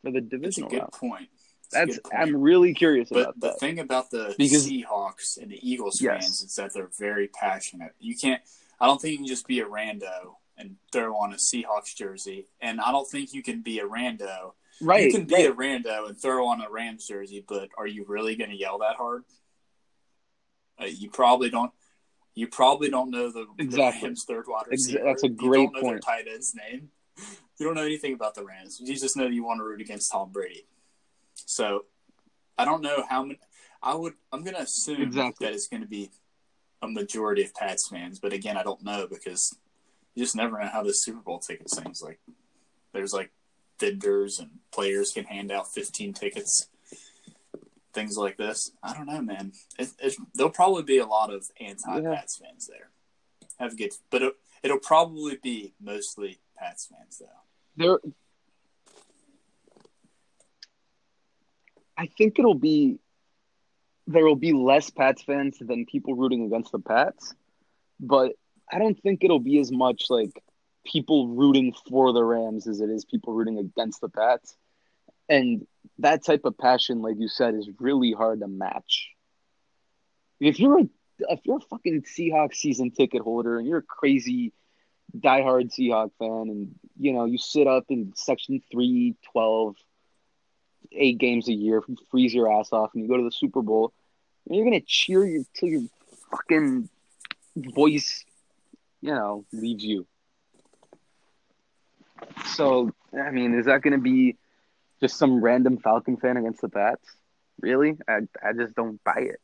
for 0.03 0.11
the 0.11 0.19
It's 0.19 0.27
a 0.27 0.31
divisional 0.31 0.71
good 0.71 0.79
round. 0.81 0.93
point. 0.93 1.29
It's 1.65 1.75
a 1.75 1.79
That's 1.79 1.97
good 1.97 2.05
point. 2.05 2.15
I'm 2.23 2.37
really 2.37 2.75
curious 2.75 3.11
But 3.11 3.21
about 3.21 3.41
the 3.41 3.47
that. 3.49 3.61
thing 3.61 3.79
about 3.79 4.11
the 4.11 4.35
Because- 4.39 4.67
Seahawks 4.69 5.37
and 5.41 5.51
the 5.51 5.59
Eagles 5.69 6.01
Yes. 6.01 6.25
fans 6.25 6.43
is 6.43 6.55
that 6.57 6.73
they're 6.73 6.91
very 6.99 7.29
passionate. 7.29 7.93
You 7.99 8.17
can't. 8.17 8.43
I 8.81 8.87
don't 8.87 9.01
think 9.01 9.13
you 9.13 9.19
can 9.19 9.27
just 9.27 9.47
be 9.47 9.61
a 9.61 9.67
rando 9.67 10.37
and 10.57 10.77
throw 10.93 11.15
on 11.17 11.33
a 11.33 11.37
Seahawks 11.37 11.95
jersey, 11.95 12.47
and 12.61 12.81
I 12.81 12.91
don't 12.91 13.09
think 13.09 13.33
you 13.33 13.43
can 13.43 13.61
be 13.63 13.79
a 13.79 13.85
rando. 13.87 14.55
Right, 14.81 15.05
you 15.05 15.13
can 15.13 15.25
be 15.27 15.35
right. 15.35 15.51
a 15.51 15.55
rando 15.55 16.09
and 16.09 16.19
throw 16.21 16.47
on 16.49 16.61
a 16.61 16.71
Rams 16.71 17.07
jersey, 17.07 17.45
but 17.47 17.69
are 17.77 17.87
you 17.87 18.05
really 18.07 18.37
going 18.37 18.51
to 18.51 18.57
yell 18.57 18.79
that 18.79 18.97
hard? 18.97 19.25
Uh, 20.81 20.87
you 20.87 21.11
probably 21.11 21.51
don't. 21.51 21.73
You 22.35 22.47
probably 22.49 22.89
don't 22.89 23.11
know 23.11 23.31
the, 23.31 23.47
Exactly. 23.59 24.01
the 24.01 24.07
Rams' 24.07 24.25
third 24.27 24.45
wide 24.49 24.65
Ex- 24.73 24.87
that's 24.87 25.23
a 25.23 25.29
You 25.29 25.35
great 25.35 25.65
don't 25.65 25.75
know 25.75 25.81
point. 25.83 26.05
Their 26.07 26.17
tight 26.17 26.25
end's 26.33 26.55
name. 26.55 26.89
You 27.59 27.67
don't 27.67 27.75
know 27.75 27.85
anything 27.85 28.15
about 28.15 28.35
the 28.35 28.43
Rams. 28.45 28.81
You 28.81 28.95
just 28.97 29.17
know 29.17 29.27
you 29.27 29.45
want 29.45 29.61
to 29.61 29.65
root 29.65 29.83
against 29.83 30.11
Tom 30.11 30.31
Brady. 30.33 30.65
So, 31.35 31.85
I 32.57 32.65
don't 32.65 32.81
know 32.83 33.05
how 33.09 33.23
many. 33.25 33.39
I 33.83 33.95
would. 33.95 34.15
I'm 34.33 34.43
going 34.43 34.55
to 34.57 34.63
assume 34.63 35.03
Exactly. 35.03 35.47
that 35.47 35.53
it's 35.53 35.69
going 35.69 35.83
to 35.83 35.89
be 35.89 36.11
a 36.81 36.89
majority 36.89 37.45
of 37.45 37.55
Pats 37.55 37.89
fans, 37.89 38.19
but 38.19 38.33
again, 38.33 38.57
I 38.57 38.63
don't 38.63 38.83
know 38.83 39.07
because 39.07 39.57
you 40.15 40.25
just 40.25 40.35
never 40.35 40.59
know 40.59 40.67
how 40.69 40.83
the 40.83 40.95
Super 40.95 41.21
Bowl 41.21 41.39
tickets 41.39 41.79
things 41.79 42.03
like. 42.03 42.19
There's 42.93 43.13
like 43.13 43.31
vendors 43.83 44.39
and 44.39 44.51
players 44.71 45.13
can 45.13 45.25
hand 45.25 45.51
out 45.51 45.73
15 45.73 46.15
tickets, 46.15 46.69
things 47.93 48.17
like 48.17 48.37
this. 48.37 48.71
I 48.83 48.95
don't 48.95 49.07
know, 49.07 49.21
man. 49.21 49.53
It, 49.79 49.89
it, 49.99 50.17
there'll 50.35 50.53
probably 50.53 50.85
be 50.85 50.99
a 50.99 51.07
lot 51.07 51.33
of 51.33 51.45
anti-Pats 51.61 52.39
fans 52.39 52.69
there. 52.69 52.91
Have 53.59 53.73
a 53.73 53.77
good, 53.77 53.91
but 54.11 54.23
it, 54.23 54.35
it'll 54.63 54.79
probably 54.79 55.39
be 55.43 55.75
mostly 55.81 56.39
Pats 56.57 56.89
fans 56.91 57.19
though. 57.21 57.27
There, 57.77 57.99
I 61.97 62.07
think 62.07 62.39
it'll 62.39 62.55
be 62.55 62.99
there 64.07 64.25
will 64.25 64.37
be 64.37 64.53
less 64.53 64.91
Pats 64.91 65.23
fans 65.23 65.59
than 65.61 65.87
people 65.87 66.15
rooting 66.15 66.45
against 66.45 66.73
the 66.73 66.79
Pats, 66.79 67.35
but 68.01 68.33
I 68.71 68.79
don't 68.79 69.01
think 69.01 69.23
it'll 69.23 69.39
be 69.39 69.59
as 69.59 69.71
much 69.71 70.07
like 70.09 70.43
people 70.85 71.29
rooting 71.29 71.75
for 71.89 72.13
the 72.13 72.25
Rams 72.25 72.67
as 72.67 72.81
it 72.81 72.91
is 72.91 73.05
people 73.05 73.33
rooting 73.33 73.59
against 73.59 74.01
the 74.01 74.09
Pats. 74.09 74.57
And 75.29 75.67
that 75.99 76.25
type 76.25 76.45
of 76.45 76.59
passion, 76.59 77.01
like 77.01 77.17
you 77.19 77.29
said, 77.29 77.55
is 77.55 77.69
really 77.79 78.13
hard 78.13 78.41
to 78.41 78.49
match. 78.49 79.11
If 80.41 80.59
you're 80.59 80.81
a 80.81 80.89
if 81.29 81.41
you're 81.45 81.59
a 81.59 81.61
fucking 81.61 82.03
Seahawks 82.03 82.57
season 82.57 82.91
ticket 82.91 83.23
holder 83.23 83.59
and 83.59 83.67
you're 83.67 83.79
a 83.79 83.83
crazy 83.83 84.53
diehard 85.17 85.71
Seahawk 85.73 86.11
fan 86.19 86.49
and 86.49 86.75
you 86.99 87.13
know 87.13 87.27
you 87.27 87.39
sit 87.39 87.67
up 87.67 87.85
in 87.91 88.13
section 88.17 88.63
312 88.73 89.77
eight 90.93 91.19
games 91.19 91.49
a 91.49 91.53
year 91.53 91.83
freeze 92.11 92.35
your 92.35 92.51
ass 92.51 92.73
off 92.73 92.91
and 92.95 93.03
you 93.03 93.09
go 93.09 93.19
to 93.19 93.25
the 93.25 93.31
Super 93.31 93.63
Bowl 93.63 93.93
and 94.47 94.57
you're 94.57 94.65
gonna 94.65 94.81
cheer 94.81 95.25
you 95.25 95.45
till 95.55 95.69
your 95.69 95.83
fucking 96.31 96.89
voice 97.57 98.25
you 99.01 99.13
know 99.13 99.45
leaves 99.53 99.85
you 99.85 100.07
so 102.55 102.91
I 103.19 103.31
mean 103.31 103.55
is 103.59 103.67
that 103.67 103.83
gonna 103.83 103.99
be 103.99 104.37
just 105.01 105.17
some 105.17 105.43
random 105.43 105.79
Falcon 105.79 106.17
fan 106.17 106.37
against 106.37 106.61
the 106.61 106.69
Pats 106.69 107.09
really 107.61 107.97
I, 108.09 108.21
I 108.43 108.53
just 108.53 108.75
don't 108.75 109.03
buy 109.05 109.19
it 109.33 109.41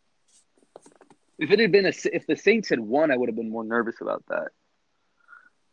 if 1.38 1.50
it 1.50 1.58
had 1.58 1.72
been 1.72 1.86
a 1.86 1.92
if 2.12 2.26
the 2.26 2.36
Saints 2.36 2.68
had 2.68 2.80
won 2.80 3.10
I 3.10 3.16
would 3.16 3.28
have 3.28 3.36
been 3.36 3.50
more 3.50 3.64
nervous 3.64 4.00
about 4.00 4.24
that 4.28 4.48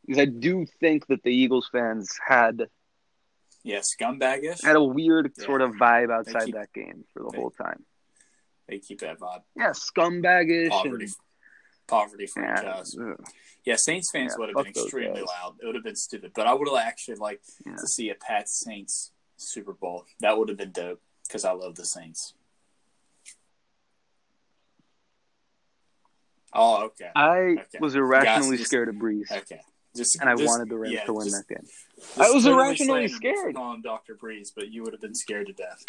because 0.05 0.21
I 0.21 0.25
do 0.25 0.65
think 0.79 1.07
that 1.07 1.23
the 1.23 1.31
Eagles 1.31 1.67
fans 1.71 2.17
had 2.25 2.67
Yeah, 3.63 3.79
scumbagish. 3.79 4.63
had 4.63 4.75
a 4.75 4.83
weird 4.83 5.31
Yeah. 5.37 5.45
sort 5.45 5.61
of 5.61 5.71
vibe 5.71 6.11
outside 6.11 6.45
keep- 6.45 6.53
that 6.55 6.71
game 6.73 7.05
for 7.13 7.23
the 7.23 7.29
they- 7.31 7.37
whole 7.39 7.49
time. 7.49 7.83
They 8.67 8.77
keep 8.79 8.99
that 8.99 9.17
vibe. 9.19 9.41
Yeah, 9.55 9.71
scumbagish 9.71 10.69
Poverty, 10.69 11.05
and 11.05 11.13
poverty 11.87 12.27
franchise. 12.27 12.95
ugh. 12.99 13.23
Yeah, 13.63 13.75
Saints 13.77 14.11
fans 14.11 14.33
Yeah, 14.33 14.39
would 14.45 14.49
have 14.55 14.57
been 14.65 14.83
extremely 14.83 15.21
guys. 15.21 15.27
loud. 15.27 15.55
It 15.61 15.65
would 15.65 15.75
have 15.75 15.83
been 15.83 15.95
stupid, 15.95 16.31
but 16.35 16.45
I 16.47 16.53
would 16.53 16.67
have 16.67 16.77
actually 16.77 17.15
liked 17.15 17.49
Yeah. 17.65 17.75
to 17.75 17.87
see 17.87 18.09
a 18.09 18.15
Pats 18.15 18.53
Saints 18.59 19.11
Super 19.37 19.73
Bowl. 19.73 20.05
That 20.19 20.37
would 20.37 20.49
have 20.49 20.57
been 20.57 20.71
dope 20.71 21.01
because 21.23 21.43
I 21.45 21.51
love 21.51 21.75
the 21.75 21.85
Saints. 21.85 22.33
Oh, 26.53 26.85
okay, 26.85 27.11
I 27.15 27.37
Okay. 27.59 27.79
was 27.81 27.95
irrationally 27.95 28.57
just- 28.57 28.69
scared 28.69 28.87
of 28.87 28.95
Brees, 28.95 29.29
okay. 29.29 29.61
Just 29.93 30.19
and 30.21 30.29
I 30.29 30.35
just- 30.35 30.47
wanted 30.47 30.69
the 30.69 30.77
Rams 30.77 30.93
yeah, 30.93 31.03
to 31.05 31.13
win 31.13 31.27
just- 31.27 31.47
that 31.47 31.53
game. 31.53 31.67
I 32.17 32.29
was 32.31 32.45
irrationally 32.45 32.75
slandering 32.77 33.03
him 33.03 33.09
for 33.09 33.51
scared. 33.51 33.57
him 33.57 33.81
Dr. 33.81 34.15
Brees, 34.15 34.53
but 34.55 34.69
you 34.69 34.83
would 34.83 34.93
have 34.93 35.01
been 35.01 35.15
scared 35.15 35.47
to 35.47 35.53
death. 35.53 35.83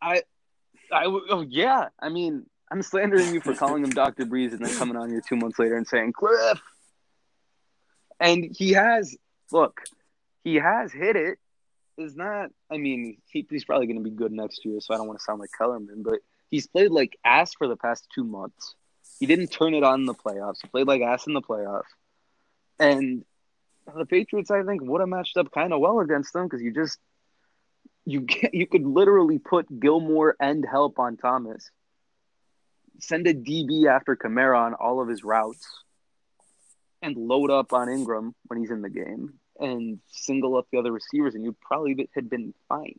I, 0.00 0.22
I, 0.92 1.04
oh 1.06 1.40
yeah. 1.42 1.88
I 2.00 2.08
mean, 2.08 2.48
I'm 2.70 2.82
slandering 2.82 3.32
you 3.32 3.40
for 3.40 3.54
calling 3.54 3.82
him 3.82 3.90
Doctor 3.90 4.24
Brees 4.24 4.52
and 4.52 4.64
then 4.64 4.74
coming 4.76 4.96
on 4.96 5.10
here 5.10 5.22
two 5.26 5.36
months 5.36 5.58
later 5.58 5.76
and 5.76 5.86
saying 5.86 6.12
Cliff. 6.12 6.60
And 8.20 8.44
he 8.50 8.72
has 8.72 9.16
look, 9.52 9.80
he 10.44 10.56
has 10.56 10.92
hit 10.92 11.16
it. 11.16 11.38
Is 11.96 12.14
not. 12.14 12.50
I 12.70 12.76
mean, 12.76 13.18
he, 13.26 13.44
he's 13.50 13.64
probably 13.64 13.86
going 13.86 13.98
to 13.98 14.08
be 14.08 14.14
good 14.14 14.30
next 14.30 14.64
year, 14.64 14.78
so 14.80 14.94
I 14.94 14.98
don't 14.98 15.08
want 15.08 15.18
to 15.18 15.24
sound 15.24 15.40
like 15.40 15.50
Kellerman, 15.56 16.04
but 16.04 16.20
he's 16.48 16.68
played 16.68 16.92
like 16.92 17.18
ass 17.24 17.54
for 17.58 17.66
the 17.66 17.76
past 17.76 18.06
two 18.14 18.22
months. 18.22 18.76
He 19.18 19.26
didn't 19.26 19.48
turn 19.48 19.74
it 19.74 19.82
on 19.82 20.00
in 20.00 20.06
the 20.06 20.14
playoffs. 20.14 20.58
He 20.62 20.68
played 20.68 20.86
like 20.86 21.02
ass 21.02 21.26
in 21.26 21.32
the 21.32 21.42
playoffs, 21.42 21.90
and 22.78 23.24
the 23.96 24.06
Patriots, 24.06 24.50
I 24.50 24.62
think, 24.62 24.82
would 24.82 25.00
have 25.00 25.08
matched 25.08 25.36
up 25.36 25.50
kind 25.50 25.72
of 25.72 25.80
well 25.80 25.98
against 25.98 26.32
them 26.32 26.44
because 26.44 26.62
you 26.62 26.72
just 26.72 26.98
you 28.04 28.20
get, 28.20 28.54
you 28.54 28.66
could 28.66 28.86
literally 28.86 29.38
put 29.38 29.80
Gilmore 29.80 30.36
and 30.40 30.64
help 30.64 31.00
on 31.00 31.16
Thomas, 31.16 31.68
send 33.00 33.26
a 33.26 33.34
DB 33.34 33.86
after 33.86 34.16
Kamara 34.16 34.58
on 34.58 34.74
all 34.74 35.00
of 35.00 35.08
his 35.08 35.24
routes, 35.24 35.66
and 37.02 37.16
load 37.16 37.50
up 37.50 37.72
on 37.72 37.88
Ingram 37.88 38.34
when 38.46 38.60
he's 38.60 38.70
in 38.70 38.82
the 38.82 38.90
game, 38.90 39.34
and 39.58 40.00
single 40.08 40.56
up 40.56 40.66
the 40.70 40.78
other 40.78 40.92
receivers, 40.92 41.34
and 41.34 41.44
you 41.44 41.56
probably 41.60 42.08
had 42.14 42.28
been 42.28 42.54
fine. 42.68 42.98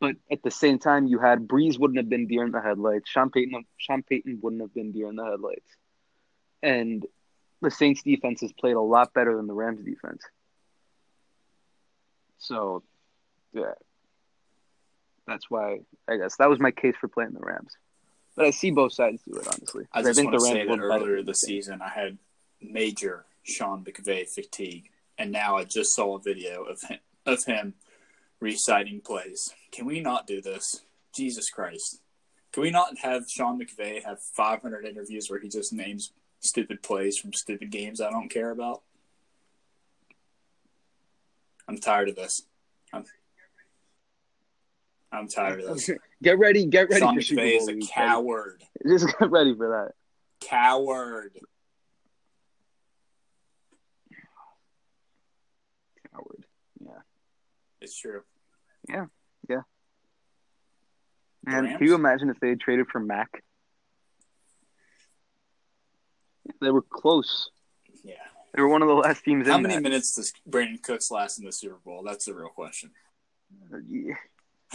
But 0.00 0.16
at 0.30 0.42
the 0.42 0.50
same 0.50 0.78
time, 0.78 1.06
you 1.06 1.18
had 1.18 1.48
Brees 1.48 1.78
wouldn't 1.78 1.98
have 1.98 2.08
been 2.08 2.26
deer 2.26 2.44
in 2.44 2.52
the 2.52 2.60
headlights. 2.60 3.08
Sean 3.08 3.30
Payton, 3.30 3.64
Sean 3.78 4.02
Payton 4.02 4.40
wouldn't 4.42 4.60
have 4.60 4.74
been 4.74 4.92
deer 4.92 5.08
in 5.08 5.16
the 5.16 5.24
headlights, 5.24 5.70
and 6.62 7.06
the 7.62 7.70
Saints 7.70 8.02
defense 8.02 8.42
has 8.42 8.52
played 8.52 8.76
a 8.76 8.80
lot 8.80 9.14
better 9.14 9.36
than 9.36 9.46
the 9.46 9.54
Rams 9.54 9.82
defense. 9.82 10.22
So, 12.38 12.82
yeah, 13.52 13.72
that's 15.26 15.50
why 15.50 15.78
I 16.08 16.16
guess 16.16 16.36
that 16.36 16.50
was 16.50 16.60
my 16.60 16.70
case 16.70 16.94
for 17.00 17.08
playing 17.08 17.32
the 17.32 17.40
Rams. 17.40 17.72
But 18.36 18.44
I 18.44 18.50
see 18.50 18.70
both 18.70 18.92
sides 18.92 19.22
do 19.22 19.34
it 19.36 19.46
honestly. 19.46 19.86
I 19.92 20.02
just 20.02 20.22
want 20.22 20.34
to 20.34 20.40
say 20.40 20.66
that 20.66 20.78
earlier 20.78 21.16
than 21.16 21.26
this 21.26 21.40
the 21.40 21.46
season, 21.46 21.80
I 21.80 21.88
had 21.88 22.18
major 22.60 23.24
Sean 23.42 23.82
McVay 23.82 24.28
fatigue, 24.28 24.90
and 25.16 25.32
now 25.32 25.56
I 25.56 25.64
just 25.64 25.94
saw 25.94 26.16
a 26.16 26.20
video 26.20 26.64
of 26.64 26.82
him, 26.82 26.98
of 27.24 27.44
him 27.44 27.74
reciting 28.38 29.00
plays. 29.00 29.54
Can 29.72 29.86
we 29.86 30.00
not 30.00 30.26
do 30.26 30.42
this? 30.42 30.82
Jesus 31.14 31.48
Christ! 31.48 32.02
Can 32.52 32.62
we 32.62 32.70
not 32.70 32.98
have 32.98 33.28
Sean 33.28 33.58
McVay 33.58 34.04
have 34.04 34.20
500 34.20 34.84
interviews 34.84 35.30
where 35.30 35.40
he 35.40 35.48
just 35.48 35.72
names 35.72 36.12
stupid 36.40 36.82
plays 36.82 37.18
from 37.18 37.32
stupid 37.32 37.70
games 37.70 38.00
I 38.00 38.10
don't 38.10 38.28
care 38.28 38.50
about? 38.50 38.82
I'm 41.68 41.78
tired 41.78 42.10
of 42.10 42.16
this. 42.16 42.42
I'm, 42.92 43.04
I'm 45.10 45.28
tired 45.28 45.60
of 45.60 45.74
this. 45.74 45.90
Get 46.22 46.38
ready, 46.38 46.66
get 46.66 46.88
ready 46.88 47.00
Sean 47.00 47.14
for 47.14 47.20
Super 47.20 47.42
Bowl 47.42 47.50
is 47.50 47.68
a 47.68 47.74
week, 47.74 47.90
coward. 47.90 48.62
buddy. 48.84 48.94
Just 48.98 49.18
get 49.18 49.30
ready 49.30 49.54
for 49.54 49.68
that. 49.68 50.48
Coward. 50.48 51.32
Coward. 56.12 56.46
Yeah. 56.82 56.90
It's 57.80 57.98
true. 57.98 58.22
Man, 61.46 61.64
Rams? 61.64 61.78
can 61.78 61.86
you 61.86 61.94
imagine 61.94 62.28
if 62.28 62.40
they 62.40 62.48
had 62.48 62.60
traded 62.60 62.88
for 62.88 62.98
Mack? 63.00 63.44
They 66.60 66.70
were 66.70 66.82
close. 66.82 67.50
Yeah. 68.02 68.14
They 68.52 68.62
were 68.62 68.68
one 68.68 68.82
of 68.82 68.88
the 68.88 68.94
last 68.94 69.24
teams 69.24 69.46
How 69.46 69.56
in 69.56 69.62
many 69.62 69.74
that. 69.76 69.82
minutes 69.82 70.14
does 70.16 70.32
Brandin 70.48 70.82
Cooks 70.82 71.10
last 71.10 71.38
in 71.38 71.44
the 71.44 71.52
Super 71.52 71.78
Bowl? 71.84 72.02
That's 72.04 72.24
the 72.24 72.34
real 72.34 72.48
question. 72.48 72.90
Yeah. 73.70 73.78
Yeah. 73.86 74.14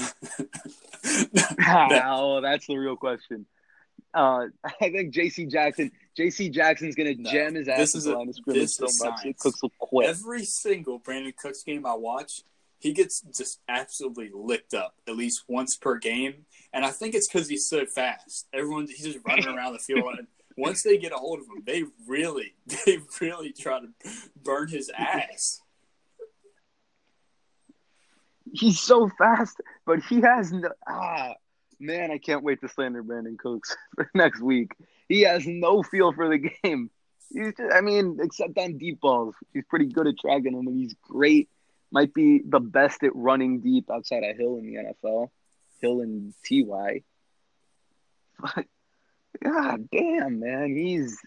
oh, 1.68 2.42
that's 2.42 2.68
the 2.68 2.78
real 2.78 2.96
question. 2.96 3.46
Uh, 4.14 4.48
I 4.66 4.90
think 4.90 5.14
J.C. 5.14 5.46
Jackson. 5.46 5.92
J.C. 6.18 6.50
Jackson's 6.50 6.96
gonna 6.96 7.16
No. 7.16 7.32
jam 7.32 7.56
his 7.56 7.68
ass 7.70 7.78
This 7.78 7.96
is 7.96 8.04
the 8.06 8.16
a- 8.16 8.18
line 8.18 8.30
of 8.30 8.36
scrimmage 8.36 8.62
this 8.64 8.76
so 8.76 8.86
is 8.86 9.02
much 9.04 9.20
science. 9.22 9.42
Cooks 9.42 9.62
will 9.62 9.72
quit. 9.80 10.10
Every 10.10 10.44
single 10.44 11.00
Brandin 11.00 11.36
Cooks 11.38 11.64
game 11.64 11.86
I 11.86 11.94
watch, 11.94 12.42
he 12.80 12.92
gets 12.94 13.22
just 13.36 13.60
absolutely 13.70 14.30
licked 14.34 14.74
up 14.74 14.96
at 15.08 15.16
least 15.16 15.44
once 15.48 15.78
per 15.78 15.98
game, 15.98 16.46
and 16.74 16.84
I 16.84 16.90
think 16.90 17.16
it's 17.16 17.28
because 17.30 17.48
he's 17.48 17.68
so 17.70 17.86
fast. 17.86 18.48
Everyone 18.54 18.88
he's 18.88 19.04
just 19.04 19.20
running 19.26 19.48
around 19.56 19.74
the 19.74 19.80
field. 19.80 20.04
And 20.18 20.28
once 20.58 20.84
they 20.84 20.98
get 20.98 21.14
a 21.14 21.18
hold 21.18 21.40
of 21.40 21.46
him, 21.46 21.64
they 21.66 21.84
really, 22.06 22.56
they 22.86 22.98
really 23.22 23.54
try 23.54 23.80
to 23.80 23.88
burn 24.44 24.68
his 24.68 24.92
ass. 24.98 25.62
He's 28.52 28.80
so 28.80 29.10
fast, 29.18 29.58
but 29.86 30.04
he 30.04 30.22
has 30.22 30.52
no. 30.52 30.70
Ah, 30.88 31.34
man, 31.80 32.12
I 32.12 32.18
can't 32.18 32.44
wait 32.44 32.62
to 32.62 32.70
slander 32.70 33.04
Brandin 33.04 33.38
Cooks 33.38 33.76
for 33.96 34.10
next 34.14 34.42
week. 34.42 34.74
He 35.08 35.22
has 35.22 35.46
no 35.46 35.84
feel 35.84 36.12
for 36.14 36.30
the 36.30 36.38
game. 36.38 36.90
He's 37.34 37.54
just, 37.56 37.74
I 37.74 37.82
mean, 37.82 38.20
except 38.22 38.58
on 38.58 38.78
deep 38.78 39.00
balls, 39.00 39.36
he's 39.54 39.64
pretty 39.70 39.86
good 39.86 40.08
at 40.08 40.20
tracking 40.20 40.54
them, 40.54 40.68
and 40.68 40.78
he's 40.78 40.96
great. 41.02 41.50
Might 41.92 42.14
be 42.14 42.42
the 42.46 42.60
best 42.60 43.04
at 43.04 43.16
running 43.16 43.60
deep 43.60 43.90
outside 43.90 44.24
of 44.24 44.38
Hill 44.38 44.58
in 44.58 44.66
the 44.66 44.76
NFL. 44.76 45.30
Hill 45.82 46.02
and 46.02 46.34
Ty. 46.48 47.04
But 48.40 48.66
god 49.44 49.90
damn, 49.92 50.40
man, 50.40 50.76
he's 50.76 51.18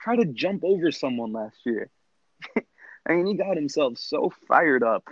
tried 0.00 0.16
to 0.16 0.26
jump 0.26 0.64
over 0.64 0.90
someone 0.90 1.32
last 1.32 1.56
year. 1.64 1.90
I 3.08 3.12
mean, 3.12 3.26
he 3.26 3.34
got 3.34 3.56
himself 3.56 3.98
so 3.98 4.32
fired 4.48 4.82
up. 4.82 5.04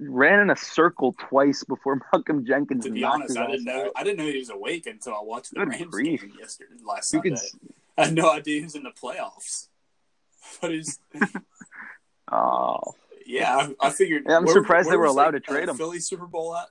Ran 0.00 0.40
in 0.40 0.50
a 0.50 0.56
circle 0.56 1.14
twice 1.28 1.62
before 1.62 2.00
Malcolm 2.12 2.44
Jenkins. 2.44 2.84
To 2.84 2.90
be 2.90 3.04
honest, 3.04 3.36
I 3.38 3.46
didn't 3.46 3.64
know 3.64 3.84
out. 3.86 3.92
I 3.96 4.02
didn't 4.02 4.18
know 4.18 4.30
he 4.30 4.38
was 4.38 4.50
awake 4.50 4.86
until 4.86 5.14
I 5.14 5.20
watched 5.22 5.50
the 5.54 5.60
Good 5.60 5.68
Rams 5.68 5.84
grief. 5.86 6.20
game 6.22 6.32
yesterday 6.38 6.70
last 6.84 7.12
You 7.12 7.20
Sunday. 7.20 7.36
could, 7.36 7.72
I 7.98 8.04
had 8.06 8.14
no 8.14 8.30
idea 8.30 8.58
he 8.58 8.64
was 8.64 8.74
in 8.74 8.82
the 8.82 8.90
playoffs. 8.90 9.68
But 10.60 10.70
he's 10.70 10.98
oh, 12.32 12.78
yeah, 13.26 13.56
I, 13.80 13.86
I 13.88 13.90
figured. 13.90 14.24
Yeah, 14.28 14.36
I'm 14.36 14.44
where- 14.44 14.54
surprised 14.54 14.88
they 14.90 14.96
were 14.96 15.04
allowed 15.06 15.32
to 15.32 15.40
trade 15.40 15.68
uh, 15.68 15.72
him. 15.72 15.76
Philly 15.76 15.98
Super 15.98 16.26
Bowl 16.26 16.54
at. 16.56 16.66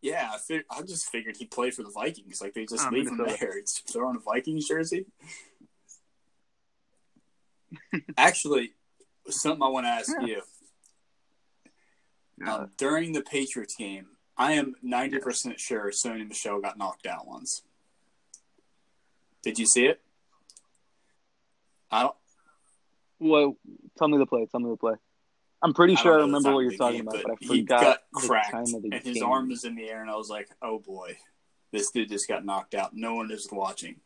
Yeah, 0.00 0.30
I, 0.32 0.38
fig- 0.38 0.64
I 0.70 0.82
just 0.82 1.10
figured 1.10 1.36
he 1.36 1.44
played 1.46 1.74
for 1.74 1.82
the 1.82 1.90
Vikings. 1.90 2.40
Like 2.40 2.54
they 2.54 2.64
just 2.64 2.86
Oh, 2.86 2.90
leave 2.90 3.08
him 3.08 3.16
there. 3.18 3.58
It's 3.58 3.80
throw 3.80 4.06
on 4.08 4.14
a 4.16 4.20
Vikings 4.20 4.68
jersey. 4.68 5.06
Actually, 8.16 8.72
something 9.28 9.62
I 9.62 9.68
want 9.68 9.86
to 9.86 9.90
ask 9.90 10.12
Yeah. 10.20 10.26
you. 10.26 10.42
Yeah. 12.40 12.54
Um, 12.54 12.70
during 12.76 13.12
the 13.12 13.22
Patriots 13.22 13.74
game, 13.76 14.06
I 14.36 14.52
am 14.52 14.74
ninety 14.82 15.18
percent 15.18 15.58
sure 15.60 15.90
Sony 15.90 16.26
Michel 16.26 16.60
got 16.60 16.78
knocked 16.78 17.06
out 17.06 17.26
once. 17.26 17.62
Did 19.42 19.58
you 19.58 19.66
see 19.66 19.86
it? 19.86 20.00
I 21.90 22.02
don't. 22.02 22.14
Well, 23.18 23.56
tell 23.96 24.08
me 24.08 24.18
the 24.18 24.26
play. 24.26 24.46
Tell 24.50 24.60
me 24.60 24.70
the 24.70 24.76
play. 24.76 24.94
I'm 25.60 25.74
pretty 25.74 25.94
I 25.94 25.96
sure 25.96 26.14
I 26.14 26.18
don't 26.18 26.30
know 26.30 26.38
the 26.40 26.48
remember 26.50 26.54
what 26.54 26.60
you're 26.60 26.78
talking 26.78 26.98
game, 26.98 27.08
about, 27.08 27.22
but 27.22 27.32
I 27.32 27.36
he 27.40 27.60
forgot 27.62 27.80
got 27.80 27.98
cracked, 28.14 28.50
time 28.52 28.74
of 28.74 28.82
the 28.82 28.90
and 28.92 29.02
his 29.02 29.14
game. 29.14 29.24
arm 29.24 29.48
was 29.48 29.64
in 29.64 29.74
the 29.74 29.88
air, 29.88 30.00
and 30.02 30.10
I 30.10 30.14
was 30.14 30.28
like, 30.28 30.48
"Oh 30.62 30.78
boy, 30.78 31.16
this 31.72 31.90
dude 31.90 32.08
just 32.08 32.28
got 32.28 32.44
knocked 32.44 32.74
out. 32.74 32.94
No 32.94 33.14
one 33.14 33.30
is 33.32 33.48
watching." 33.50 33.96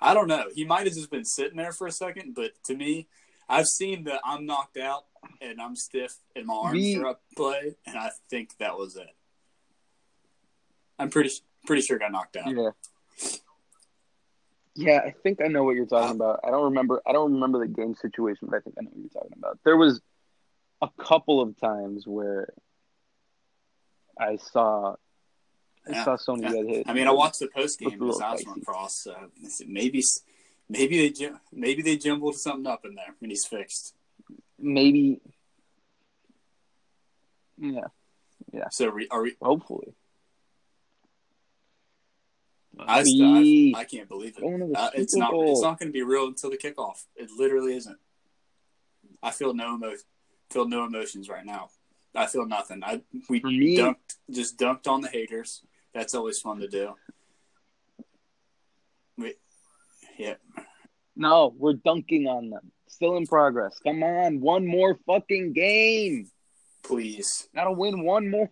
I 0.00 0.14
don't 0.14 0.28
know. 0.28 0.44
He 0.54 0.64
might 0.64 0.86
have 0.86 0.94
just 0.94 1.10
been 1.10 1.24
sitting 1.24 1.58
there 1.58 1.72
for 1.72 1.86
a 1.86 1.92
second, 1.92 2.34
but 2.34 2.52
to 2.64 2.74
me, 2.74 3.08
I've 3.48 3.66
seen 3.66 4.04
the 4.04 4.20
"I'm 4.24 4.46
knocked 4.46 4.78
out" 4.78 5.04
and 5.40 5.60
"I'm 5.60 5.76
stiff" 5.76 6.16
and 6.36 6.46
my 6.46 6.54
arms 6.54 6.94
are 6.96 7.06
up 7.06 7.22
play, 7.36 7.76
and 7.86 7.96
I 7.96 8.10
think 8.30 8.56
that 8.58 8.76
was 8.78 8.96
it. 8.96 9.08
I'm 10.98 11.10
pretty 11.10 11.30
pretty 11.66 11.82
sure 11.82 11.98
got 11.98 12.12
knocked 12.12 12.36
out. 12.36 12.50
Yeah. 12.54 12.70
Yeah, 14.74 15.00
I 15.04 15.10
think 15.10 15.40
I 15.42 15.48
know 15.48 15.64
what 15.64 15.74
you're 15.74 15.86
talking 15.86 16.10
Uh, 16.20 16.24
about. 16.24 16.40
I 16.44 16.50
don't 16.50 16.64
remember. 16.64 17.02
I 17.06 17.12
don't 17.12 17.32
remember 17.34 17.58
the 17.58 17.66
game 17.72 17.94
situation, 17.96 18.46
but 18.48 18.58
I 18.58 18.60
think 18.60 18.76
I 18.78 18.82
know 18.82 18.90
what 18.92 19.00
you're 19.00 19.22
talking 19.22 19.36
about. 19.36 19.58
There 19.64 19.76
was 19.76 20.00
a 20.80 20.88
couple 20.98 21.40
of 21.40 21.58
times 21.58 22.06
where 22.06 22.52
I 24.18 24.36
saw 24.36 24.94
I 25.86 25.92
Yeah. 25.92 26.04
saw 26.04 26.16
Sony 26.16 26.42
Yeah. 26.42 26.52
get 26.52 26.66
hit. 26.66 26.88
I 26.88 26.92
mean, 26.92 27.08
I 27.08 27.12
watched 27.12 27.40
the 27.40 27.48
post 27.48 27.78
game 27.80 27.88
Looked 27.88 28.00
a 28.00 28.02
and 28.02 28.08
his 28.10 28.16
little 28.18 28.30
eyes 28.30 28.46
went 28.46 28.66
cross. 28.66 28.96
So 29.02 29.30
maybe 29.66 30.02
maybe 30.68 31.08
they 31.08 31.30
maybe 31.50 31.82
they 31.82 31.96
jumbled 31.96 32.36
something 32.36 32.66
up 32.66 32.84
in 32.84 32.94
there, 32.94 33.16
and 33.20 33.30
he's 33.32 33.46
fixed. 33.46 33.94
Maybe. 34.58 35.20
Yeah, 37.60 37.80
Yeah. 38.52 38.68
So 38.70 38.88
re- 38.88 39.08
are 39.10 39.22
we? 39.22 39.34
hopefully. 39.42 39.94
I, 42.78 43.02
We- 43.02 43.74
I, 43.74 43.80
I 43.80 43.84
can't 43.84 44.08
believe 44.08 44.36
it. 44.36 44.40
Going 44.40 44.60
to 44.60 44.66
the 44.66 44.78
Uh, 44.78 44.90
it's 44.94 45.16
not. 45.16 45.32
Bowl. 45.32 45.50
It's 45.50 45.62
not 45.62 45.78
going 45.80 45.88
to 45.88 45.92
be 45.92 46.02
real 46.02 46.26
until 46.28 46.50
the 46.50 46.56
kickoff. 46.56 47.04
It 47.16 47.30
literally 47.36 47.74
isn't. 47.76 47.98
I 49.22 49.32
feel 49.32 49.52
no 49.54 49.74
emo- 49.74 49.96
feel 50.50 50.68
no 50.68 50.84
emotions 50.84 51.28
right 51.28 51.44
now. 51.44 51.70
I 52.14 52.26
feel 52.26 52.46
nothing. 52.46 52.82
I 52.84 53.02
we 53.28 53.40
me- 53.40 53.76
dunked 53.76 54.16
just 54.30 54.56
dunked 54.58 54.86
on 54.86 55.00
the 55.00 55.08
haters. 55.08 55.62
That's 55.92 56.14
always 56.14 56.38
fun 56.40 56.60
to 56.60 56.68
do. 56.68 56.94
We, 59.16 59.34
yeah, 60.16 60.34
No, 61.16 61.52
we're 61.58 61.72
dunking 61.72 62.28
on 62.28 62.50
them. 62.50 62.70
Still 62.88 63.16
in 63.16 63.26
progress. 63.26 63.78
Come 63.84 64.02
on, 64.02 64.40
one 64.40 64.66
more 64.66 64.98
fucking 65.06 65.52
game. 65.52 66.30
please. 66.82 67.48
Gotta 67.54 67.72
win 67.72 68.02
one 68.04 68.30
more. 68.30 68.50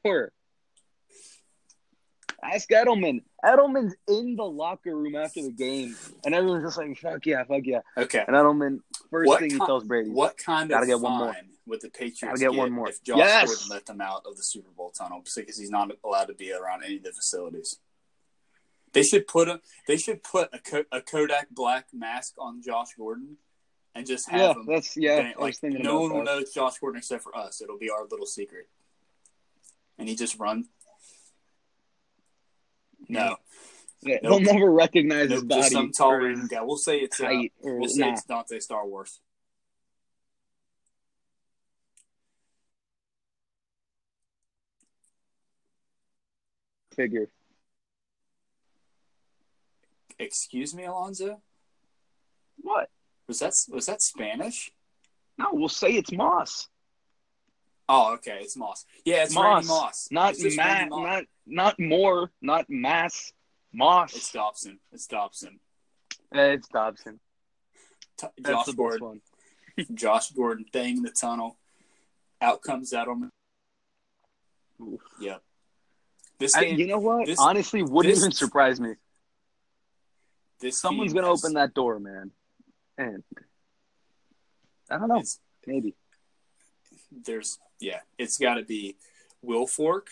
Ask 2.43 2.69
Edelman. 2.71 3.23
Edelman's 3.45 3.95
in 4.09 4.37
the 4.37 4.45
locker 4.45 4.95
room 4.95 5.17
after 5.17 5.43
the 5.43 5.51
game, 5.53 5.97
and 6.25 6.35
everyone's 6.35 6.65
just 6.65 6.77
like, 6.77 6.97
"Fuck 6.99 7.25
yeah, 7.27 7.43
fuck 7.45 7.63
yeah." 7.65 7.81
Okay. 7.97 8.23
And 8.27 8.37
Edelman, 8.37 8.81
first 9.11 9.27
What 9.27 9.41
thing 9.41 9.51
he 9.51 9.59
tells 9.59 9.85
Brady, 9.85 10.11
What 10.11 10.37
kind 10.37 10.69
Gotta 10.69 10.83
of 10.83 10.89
get 10.89 11.01
one 11.01 11.19
more. 11.19 11.37
would 11.67 11.81
the 11.81 11.89
Patriots 11.91 12.21
Gotta 12.21 12.39
get 12.39 12.51
get 12.51 12.59
one 12.59 12.73
more. 12.73 12.89
if 12.89 13.03
Josh 13.03 13.17
Yes! 13.19 13.47
Gordon 13.49 13.69
let 13.71 13.87
them 13.87 14.01
out 14.01 14.23
of 14.27 14.37
the 14.37 14.43
Super 14.43 14.71
Bowl 14.71 14.91
tunnel 14.91 15.23
because 15.25 15.59
he's 15.59 15.71
not 15.71 15.91
allowed 16.05 16.27
to 16.27 16.35
be 16.35 16.53
around 16.53 16.85
any 16.85 16.99
of 16.99 17.05
the 17.05 17.13
facilities? 17.13 17.79
They 18.93 19.03
should 19.03 19.27
put 19.27 19.49
a 19.49 19.61
they 19.89 19.97
should 19.97 20.23
put 20.23 20.51
a, 20.53 20.85
a 20.93 21.01
Kodak 21.01 21.51
Black 21.51 21.87
mask 21.93 22.35
on 22.39 22.63
Josh 22.63 22.89
Gordon 22.97 23.39
and 23.97 24.07
just 24.07 24.29
have 24.29 24.41
"Yeah, 24.41 24.53
him. 24.53 24.67
that's 24.67 24.97
yeah." 24.97 25.19
and, 25.19 25.35
like 25.39 25.57
no 25.63 26.01
one 26.01 26.13
will 26.13 26.23
know 26.25 26.39
it's 26.39 26.53
Josh 26.53 26.79
Gordon 26.79 26.99
except 26.99 27.23
for 27.23 27.37
us. 27.37 27.61
It'll 27.61 27.79
be 27.79 27.91
our 27.91 28.07
little 28.07 28.27
secret. 28.27 28.69
And 29.99 30.09
he 30.09 30.15
just 30.15 30.39
run. 30.39 30.67
No, 33.09 33.37
Yeah, 34.03 34.19
Nope. 34.23 34.43
They'll 34.43 34.55
never 34.55 34.71
recognize 34.71 35.31
his 35.31 35.45
body. 35.45 35.61
just 35.61 35.73
some 35.73 35.93
tall 35.93 36.17
random 36.17 36.49
guy. 36.49 36.63
We'll 36.63 36.77
say 36.77 36.99
it's 36.99 37.21
uh, 37.21 37.31
we'll 37.63 37.89
say 37.89 38.01
nah. 38.03 38.13
it's 38.13 38.25
Dante 38.25 38.59
Star 38.61 38.87
Wars. 38.87 39.21
figure. 46.97 47.29
Excuse 50.19 50.75
me, 50.75 50.85
Alonzo. 50.85 51.43
What? 52.63 52.89
Was 53.29 53.39
that 53.41 53.55
was 53.69 53.87
that 53.87 54.03
Spanish? 54.03 54.71
No, 55.39 55.49
we'll 55.53 55.69
say 55.69 55.91
it's 55.93 56.13
Moss, 56.13 56.69
Oh, 57.89 58.15
okay, 58.15 58.39
it's 58.41 58.57
Moss. 58.57 58.85
Yeah, 59.05 59.23
it's 59.25 59.35
Moss. 59.35 59.45
Randy 59.45 59.69
Moss. 59.69 60.09
not 60.11 60.31
It's 60.33 60.43
just 60.43 60.57
Matt, 60.57 60.91
Randy 60.91 60.91
Moss. 60.91 61.03
not 61.07 61.25
not 61.47 61.81
more, 61.81 62.31
not 62.41 62.67
Mass. 62.69 63.33
Moss. 63.73 64.15
It's 64.17 64.33
Dobson. 64.33 64.79
It's 64.93 65.07
Dobson. 65.07 65.61
Eh, 66.35 66.53
it's 66.53 66.69
Dobson. 66.69 67.21
T- 68.17 68.27
That's 68.39 68.49
Josh 68.57 68.67
the 68.67 68.73
Gordon. 68.73 69.07
one. 69.07 69.21
Josh 69.95 70.31
Gordon 70.31 70.65
thing 70.73 70.97
in 70.99 71.03
the 71.03 71.11
tunnel. 71.11 71.59
Out 72.41 72.63
comes 72.63 72.93
Edelman. 72.93 73.29
Oof. 74.81 75.01
Yep. 75.21 75.43
This 76.39 76.55
I- 76.55 76.65
game. 76.65 76.79
you 76.79 76.87
know 76.87 76.99
what? 76.99 77.27
this- 77.27 77.39
Honestly, 77.39 77.83
wouldn't 77.83 78.15
this- 78.15 78.23
even 78.25 78.33
surprise 78.33 78.81
me. 78.81 78.95
this 80.61 80.81
Someone's 80.81 81.13
gonna 81.13 81.29
has- 81.29 81.45
open 81.45 81.55
that 81.55 81.75
door, 81.75 81.99
man. 82.01 82.31
And 82.99 83.23
I 84.91 84.99
don't 84.99 85.09
know. 85.09 85.17
it's- 85.17 85.41
Maybe. 85.67 85.95
there's 87.11 87.59
yeah. 87.81 88.01
It's 88.19 88.39
got 88.39 88.55
to 88.55 88.63
be 88.65 88.97
Wilfork. 89.45 90.07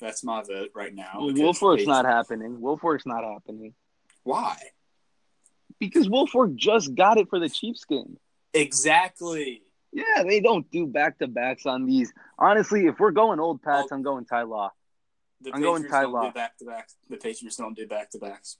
That's 0.00 0.22
my 0.22 0.42
vote 0.42 0.70
right 0.74 0.94
now. 0.94 1.14
Well, 1.18 1.30
Wilfork's 1.30 1.82
they- 1.82 1.86
not 1.86 2.04
happening. 2.04 2.58
Wilfork's 2.60 3.06
not 3.06 3.24
happening 3.24 3.74
Why? 4.22 4.56
because 5.80 6.08
Wilfork 6.08 6.54
just 6.56 6.94
got 6.94 7.18
it 7.18 7.28
for 7.30 7.38
the 7.40 7.48
Chiefs 7.48 7.84
game. 7.84 8.18
Exactly. 8.54 9.62
Yeah, 9.92 10.22
they 10.24 10.40
don't 10.40 10.70
do 10.70 10.86
back 10.86 11.18
to 11.18 11.26
backs 11.26 11.64
on 11.66 11.86
these. 11.86 12.12
Honestly, 12.38 12.86
if 12.86 12.98
we're 13.00 13.10
going 13.12 13.40
old 13.40 13.62
Pats, 13.62 13.90
I'm 13.90 14.02
going 14.02 14.24
Ty 14.26 14.42
Law. 14.42 14.70
The 15.40 15.52
I'm 15.54 15.62
going 15.62 15.82
Patriots 15.82 15.92
Ty 15.94 16.02
don't 16.02 16.12
Law. 16.12 16.22
do 16.28 16.32
back 16.32 16.56
to 16.58 16.64
backs. 16.66 16.96
The 17.08 17.16
Patriots 17.16 17.56
don't 17.56 17.74
do 17.74 17.86
back 17.86 18.10
to 18.10 18.18
backs. 18.18 18.58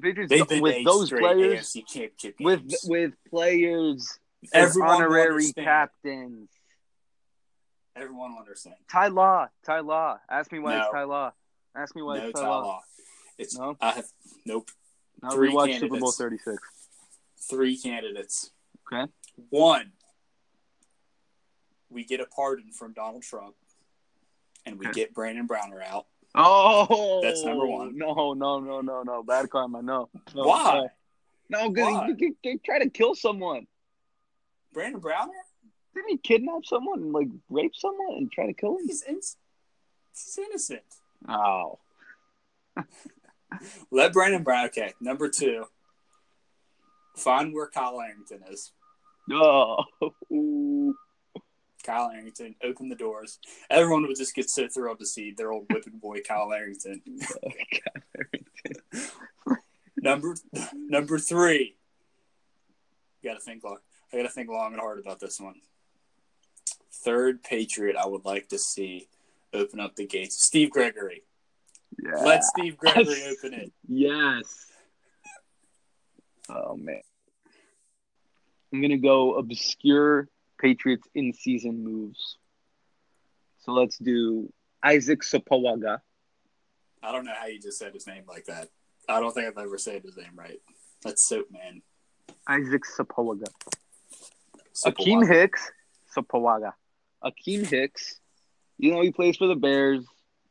Patriots 0.00 0.30
They've 0.30 0.60
with 0.60 0.84
those 0.84 1.10
players, 1.10 1.76
with 2.40 2.62
with 2.84 3.12
players, 3.28 4.18
Everyone 4.52 4.90
honorary 4.90 5.52
captains. 5.52 6.48
Everyone 7.94 8.32
will 8.32 8.38
understand. 8.40 8.76
Ty 8.90 9.08
Law, 9.08 9.48
Ty 9.66 9.80
Law. 9.80 10.18
Ask 10.30 10.50
me 10.50 10.58
why 10.60 10.76
No. 10.78 10.82
it's 10.84 10.92
Ty 10.92 11.02
Law. 11.04 11.32
Ask 11.76 11.94
me 11.94 12.02
why 12.02 12.18
no 12.18 12.28
it's 12.28 12.40
Ty 12.40 12.44
Ty 12.46 12.48
Law. 12.50 12.62
Law. 12.62 12.80
It's 13.38 13.58
No? 13.58 13.76
I 13.80 13.90
have 13.92 14.06
nope. 14.46 14.70
No, 15.22 15.30
Three 15.30 15.48
we 15.50 15.54
watched 15.54 15.74
Super 15.80 15.98
Bowl 15.98 16.10
candidates. 16.12 16.46
36. 16.46 16.62
Three 17.50 17.76
candidates. 17.78 18.50
Okay. 18.92 19.12
One, 19.50 19.92
we 21.90 22.04
get 22.04 22.20
a 22.20 22.26
pardon 22.26 22.72
from 22.72 22.92
Donald 22.94 23.22
Trump, 23.22 23.54
and 24.64 24.78
we 24.78 24.86
Okay. 24.86 25.00
get 25.02 25.14
Brandon 25.14 25.46
Browner 25.46 25.82
out. 25.82 26.06
Oh, 26.34 27.20
That's 27.22 27.44
number 27.44 27.66
oh, 27.66 27.70
one. 27.70 27.98
No, 27.98 28.32
no, 28.32 28.60
no, 28.60 28.80
no, 28.80 29.02
no. 29.02 29.22
Bad 29.22 29.50
karma. 29.50 29.82
No. 29.82 30.08
no 30.34 30.42
Why? 30.42 30.86
No, 31.50 31.68
because 31.68 32.10
he, 32.18 32.34
he, 32.42 32.50
he 32.50 32.58
tried 32.58 32.80
to 32.80 32.90
kill 32.90 33.14
someone. 33.14 33.66
Brandon 34.72 35.00
Browner? 35.00 35.32
Didn't 35.94 36.08
he 36.08 36.16
kidnap 36.16 36.64
someone 36.64 37.00
and 37.00 37.12
like 37.12 37.28
rape 37.50 37.76
someone 37.76 38.16
and 38.16 38.32
try 38.32 38.46
to 38.46 38.54
kill 38.54 38.78
him? 38.78 38.86
He's, 38.86 39.02
in- 39.02 39.16
he's 39.16 40.38
innocent. 40.38 40.82
Oh. 41.28 41.78
Let 43.90 44.14
Brandon 44.14 44.42
Brown. 44.42 44.66
Okay, 44.66 44.94
number 45.00 45.28
two. 45.28 45.66
Find 47.16 47.52
where 47.52 47.68
Kyle 47.68 48.00
Arrington 48.00 48.40
is. 48.50 48.72
Oh. 49.30 49.84
Kyle 51.82 52.10
Arrington, 52.10 52.54
open 52.62 52.88
the 52.88 52.94
doors. 52.96 53.38
Everyone 53.70 54.06
would 54.06 54.16
just 54.16 54.34
get 54.34 54.48
so 54.50 54.68
thrilled 54.68 54.98
to 55.00 55.06
see 55.06 55.32
their 55.32 55.52
old 55.52 55.66
whipping 55.70 55.98
boy 55.98 56.20
Kyle 56.20 56.52
Arrington. 56.52 57.02
Oh, 59.46 59.56
number 59.96 60.34
number 60.74 61.18
three. 61.18 61.76
Got 63.24 63.34
to 63.34 63.40
think 63.40 63.62
long. 63.62 63.78
I 64.12 64.16
got 64.16 64.22
to 64.24 64.28
think 64.28 64.50
long 64.50 64.72
and 64.72 64.80
hard 64.80 64.98
about 64.98 65.20
this 65.20 65.40
one. 65.40 65.60
Third 67.04 67.42
Patriot, 67.42 67.96
I 67.96 68.06
would 68.06 68.24
like 68.24 68.48
to 68.48 68.58
see 68.58 69.06
open 69.54 69.78
up 69.80 69.94
the 69.96 70.06
gates. 70.06 70.42
Steve 70.42 70.70
Gregory. 70.70 71.22
yeah. 72.02 72.22
Let 72.22 72.42
Steve 72.42 72.76
Gregory 72.76 73.22
open 73.30 73.54
it. 73.54 73.72
Yes. 73.88 74.66
Oh 76.48 76.76
man. 76.76 77.00
I'm 78.72 78.82
gonna 78.82 78.98
go 78.98 79.34
obscure 79.34 80.28
Patriots 80.66 81.06
in 81.14 81.32
season 81.32 81.82
moves. 81.84 82.38
So 83.58 83.72
let's 83.72 83.98
do 83.98 84.52
Isaac 84.82 85.22
Sopoaga. 85.22 85.98
I 87.02 87.10
don't 87.12 87.24
know 87.24 87.34
how 87.38 87.46
you 87.46 87.60
just 87.60 87.78
said 87.78 87.92
his 87.92 88.06
name 88.06 88.22
like 88.28 88.44
that. 88.46 88.68
I 89.08 89.18
don't 89.20 89.32
think 89.34 89.48
I've 89.48 89.58
ever 89.62 89.76
said 89.76 90.02
his 90.04 90.16
name 90.16 90.30
right. 90.36 90.60
That's 91.02 91.24
Soap 91.24 91.46
Man. 91.50 91.82
Isaac 92.48 92.82
Sopoaga. 92.96 93.46
Akiem 94.86 95.26
Hicks. 95.26 95.70
Sopoaga. 96.16 96.72
Akiem 97.24 97.66
Hicks. 97.66 98.20
You 98.78 98.92
know 98.92 99.00
he 99.02 99.10
plays 99.10 99.36
for 99.36 99.48
the 99.48 99.56
Bears. 99.56 100.04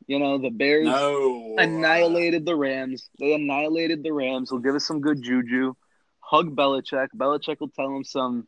You 0.08 0.20
know 0.20 0.38
the 0.38 0.50
Bears 0.50 0.86
No. 0.88 1.56
annihilated 1.58 2.46
the 2.46 2.56
Rams. 2.56 3.10
They 3.20 3.34
annihilated 3.34 4.04
the 4.04 4.12
Rams. 4.12 4.50
He'll 4.50 4.60
give 4.60 4.76
us 4.76 4.86
some 4.86 5.00
good 5.00 5.22
juju. 5.22 5.74
hug 6.20 6.56
Belichick. 6.56 7.08
Belichick 7.16 7.60
will 7.62 7.70
tell 7.70 7.88
him 7.96 8.04
some. 8.04 8.48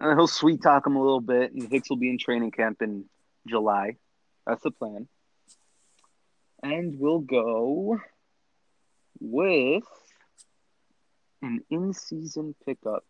Uh, 0.00 0.14
he'll 0.14 0.26
sweet 0.26 0.62
talk 0.62 0.86
him 0.86 0.96
a 0.96 1.02
little 1.02 1.20
bit, 1.20 1.52
and 1.52 1.70
Hicks 1.70 1.90
will 1.90 1.96
be 1.96 2.10
in 2.10 2.18
training 2.18 2.52
camp 2.52 2.82
in 2.82 3.04
July. 3.46 3.96
That's 4.46 4.62
the 4.62 4.70
plan. 4.70 5.08
And 6.62 6.98
we'll 6.98 7.20
go 7.20 8.00
with 9.20 9.84
an 11.42 11.60
in-season 11.70 12.54
pickup 12.64 13.04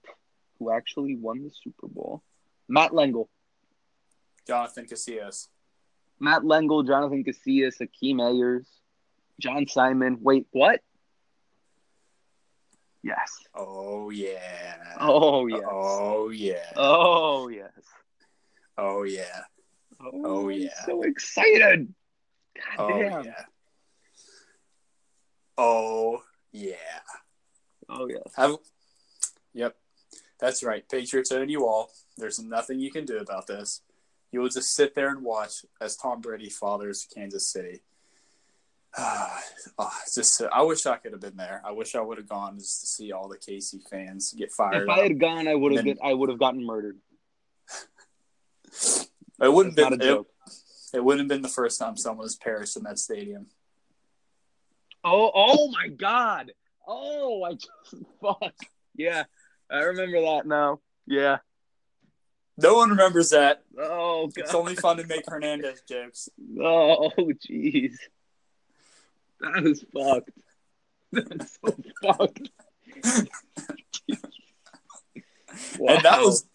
who 0.58 0.70
actually 0.70 1.16
won 1.16 1.44
the 1.44 1.50
Super 1.50 1.86
Bowl. 1.86 2.22
Matt 2.68 2.92
Lengel. 2.92 3.28
Jonathan 4.46 4.86
Casillas. 4.86 5.48
Matt 6.20 6.44
Lengel, 6.44 6.82
Jonathan 6.82 7.22
Casillas, 7.22 7.80
Akeem 7.80 8.20
Ayers, 8.20 8.66
John 9.40 9.66
Simon. 9.68 10.18
Wait, 10.20 10.46
what? 10.50 10.80
Yes. 13.08 13.38
Oh 13.54 14.10
yeah. 14.10 14.76
Oh, 15.00 15.40
oh 15.40 15.48
yes. 15.48 15.62
Oh 15.64 16.28
yeah. 16.28 16.72
Oh 16.76 17.48
yes. 17.48 17.72
Oh 18.76 19.02
yeah. 19.04 19.40
Oh, 19.98 20.10
Oh, 20.24 20.50
I'm 20.50 20.60
yeah. 20.60 20.84
So 20.84 21.02
excited. 21.04 21.94
God 22.54 22.84
Oh 22.84 23.02
damn. 23.02 23.24
yeah. 23.24 23.44
Oh 25.56 26.22
yeah. 26.52 26.74
Oh 27.88 28.08
yes. 28.08 28.30
Have, 28.36 28.56
yep, 29.54 29.74
that's 30.38 30.62
right. 30.62 30.86
Patriots 30.86 31.32
own 31.32 31.48
you 31.48 31.66
all. 31.66 31.90
There's 32.18 32.38
nothing 32.38 32.78
you 32.78 32.90
can 32.90 33.06
do 33.06 33.16
about 33.16 33.46
this. 33.46 33.80
You 34.32 34.40
will 34.40 34.50
just 34.50 34.74
sit 34.74 34.94
there 34.94 35.08
and 35.08 35.22
watch 35.22 35.64
as 35.80 35.96
Tom 35.96 36.20
Brady 36.20 36.50
fathers 36.50 37.08
Kansas 37.14 37.50
City. 37.50 37.80
Ah, 38.96 39.40
oh, 39.78 39.90
it's 40.02 40.14
just 40.14 40.42
I 40.52 40.62
wish 40.62 40.86
I 40.86 40.96
could 40.96 41.12
have 41.12 41.20
been 41.20 41.36
there. 41.36 41.62
I 41.64 41.72
wish 41.72 41.94
I 41.94 42.00
would 42.00 42.18
have 42.18 42.28
gone 42.28 42.58
just 42.58 42.80
to 42.80 42.86
see 42.86 43.12
all 43.12 43.28
the 43.28 43.36
KC 43.36 43.86
fans 43.88 44.34
get 44.36 44.50
fired. 44.50 44.84
If 44.84 44.88
I 44.88 45.02
had 45.02 45.20
gone, 45.20 45.46
I 45.46 45.54
would 45.54 45.74
have 45.74 45.84
been. 45.84 45.98
I 46.02 46.14
would 46.14 46.30
have 46.30 46.38
gotten 46.38 46.64
murdered. 46.64 46.98
It 49.40 49.52
wouldn't 49.52 49.76
That's 49.76 49.90
have 49.90 49.98
not 49.98 50.04
a 50.04 50.08
been. 50.08 50.08
It, 50.08 50.16
joke. 50.16 50.28
it 50.94 51.04
wouldn't 51.04 51.20
have 51.20 51.28
been 51.28 51.42
the 51.42 51.48
first 51.48 51.78
time 51.78 51.96
someone 51.96 52.24
has 52.24 52.34
perished 52.34 52.76
in 52.76 52.82
that 52.82 52.98
stadium. 52.98 53.46
Oh, 55.04 55.30
oh 55.32 55.70
my 55.70 55.88
God! 55.88 56.52
Oh, 56.86 57.44
I 57.44 57.52
just 57.52 57.70
fuck. 58.20 58.52
Yeah, 58.96 59.24
I 59.70 59.78
remember 59.78 60.20
that 60.22 60.46
now. 60.46 60.80
Yeah. 61.06 61.38
No 62.60 62.74
one 62.74 62.90
remembers 62.90 63.30
that. 63.30 63.62
Oh 63.78 64.26
God. 64.26 64.32
It's 64.36 64.54
only 64.54 64.74
fun 64.74 64.96
to 64.96 65.06
make 65.06 65.22
Hernandez 65.28 65.82
jokes. 65.88 66.28
Oh, 66.60 67.10
jeez. 67.48 67.92
That 69.40 69.64
is 69.64 69.84
fucked. 69.92 70.30
That's 71.12 71.58
so 71.64 71.76
fucked. 72.02 72.50
And 75.78 76.04
that 76.04 76.20
was, 76.20 76.46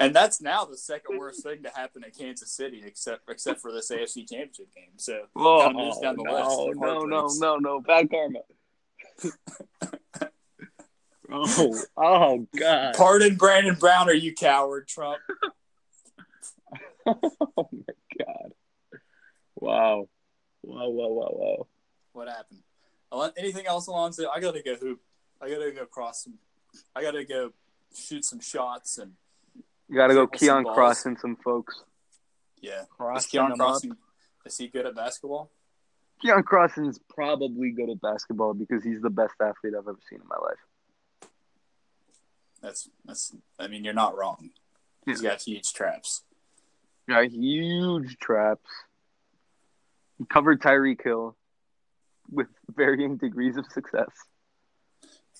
and 0.00 0.14
that's 0.16 0.40
now 0.40 0.64
the 0.64 0.76
second 0.76 1.18
worst 1.18 1.42
thing 1.42 1.62
to 1.62 1.70
happen 1.74 2.02
at 2.04 2.16
Kansas 2.16 2.50
City, 2.50 2.82
except 2.84 3.28
except 3.28 3.60
for 3.60 3.70
this 3.70 3.90
AFC 3.90 4.28
Championship 4.28 4.74
game. 4.74 4.92
So 4.96 5.26
Oh, 5.36 5.68
kinda 5.68 5.92
down 6.00 6.16
the 6.16 6.24
no, 6.24 6.72
no, 6.72 7.04
no, 7.04 7.28
no, 7.38 7.56
no. 7.56 7.80
Bad 7.80 8.10
karma. 8.10 8.40
oh, 11.30 11.82
oh, 11.96 12.46
God. 12.58 12.94
pardon 12.96 13.36
Brandon 13.36 13.74
Brown, 13.74 14.08
are 14.08 14.14
you 14.14 14.34
coward, 14.34 14.88
Trump. 14.88 15.18
Oh, 17.06 17.68
my 17.72 17.94
God. 18.18 18.52
Wow. 19.56 20.08
Wow, 20.62 20.88
wow, 20.90 21.08
wow, 21.08 21.28
wow. 21.32 21.66
What 22.12 22.28
happened? 22.28 22.60
Oh, 23.12 23.18
Alon- 23.18 23.32
Anything 23.36 23.66
else, 23.66 23.86
Alonzo? 23.86 24.28
I 24.28 24.40
gotta 24.40 24.62
go 24.62 24.74
hoop. 24.76 25.00
I 25.40 25.48
gotta 25.50 25.70
go 25.72 25.86
cross 25.86 26.24
some. 26.24 26.34
I 26.94 27.02
gotta 27.02 27.24
go 27.24 27.52
shoot 27.94 28.24
some 28.24 28.40
shots 28.40 28.98
and 28.98 29.12
You 29.88 29.96
got 29.96 30.06
to 30.08 30.14
go 30.14 30.26
Keon 30.28 30.62
balls. 30.62 30.74
crossing 30.76 31.16
some 31.16 31.36
folks. 31.36 31.82
yeah. 32.60 32.82
Is 32.82 33.26
Keion 33.26 33.50
them 33.50 33.60
up. 33.60 33.82
Crossen? 33.82 33.96
Is 34.46 34.56
he 34.56 34.68
good 34.68 34.86
at 34.86 34.94
basketball? 34.94 35.50
Keion 36.24 36.42
Crossen 36.44 36.88
is 36.88 37.00
probably 37.08 37.70
good 37.70 37.90
at 37.90 38.00
basketball 38.00 38.54
because 38.54 38.84
he's 38.84 39.00
the 39.00 39.10
best 39.10 39.34
athlete 39.40 39.72
I've 39.76 39.88
ever 39.88 39.98
seen 40.08 40.20
in 40.20 40.28
my 40.28 40.36
life. 40.36 40.58
That's 42.62 42.88
that's. 43.04 43.34
I 43.58 43.66
mean, 43.68 43.84
you're 43.84 43.94
not 43.94 44.16
wrong. 44.16 44.50
He's 45.06 45.20
got 45.22 45.40
huge 45.42 45.72
traps. 45.72 46.22
Yeah, 47.08 47.22
huge 47.24 48.18
traps. 48.18 48.68
He 50.18 50.26
covered 50.26 50.60
Tyreek 50.60 51.02
Hill 51.02 51.34
with 52.30 52.46
varying 52.74 53.16
degrees 53.16 53.56
of 53.56 53.66
success. 53.72 54.10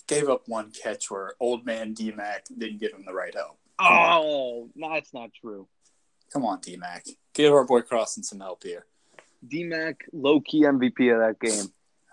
Gave 0.07 0.29
up 0.29 0.43
one 0.47 0.71
catch 0.73 1.11
where 1.11 1.35
old 1.41 1.65
man 1.65 1.95
D 1.95 2.11
Mac 2.11 2.47
didn't 2.57 2.81
give 2.81 2.93
him 2.93 3.05
the 3.07 3.13
right 3.15 3.35
help. 3.35 3.59
Oh, 3.79 4.69
no, 4.75 4.93
that's 4.93 5.15
not 5.15 5.31
true. 5.41 5.67
Come 6.33 6.45
on, 6.45 6.61
D 6.61 6.77
Mac. 6.77 7.05
Give 7.35 7.53
our 7.53 7.65
boy 7.65 7.81
Crossen 7.83 8.25
some 8.25 8.41
help 8.41 8.63
here. 8.65 8.87
D-Mac, 9.47 10.05
low-key 10.13 10.65
MVP 10.65 11.11
of 11.15 11.21
that 11.21 11.41
game. 11.41 11.65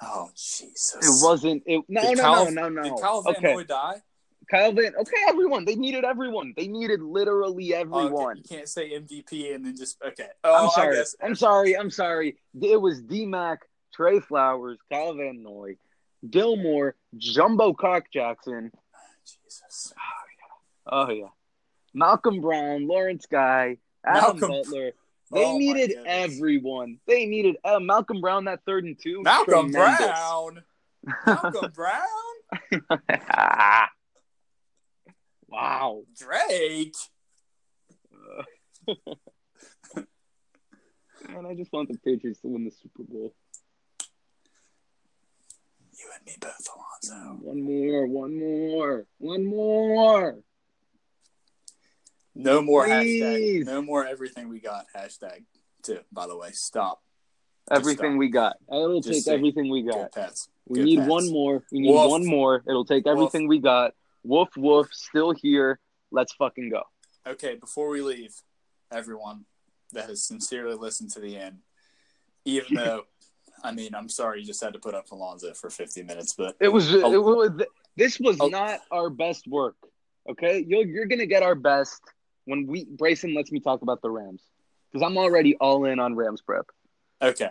Oh 0.01 0.29
Jesus! 0.33 0.95
It 1.01 1.25
wasn't. 1.27 1.63
It, 1.65 1.81
no, 1.89 2.01
Did 2.01 2.17
no, 2.17 2.23
Kyle- 2.23 2.51
no, 2.51 2.69
no, 2.69 2.69
no. 2.69 2.83
Did 2.83 3.01
Kyle 3.01 3.21
Van 3.21 3.35
okay, 3.35 3.53
Noy 3.53 3.63
die? 3.63 4.01
Kyle 4.49 4.71
Van. 4.71 4.93
Okay, 4.95 5.17
everyone. 5.27 5.65
They 5.65 5.75
needed 5.75 6.05
everyone. 6.05 6.53
They 6.55 6.67
needed 6.67 7.01
literally 7.01 7.73
Oh, 7.73 7.79
okay. 7.79 7.81
everyone. 7.81 8.37
You 8.37 8.43
can't 8.43 8.69
say 8.69 8.91
MVP 8.91 9.53
and 9.55 9.65
then 9.65 9.75
just 9.75 9.97
okay. 10.05 10.27
Oh, 10.45 10.55
I'm 10.55 10.69
I 10.69 10.71
sorry. 10.73 10.95
guess- 10.95 11.15
I'm 11.21 11.35
sorry. 11.35 11.75
I'm 11.77 11.89
sorry. 11.89 12.37
It 12.61 12.79
was 12.79 13.01
D-Mac, 13.01 13.67
Trey 13.97 14.19
Flowers, 14.19 14.77
Kyle 14.91 15.13
Van 15.15 15.41
Noy, 15.43 15.75
Gilmore, 16.29 16.95
Jumbo 17.17 17.73
Cock 17.73 18.05
Jackson. 18.13 18.71
Jesus. 19.25 19.91
Oh 19.97 20.25
yeah, 20.37 21.05
oh, 21.07 21.09
yeah. 21.11 21.29
Malcolm 21.95 22.39
Brown, 22.41 22.87
Lawrence 22.87 23.25
Guy, 23.25 23.77
Adam 24.05 24.39
Malcolm- 24.39 24.49
Butler. 24.63 24.91
They 25.29 25.43
Oh, 25.43 25.57
needed 25.57 25.97
everyone. 26.05 26.99
They 27.05 27.25
needed 27.25 27.57
uh, 27.65 27.79
Malcolm 27.81 28.21
Brown 28.21 28.45
that 28.45 28.61
third 28.65 28.85
and 28.85 28.97
two. 28.97 29.23
Malcolm 29.23 29.71
tremendous. 29.73 30.05
Brown. 30.07 30.63
Malcolm 31.25 31.71
Brown. 31.73 32.03
wow. 35.49 36.03
Drake. 36.17 36.95
Man, 41.29 41.45
I 41.45 41.55
just 41.55 41.73
want 41.73 41.89
the 41.89 41.97
Patriots 41.97 42.39
to 42.41 42.47
win 42.47 42.63
the 42.63 42.71
Super 42.71 43.03
Bowl. 43.03 43.33
You 45.99 46.05
and 46.15 46.25
me 46.25 46.33
both, 46.39 46.67
Alonzo. 47.09 47.37
One 47.41 47.61
more, 47.63 48.05
one 48.07 48.37
more, 48.39 49.05
one 49.17 49.45
more. 49.45 50.37
No 52.35 52.61
more 52.61 52.85
Please. 52.85 53.21
hashtag. 53.23 53.65
No 53.65 53.81
more 53.81 54.05
everything 54.05 54.49
we 54.49 54.59
got 54.59 54.85
hashtag. 54.95 55.43
Too. 55.83 55.99
By 56.11 56.27
the 56.27 56.37
way, 56.37 56.49
stop. 56.51 57.01
Everything 57.71 58.11
stop. 58.11 58.19
we 58.19 58.29
got. 58.29 58.57
It'll 58.71 59.01
Just 59.01 59.13
take 59.13 59.23
say- 59.23 59.33
everything 59.33 59.69
we 59.71 59.83
got. 59.83 60.11
pets. 60.11 60.49
We 60.67 60.79
Good 60.79 60.85
need 60.85 60.97
pets. 60.99 61.09
one 61.09 61.31
more. 61.31 61.63
We 61.71 61.79
need 61.79 61.91
Woof. 61.93 62.09
one 62.09 62.25
more. 62.25 62.63
It'll 62.67 62.85
take 62.85 63.07
everything 63.07 63.47
we 63.47 63.59
got. 63.59 63.93
Woof 64.23 64.49
woof. 64.55 64.87
Still 64.91 65.31
here. 65.31 65.79
Let's 66.11 66.33
fucking 66.35 66.69
go. 66.69 66.83
Okay, 67.25 67.55
before 67.55 67.89
we 67.89 68.01
leave, 68.01 68.33
everyone 68.91 69.45
that 69.93 70.07
has 70.09 70.23
sincerely 70.23 70.75
listened 70.75 71.09
to 71.11 71.19
the 71.19 71.35
end, 71.37 71.59
even 72.45 72.75
though, 72.75 73.03
I 73.63 73.71
mean, 73.71 73.95
I'm 73.95 74.09
sorry 74.09 74.39
you 74.41 74.45
just 74.45 74.63
had 74.63 74.73
to 74.73 74.79
put 74.79 74.93
up 74.95 75.11
Alonzo 75.11 75.53
for 75.53 75.69
50 75.69 76.03
minutes, 76.03 76.33
but 76.37 76.55
It 76.59 76.69
was. 76.69 76.93
Oh. 76.93 77.11
It 77.13 77.23
was. 77.23 77.51
This 77.95 78.19
was 78.19 78.37
Oh. 78.39 78.47
not 78.47 78.79
our 78.91 79.09
best 79.09 79.47
work. 79.47 79.75
Okay, 80.29 80.63
you're 80.67 80.85
you're 80.85 81.05
gonna 81.05 81.25
get 81.25 81.41
our 81.41 81.55
best 81.55 82.01
when 82.45 82.67
we 82.67 82.85
Bryson 82.85 83.33
lets 83.33 83.51
me 83.51 83.59
talk 83.59 83.81
about 83.81 84.01
the 84.01 84.09
Rams 84.09 84.43
because 84.91 85.05
I'm 85.05 85.17
already 85.17 85.55
all 85.57 85.85
in 85.85 85.99
on 85.99 86.15
Rams 86.15 86.41
prep. 86.41 86.65
okay. 87.21 87.49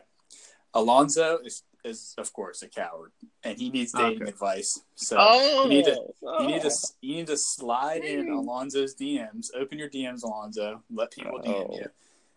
Alonzo 0.75 1.39
is, 1.45 1.63
is 1.85 2.15
of 2.19 2.31
course, 2.35 2.63
a 2.63 2.69
coward, 2.69 3.13
and 3.43 3.57
he 3.59 3.71
needs 3.71 3.93
dating 3.93 4.23
Okay. 4.23 4.31
advice. 4.31 4.79
So 4.95 5.17
Oh, 5.19 5.63
you 5.65 5.69
need 5.71 5.85
to 5.87 5.97
you 6.41 6.47
need 6.47 6.63
to 6.63 6.69
oh. 6.71 6.89
you 7.01 7.17
need 7.17 7.27
to 7.29 7.37
slide 7.37 8.05
in. 8.05 8.29
Alonzo's 8.29 8.95
DMs. 8.95 9.49
Open 9.57 9.79
your 9.79 9.89
DMs, 9.89 10.23
Alonzo. 10.23 10.83
Let 10.93 11.13
people 11.13 11.39
DM 11.41 11.67
Oh. 11.71 11.77
you, 11.79 11.87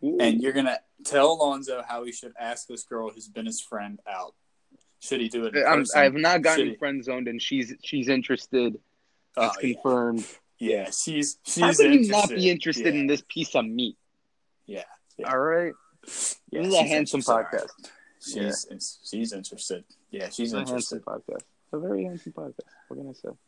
Ooh. 0.04 0.18
and 0.20 0.41
you're 0.41 0.54
gonna 0.54 0.80
tell 1.04 1.34
Alonzo 1.34 1.84
how 1.88 2.04
he 2.04 2.12
should 2.12 2.34
ask 2.39 2.68
this 2.68 2.84
girl 2.84 3.10
who's 3.10 3.28
been 3.28 3.45
his 3.45 3.62
friend 3.62 4.00
out. 4.08 4.34
Should 5.02 5.22
he 5.22 5.30
do 5.30 5.45
it? 5.45 5.56
I'm, 5.66 5.86
I 5.95 6.04
have 6.04 6.14
not 6.14 6.41
gotten 6.41 6.76
friend 6.78 7.04
zoned, 7.04 7.28
and 7.28 7.41
she's 7.41 7.74
she's 7.84 8.10
interested. 8.10 8.80
Oh, 9.38 9.47
It's 9.47 9.58
yeah. 9.64 9.74
confirmed. 9.74 10.26
Yeah, 10.58 10.89
she's 10.91 11.38
she's 11.45 11.64
How 11.64 11.74
can 11.74 11.93
you 11.93 12.08
not 12.10 12.30
be 12.30 12.50
interested 12.50 12.93
yeah. 12.93 13.00
in 13.02 13.08
this 13.08 13.24
piece 13.28 13.56
of 13.56 13.66
meat? 13.66 13.97
Yeah, 14.66 14.84
Yeah. 15.18 15.32
All 15.32 15.39
right, 15.39 15.74
Yeah, 16.52 16.62
this 16.64 16.68
is 16.68 16.74
a 16.74 16.84
handsome 16.84 17.22
podcast. 17.22 17.70
She's 18.22 18.68
she's 19.10 19.32
interested. 19.34 19.86
Yeah, 20.12 20.30
she's 20.30 20.54
a 20.54 20.60
interested. 20.60 21.04
podcast. 21.06 21.43
A 21.72 21.80
very 21.80 22.04
handsome 22.04 22.34
podcast. 22.34 22.60
What 22.88 22.97
can 22.97 23.10
I 23.10 23.14
say? 23.14 23.30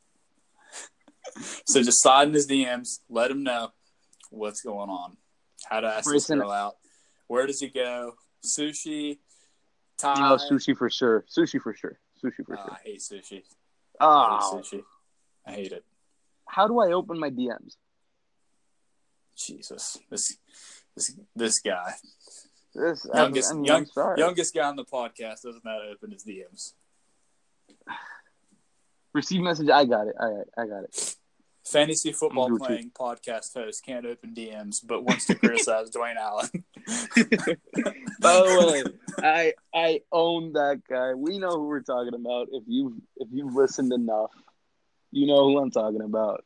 So 1.65 1.81
just 1.81 2.01
slide 2.01 2.27
in 2.27 2.33
his 2.33 2.47
DMs. 2.47 2.99
Let 3.09 3.31
him 3.31 3.43
know 3.43 3.71
what's 4.31 4.61
going 4.61 4.89
on. 4.89 5.15
How 5.69 5.79
to 5.79 5.87
ask 5.87 6.09
this 6.11 6.27
girl 6.27 6.51
out. 6.51 6.75
Where 7.27 7.47
does 7.47 7.59
he 7.59 7.69
go? 7.69 8.13
Sushi. 8.45 9.19
Thai. 9.97 10.31
Oh, 10.33 10.37
sushi 10.37 10.75
for 10.75 10.89
sure. 10.89 11.25
Sushi 11.29 11.61
for 11.61 11.73
sure. 11.73 11.99
Sushi 12.23 12.45
for 12.45 12.57
Oh, 12.59 12.63
sure. 12.65 12.71
I 12.73 12.77
hate 12.83 12.99
sushi. 12.99 13.43
I 13.99 14.05
Oh, 14.05 14.57
hate 14.57 14.65
sushi. 14.65 14.83
I 15.45 15.51
hate 15.53 15.71
it. 15.71 15.85
how 16.47 16.67
do 16.67 16.79
I 16.79 16.91
open 16.91 17.19
my 17.19 17.29
DMs? 17.29 17.75
Jesus, 19.37 19.97
this 20.09 20.37
this 20.95 21.15
this 21.35 21.59
guy, 21.59 21.93
This 22.75 23.07
youngest 23.13 23.51
I 23.51 23.55
mean, 23.55 23.65
young, 23.65 23.87
youngest 24.17 24.53
guy 24.53 24.67
on 24.67 24.75
the 24.75 24.85
podcast 24.85 25.41
doesn't 25.43 25.63
know 25.65 25.71
how 25.71 25.79
to 25.79 25.89
open 25.91 26.11
his 26.11 26.23
DMs. 26.23 26.73
Receive 29.13 29.41
message. 29.41 29.69
I 29.69 29.85
got 29.85 30.07
it. 30.07 30.15
All 30.19 30.37
right, 30.37 30.47
I 30.57 30.67
got 30.67 30.83
it. 30.83 31.15
Fantasy 31.65 32.11
football 32.11 32.57
playing 32.57 32.91
podcast 32.91 33.53
host 33.53 33.85
can't 33.85 34.05
open 34.05 34.33
DMs, 34.33 34.79
but 34.83 35.03
wants 35.03 35.27
to 35.27 35.35
criticize 35.35 35.91
Dwayne 35.95 36.15
Allen. 36.15 36.49
By 38.19 38.33
the 38.33 38.71
way, 38.71 39.23
I 39.23 39.53
I 39.73 40.01
own 40.11 40.53
that 40.53 40.81
guy. 40.89 41.13
We 41.13 41.37
know 41.37 41.51
who 41.51 41.67
we're 41.67 41.81
talking 41.81 42.15
about. 42.15 42.47
If 42.51 42.63
you 42.67 43.01
if 43.17 43.27
you've 43.31 43.53
listened 43.53 43.93
enough, 43.93 44.31
you 45.11 45.27
know 45.27 45.45
who 45.45 45.59
I'm 45.59 45.71
talking 45.71 46.01
about. 46.01 46.43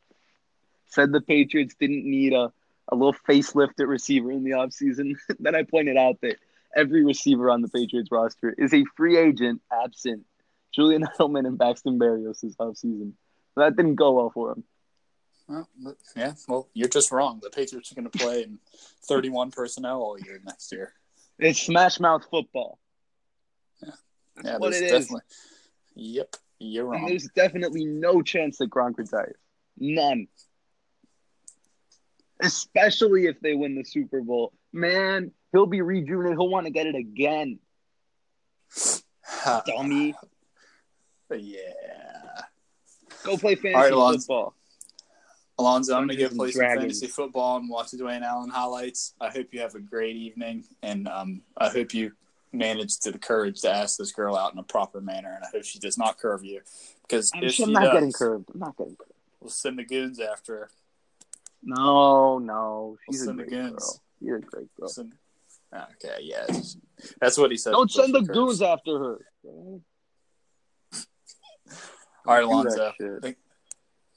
Said 0.88 1.12
the 1.12 1.22
Patriots 1.22 1.76
didn't 1.80 2.06
need 2.06 2.34
a, 2.34 2.52
a 2.90 2.96
little 2.96 3.16
facelift 3.28 3.80
at 3.80 3.88
receiver 3.88 4.32
in 4.32 4.44
the 4.44 4.52
offseason. 4.52 5.16
then 5.40 5.56
I 5.56 5.64
pointed 5.64 5.98
out 5.98 6.20
that 6.22 6.38
every 6.76 7.06
receiver 7.06 7.50
on 7.50 7.62
the 7.62 7.70
Patriots 7.70 8.12
roster 8.12 8.54
is 8.58 8.74
a 8.74 8.84
free 8.98 9.18
agent 9.18 9.62
absent 9.72 10.26
Julian 10.76 11.06
Edelman 11.06 11.48
and 11.48 11.58
Braxton 11.58 11.98
Berrios 11.98 12.42
this 12.42 12.56
offseason. 12.58 13.14
That 13.56 13.78
didn't 13.78 13.96
go 13.96 14.12
well 14.12 14.30
for 14.30 14.52
him. 14.52 14.66
Well, 15.48 15.68
yeah, 16.16 16.34
well, 16.48 16.70
you're 16.74 16.90
just 16.90 17.12
wrong. 17.12 17.40
The 17.42 17.50
Patriots 17.52 17.92
are 17.92 17.96
going 17.96 18.10
to 18.10 18.18
play 18.18 18.44
in 18.44 18.60
31 19.08 19.52
personnel 19.52 20.02
all 20.02 20.20
year 20.20 20.40
next 20.44 20.72
year. 20.72 20.94
It's 21.38 21.62
smash 21.62 22.00
mouth 22.00 22.24
football. 22.32 22.80
That's 23.82 23.98
Yeah, 24.44 24.58
what 24.58 24.72
there's 24.72 24.82
it 24.82 24.86
is. 24.86 24.92
definitely. 25.04 25.22
Yep, 25.96 26.36
you're 26.60 26.94
And 26.94 27.02
wrong. 27.02 27.10
there's 27.10 27.30
definitely 27.36 27.86
no 27.86 28.22
chance 28.22 28.58
that 28.58 28.70
Gronk 28.70 28.98
retires. 28.98 29.36
None. 29.78 30.28
Especially 32.42 33.28
if 33.28 33.40
they 33.40 33.54
win 33.54 33.76
the 33.76 33.84
Super 33.84 34.22
Bowl. 34.22 34.52
Man, 34.74 35.32
he'll 35.52 35.66
be 35.68 35.82
rejuvenated. 35.82 36.38
He'll 36.38 36.50
want 36.50 36.66
to 36.66 36.72
get 36.72 36.86
it 36.88 36.96
again. 36.96 37.60
Dummy. 39.68 40.16
yeah. 41.32 41.72
Go 43.24 43.38
play 43.38 43.56
fantasy 43.56 43.94
right, 43.96 44.16
football. 44.18 44.54
Alonzo, 45.58 45.94
I'm 45.96 46.08
going 46.08 46.10
to 46.10 46.16
go 46.16 46.22
Dungeons 46.24 46.32
and 46.32 46.40
play 46.40 46.52
some 46.52 46.60
Dragons. 46.60 46.82
fantasy 46.84 47.08
football 47.08 47.58
and 47.58 47.70
watch 47.70 47.92
the 47.92 47.98
Dwayne 47.98 48.24
Allen 48.24 48.50
highlights. 48.50 49.14
I 49.22 49.30
hope 49.30 49.48
you 49.54 49.62
have 49.62 49.76
a 49.76 49.80
great 49.80 50.16
evening, 50.18 50.66
and 50.84 51.08
um, 51.08 51.42
I 51.58 51.70
hope 51.70 51.94
you 51.94 52.12
manage 52.52 53.00
to 53.00 53.12
the 53.12 53.20
courage 53.20 53.62
to 53.62 53.72
ask 53.72 53.98
this 53.98 54.12
girl 54.12 54.36
out 54.36 54.52
in 54.54 54.60
a 54.60 54.64
proper 54.64 55.00
manner, 55.02 55.32
and 55.34 55.44
I 55.44 55.48
hope 55.54 55.64
she 55.64 55.80
does 55.80 55.98
not 55.98 56.18
curve 56.18 56.44
you, 56.44 56.62
because 57.08 57.32
I'm, 57.34 57.44
if 57.44 57.54
sure 57.54 57.66
she 57.68 57.72
I'm 57.72 57.74
not 57.74 57.84
does, 57.86 57.94
getting 57.94 58.12
curved. 58.12 58.50
I'm 58.54 58.60
not 58.60 58.78
getting 58.78 58.96
curved. 58.98 59.12
we'll 59.40 59.50
send 59.50 59.80
the 59.80 59.84
goons 59.86 60.20
after 60.20 60.54
her. 60.58 60.70
No, 61.64 62.38
no. 62.40 62.98
She's 63.10 63.22
a 63.22 63.26
send 63.26 63.40
the 63.40 63.44
great 63.44 63.52
goons. 63.62 63.72
girl. 63.74 64.02
She's 64.20 64.30
a 64.30 64.40
great 64.50 64.76
girl. 64.80 64.90
Send- 64.90 65.14
Okay, 65.74 66.20
yeah, 66.22 66.46
that's 67.20 67.38
what 67.38 67.52
he 67.52 67.58
said. 67.58 67.72
Don't 67.72 67.92
send 67.92 68.14
the 68.16 68.20
Curves. 68.20 68.30
goons 68.30 68.62
after 68.62 68.98
her. 68.98 69.26
Don't 69.44 69.82
All 72.26 72.34
right, 72.34 72.42
do 72.42 72.48
that 72.70 72.94
Alonzo. 73.02 73.34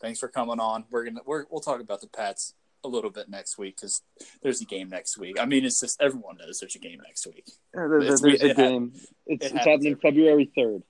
Thanks 0.00 0.18
for 0.20 0.28
coming 0.28 0.60
on. 0.60 0.84
We're 0.90 1.04
gonna 1.04 1.20
we're, 1.26 1.44
we'll 1.50 1.60
talk 1.60 1.80
about 1.80 2.00
the 2.00 2.06
Pats 2.08 2.54
a 2.84 2.88
little 2.88 3.10
bit 3.10 3.28
next 3.28 3.58
week 3.58 3.76
because 3.76 4.02
there's 4.42 4.60
a 4.60 4.64
game 4.64 4.88
next 4.88 5.18
week. 5.18 5.40
I 5.40 5.44
mean, 5.46 5.64
it's 5.64 5.80
just 5.80 6.00
everyone 6.00 6.36
knows 6.36 6.60
there's 6.60 6.76
a 6.76 6.78
game 6.78 7.00
next 7.04 7.26
week. 7.26 7.44
Yeah, 7.74 7.88
there- 7.88 8.00
It's- 8.00 8.20
there's 8.20 8.40
a 8.42 8.50
it 8.50 8.56
game. 8.56 8.92
It's, 9.26 9.46
it 9.46 9.52
it's 9.54 9.64
happening 9.66 9.96
February 9.96 10.50
3rd. 10.56 10.82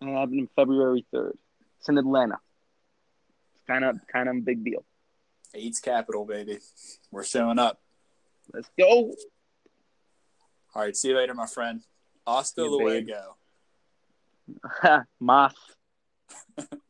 It's 0.00 0.10
happening 0.10 0.48
February 0.56 1.04
3rd. 1.14 1.32
It's 1.78 1.88
in 1.90 1.98
Atlanta. 1.98 2.38
It's 3.54 3.64
kind 3.66 3.84
of 3.84 3.98
kind 4.10 4.28
of 4.30 4.36
a 4.36 4.40
big 4.40 4.64
deal. 4.64 4.84
AIDS 5.54 5.80
capital, 5.80 6.24
baby. 6.24 6.58
We're 7.10 7.24
showing 7.24 7.58
up. 7.58 7.80
Let's 8.52 8.70
go. 8.78 9.14
All 10.74 10.82
right, 10.82 10.96
see 10.96 11.08
you 11.08 11.16
later, 11.16 11.34
my 11.34 11.46
friend. 11.46 11.82
Hasta 12.26 12.62
See 12.62 12.66
you, 12.68 12.78
babe. 12.78 13.08
luego. 14.82 15.04
Moth. 15.20 15.54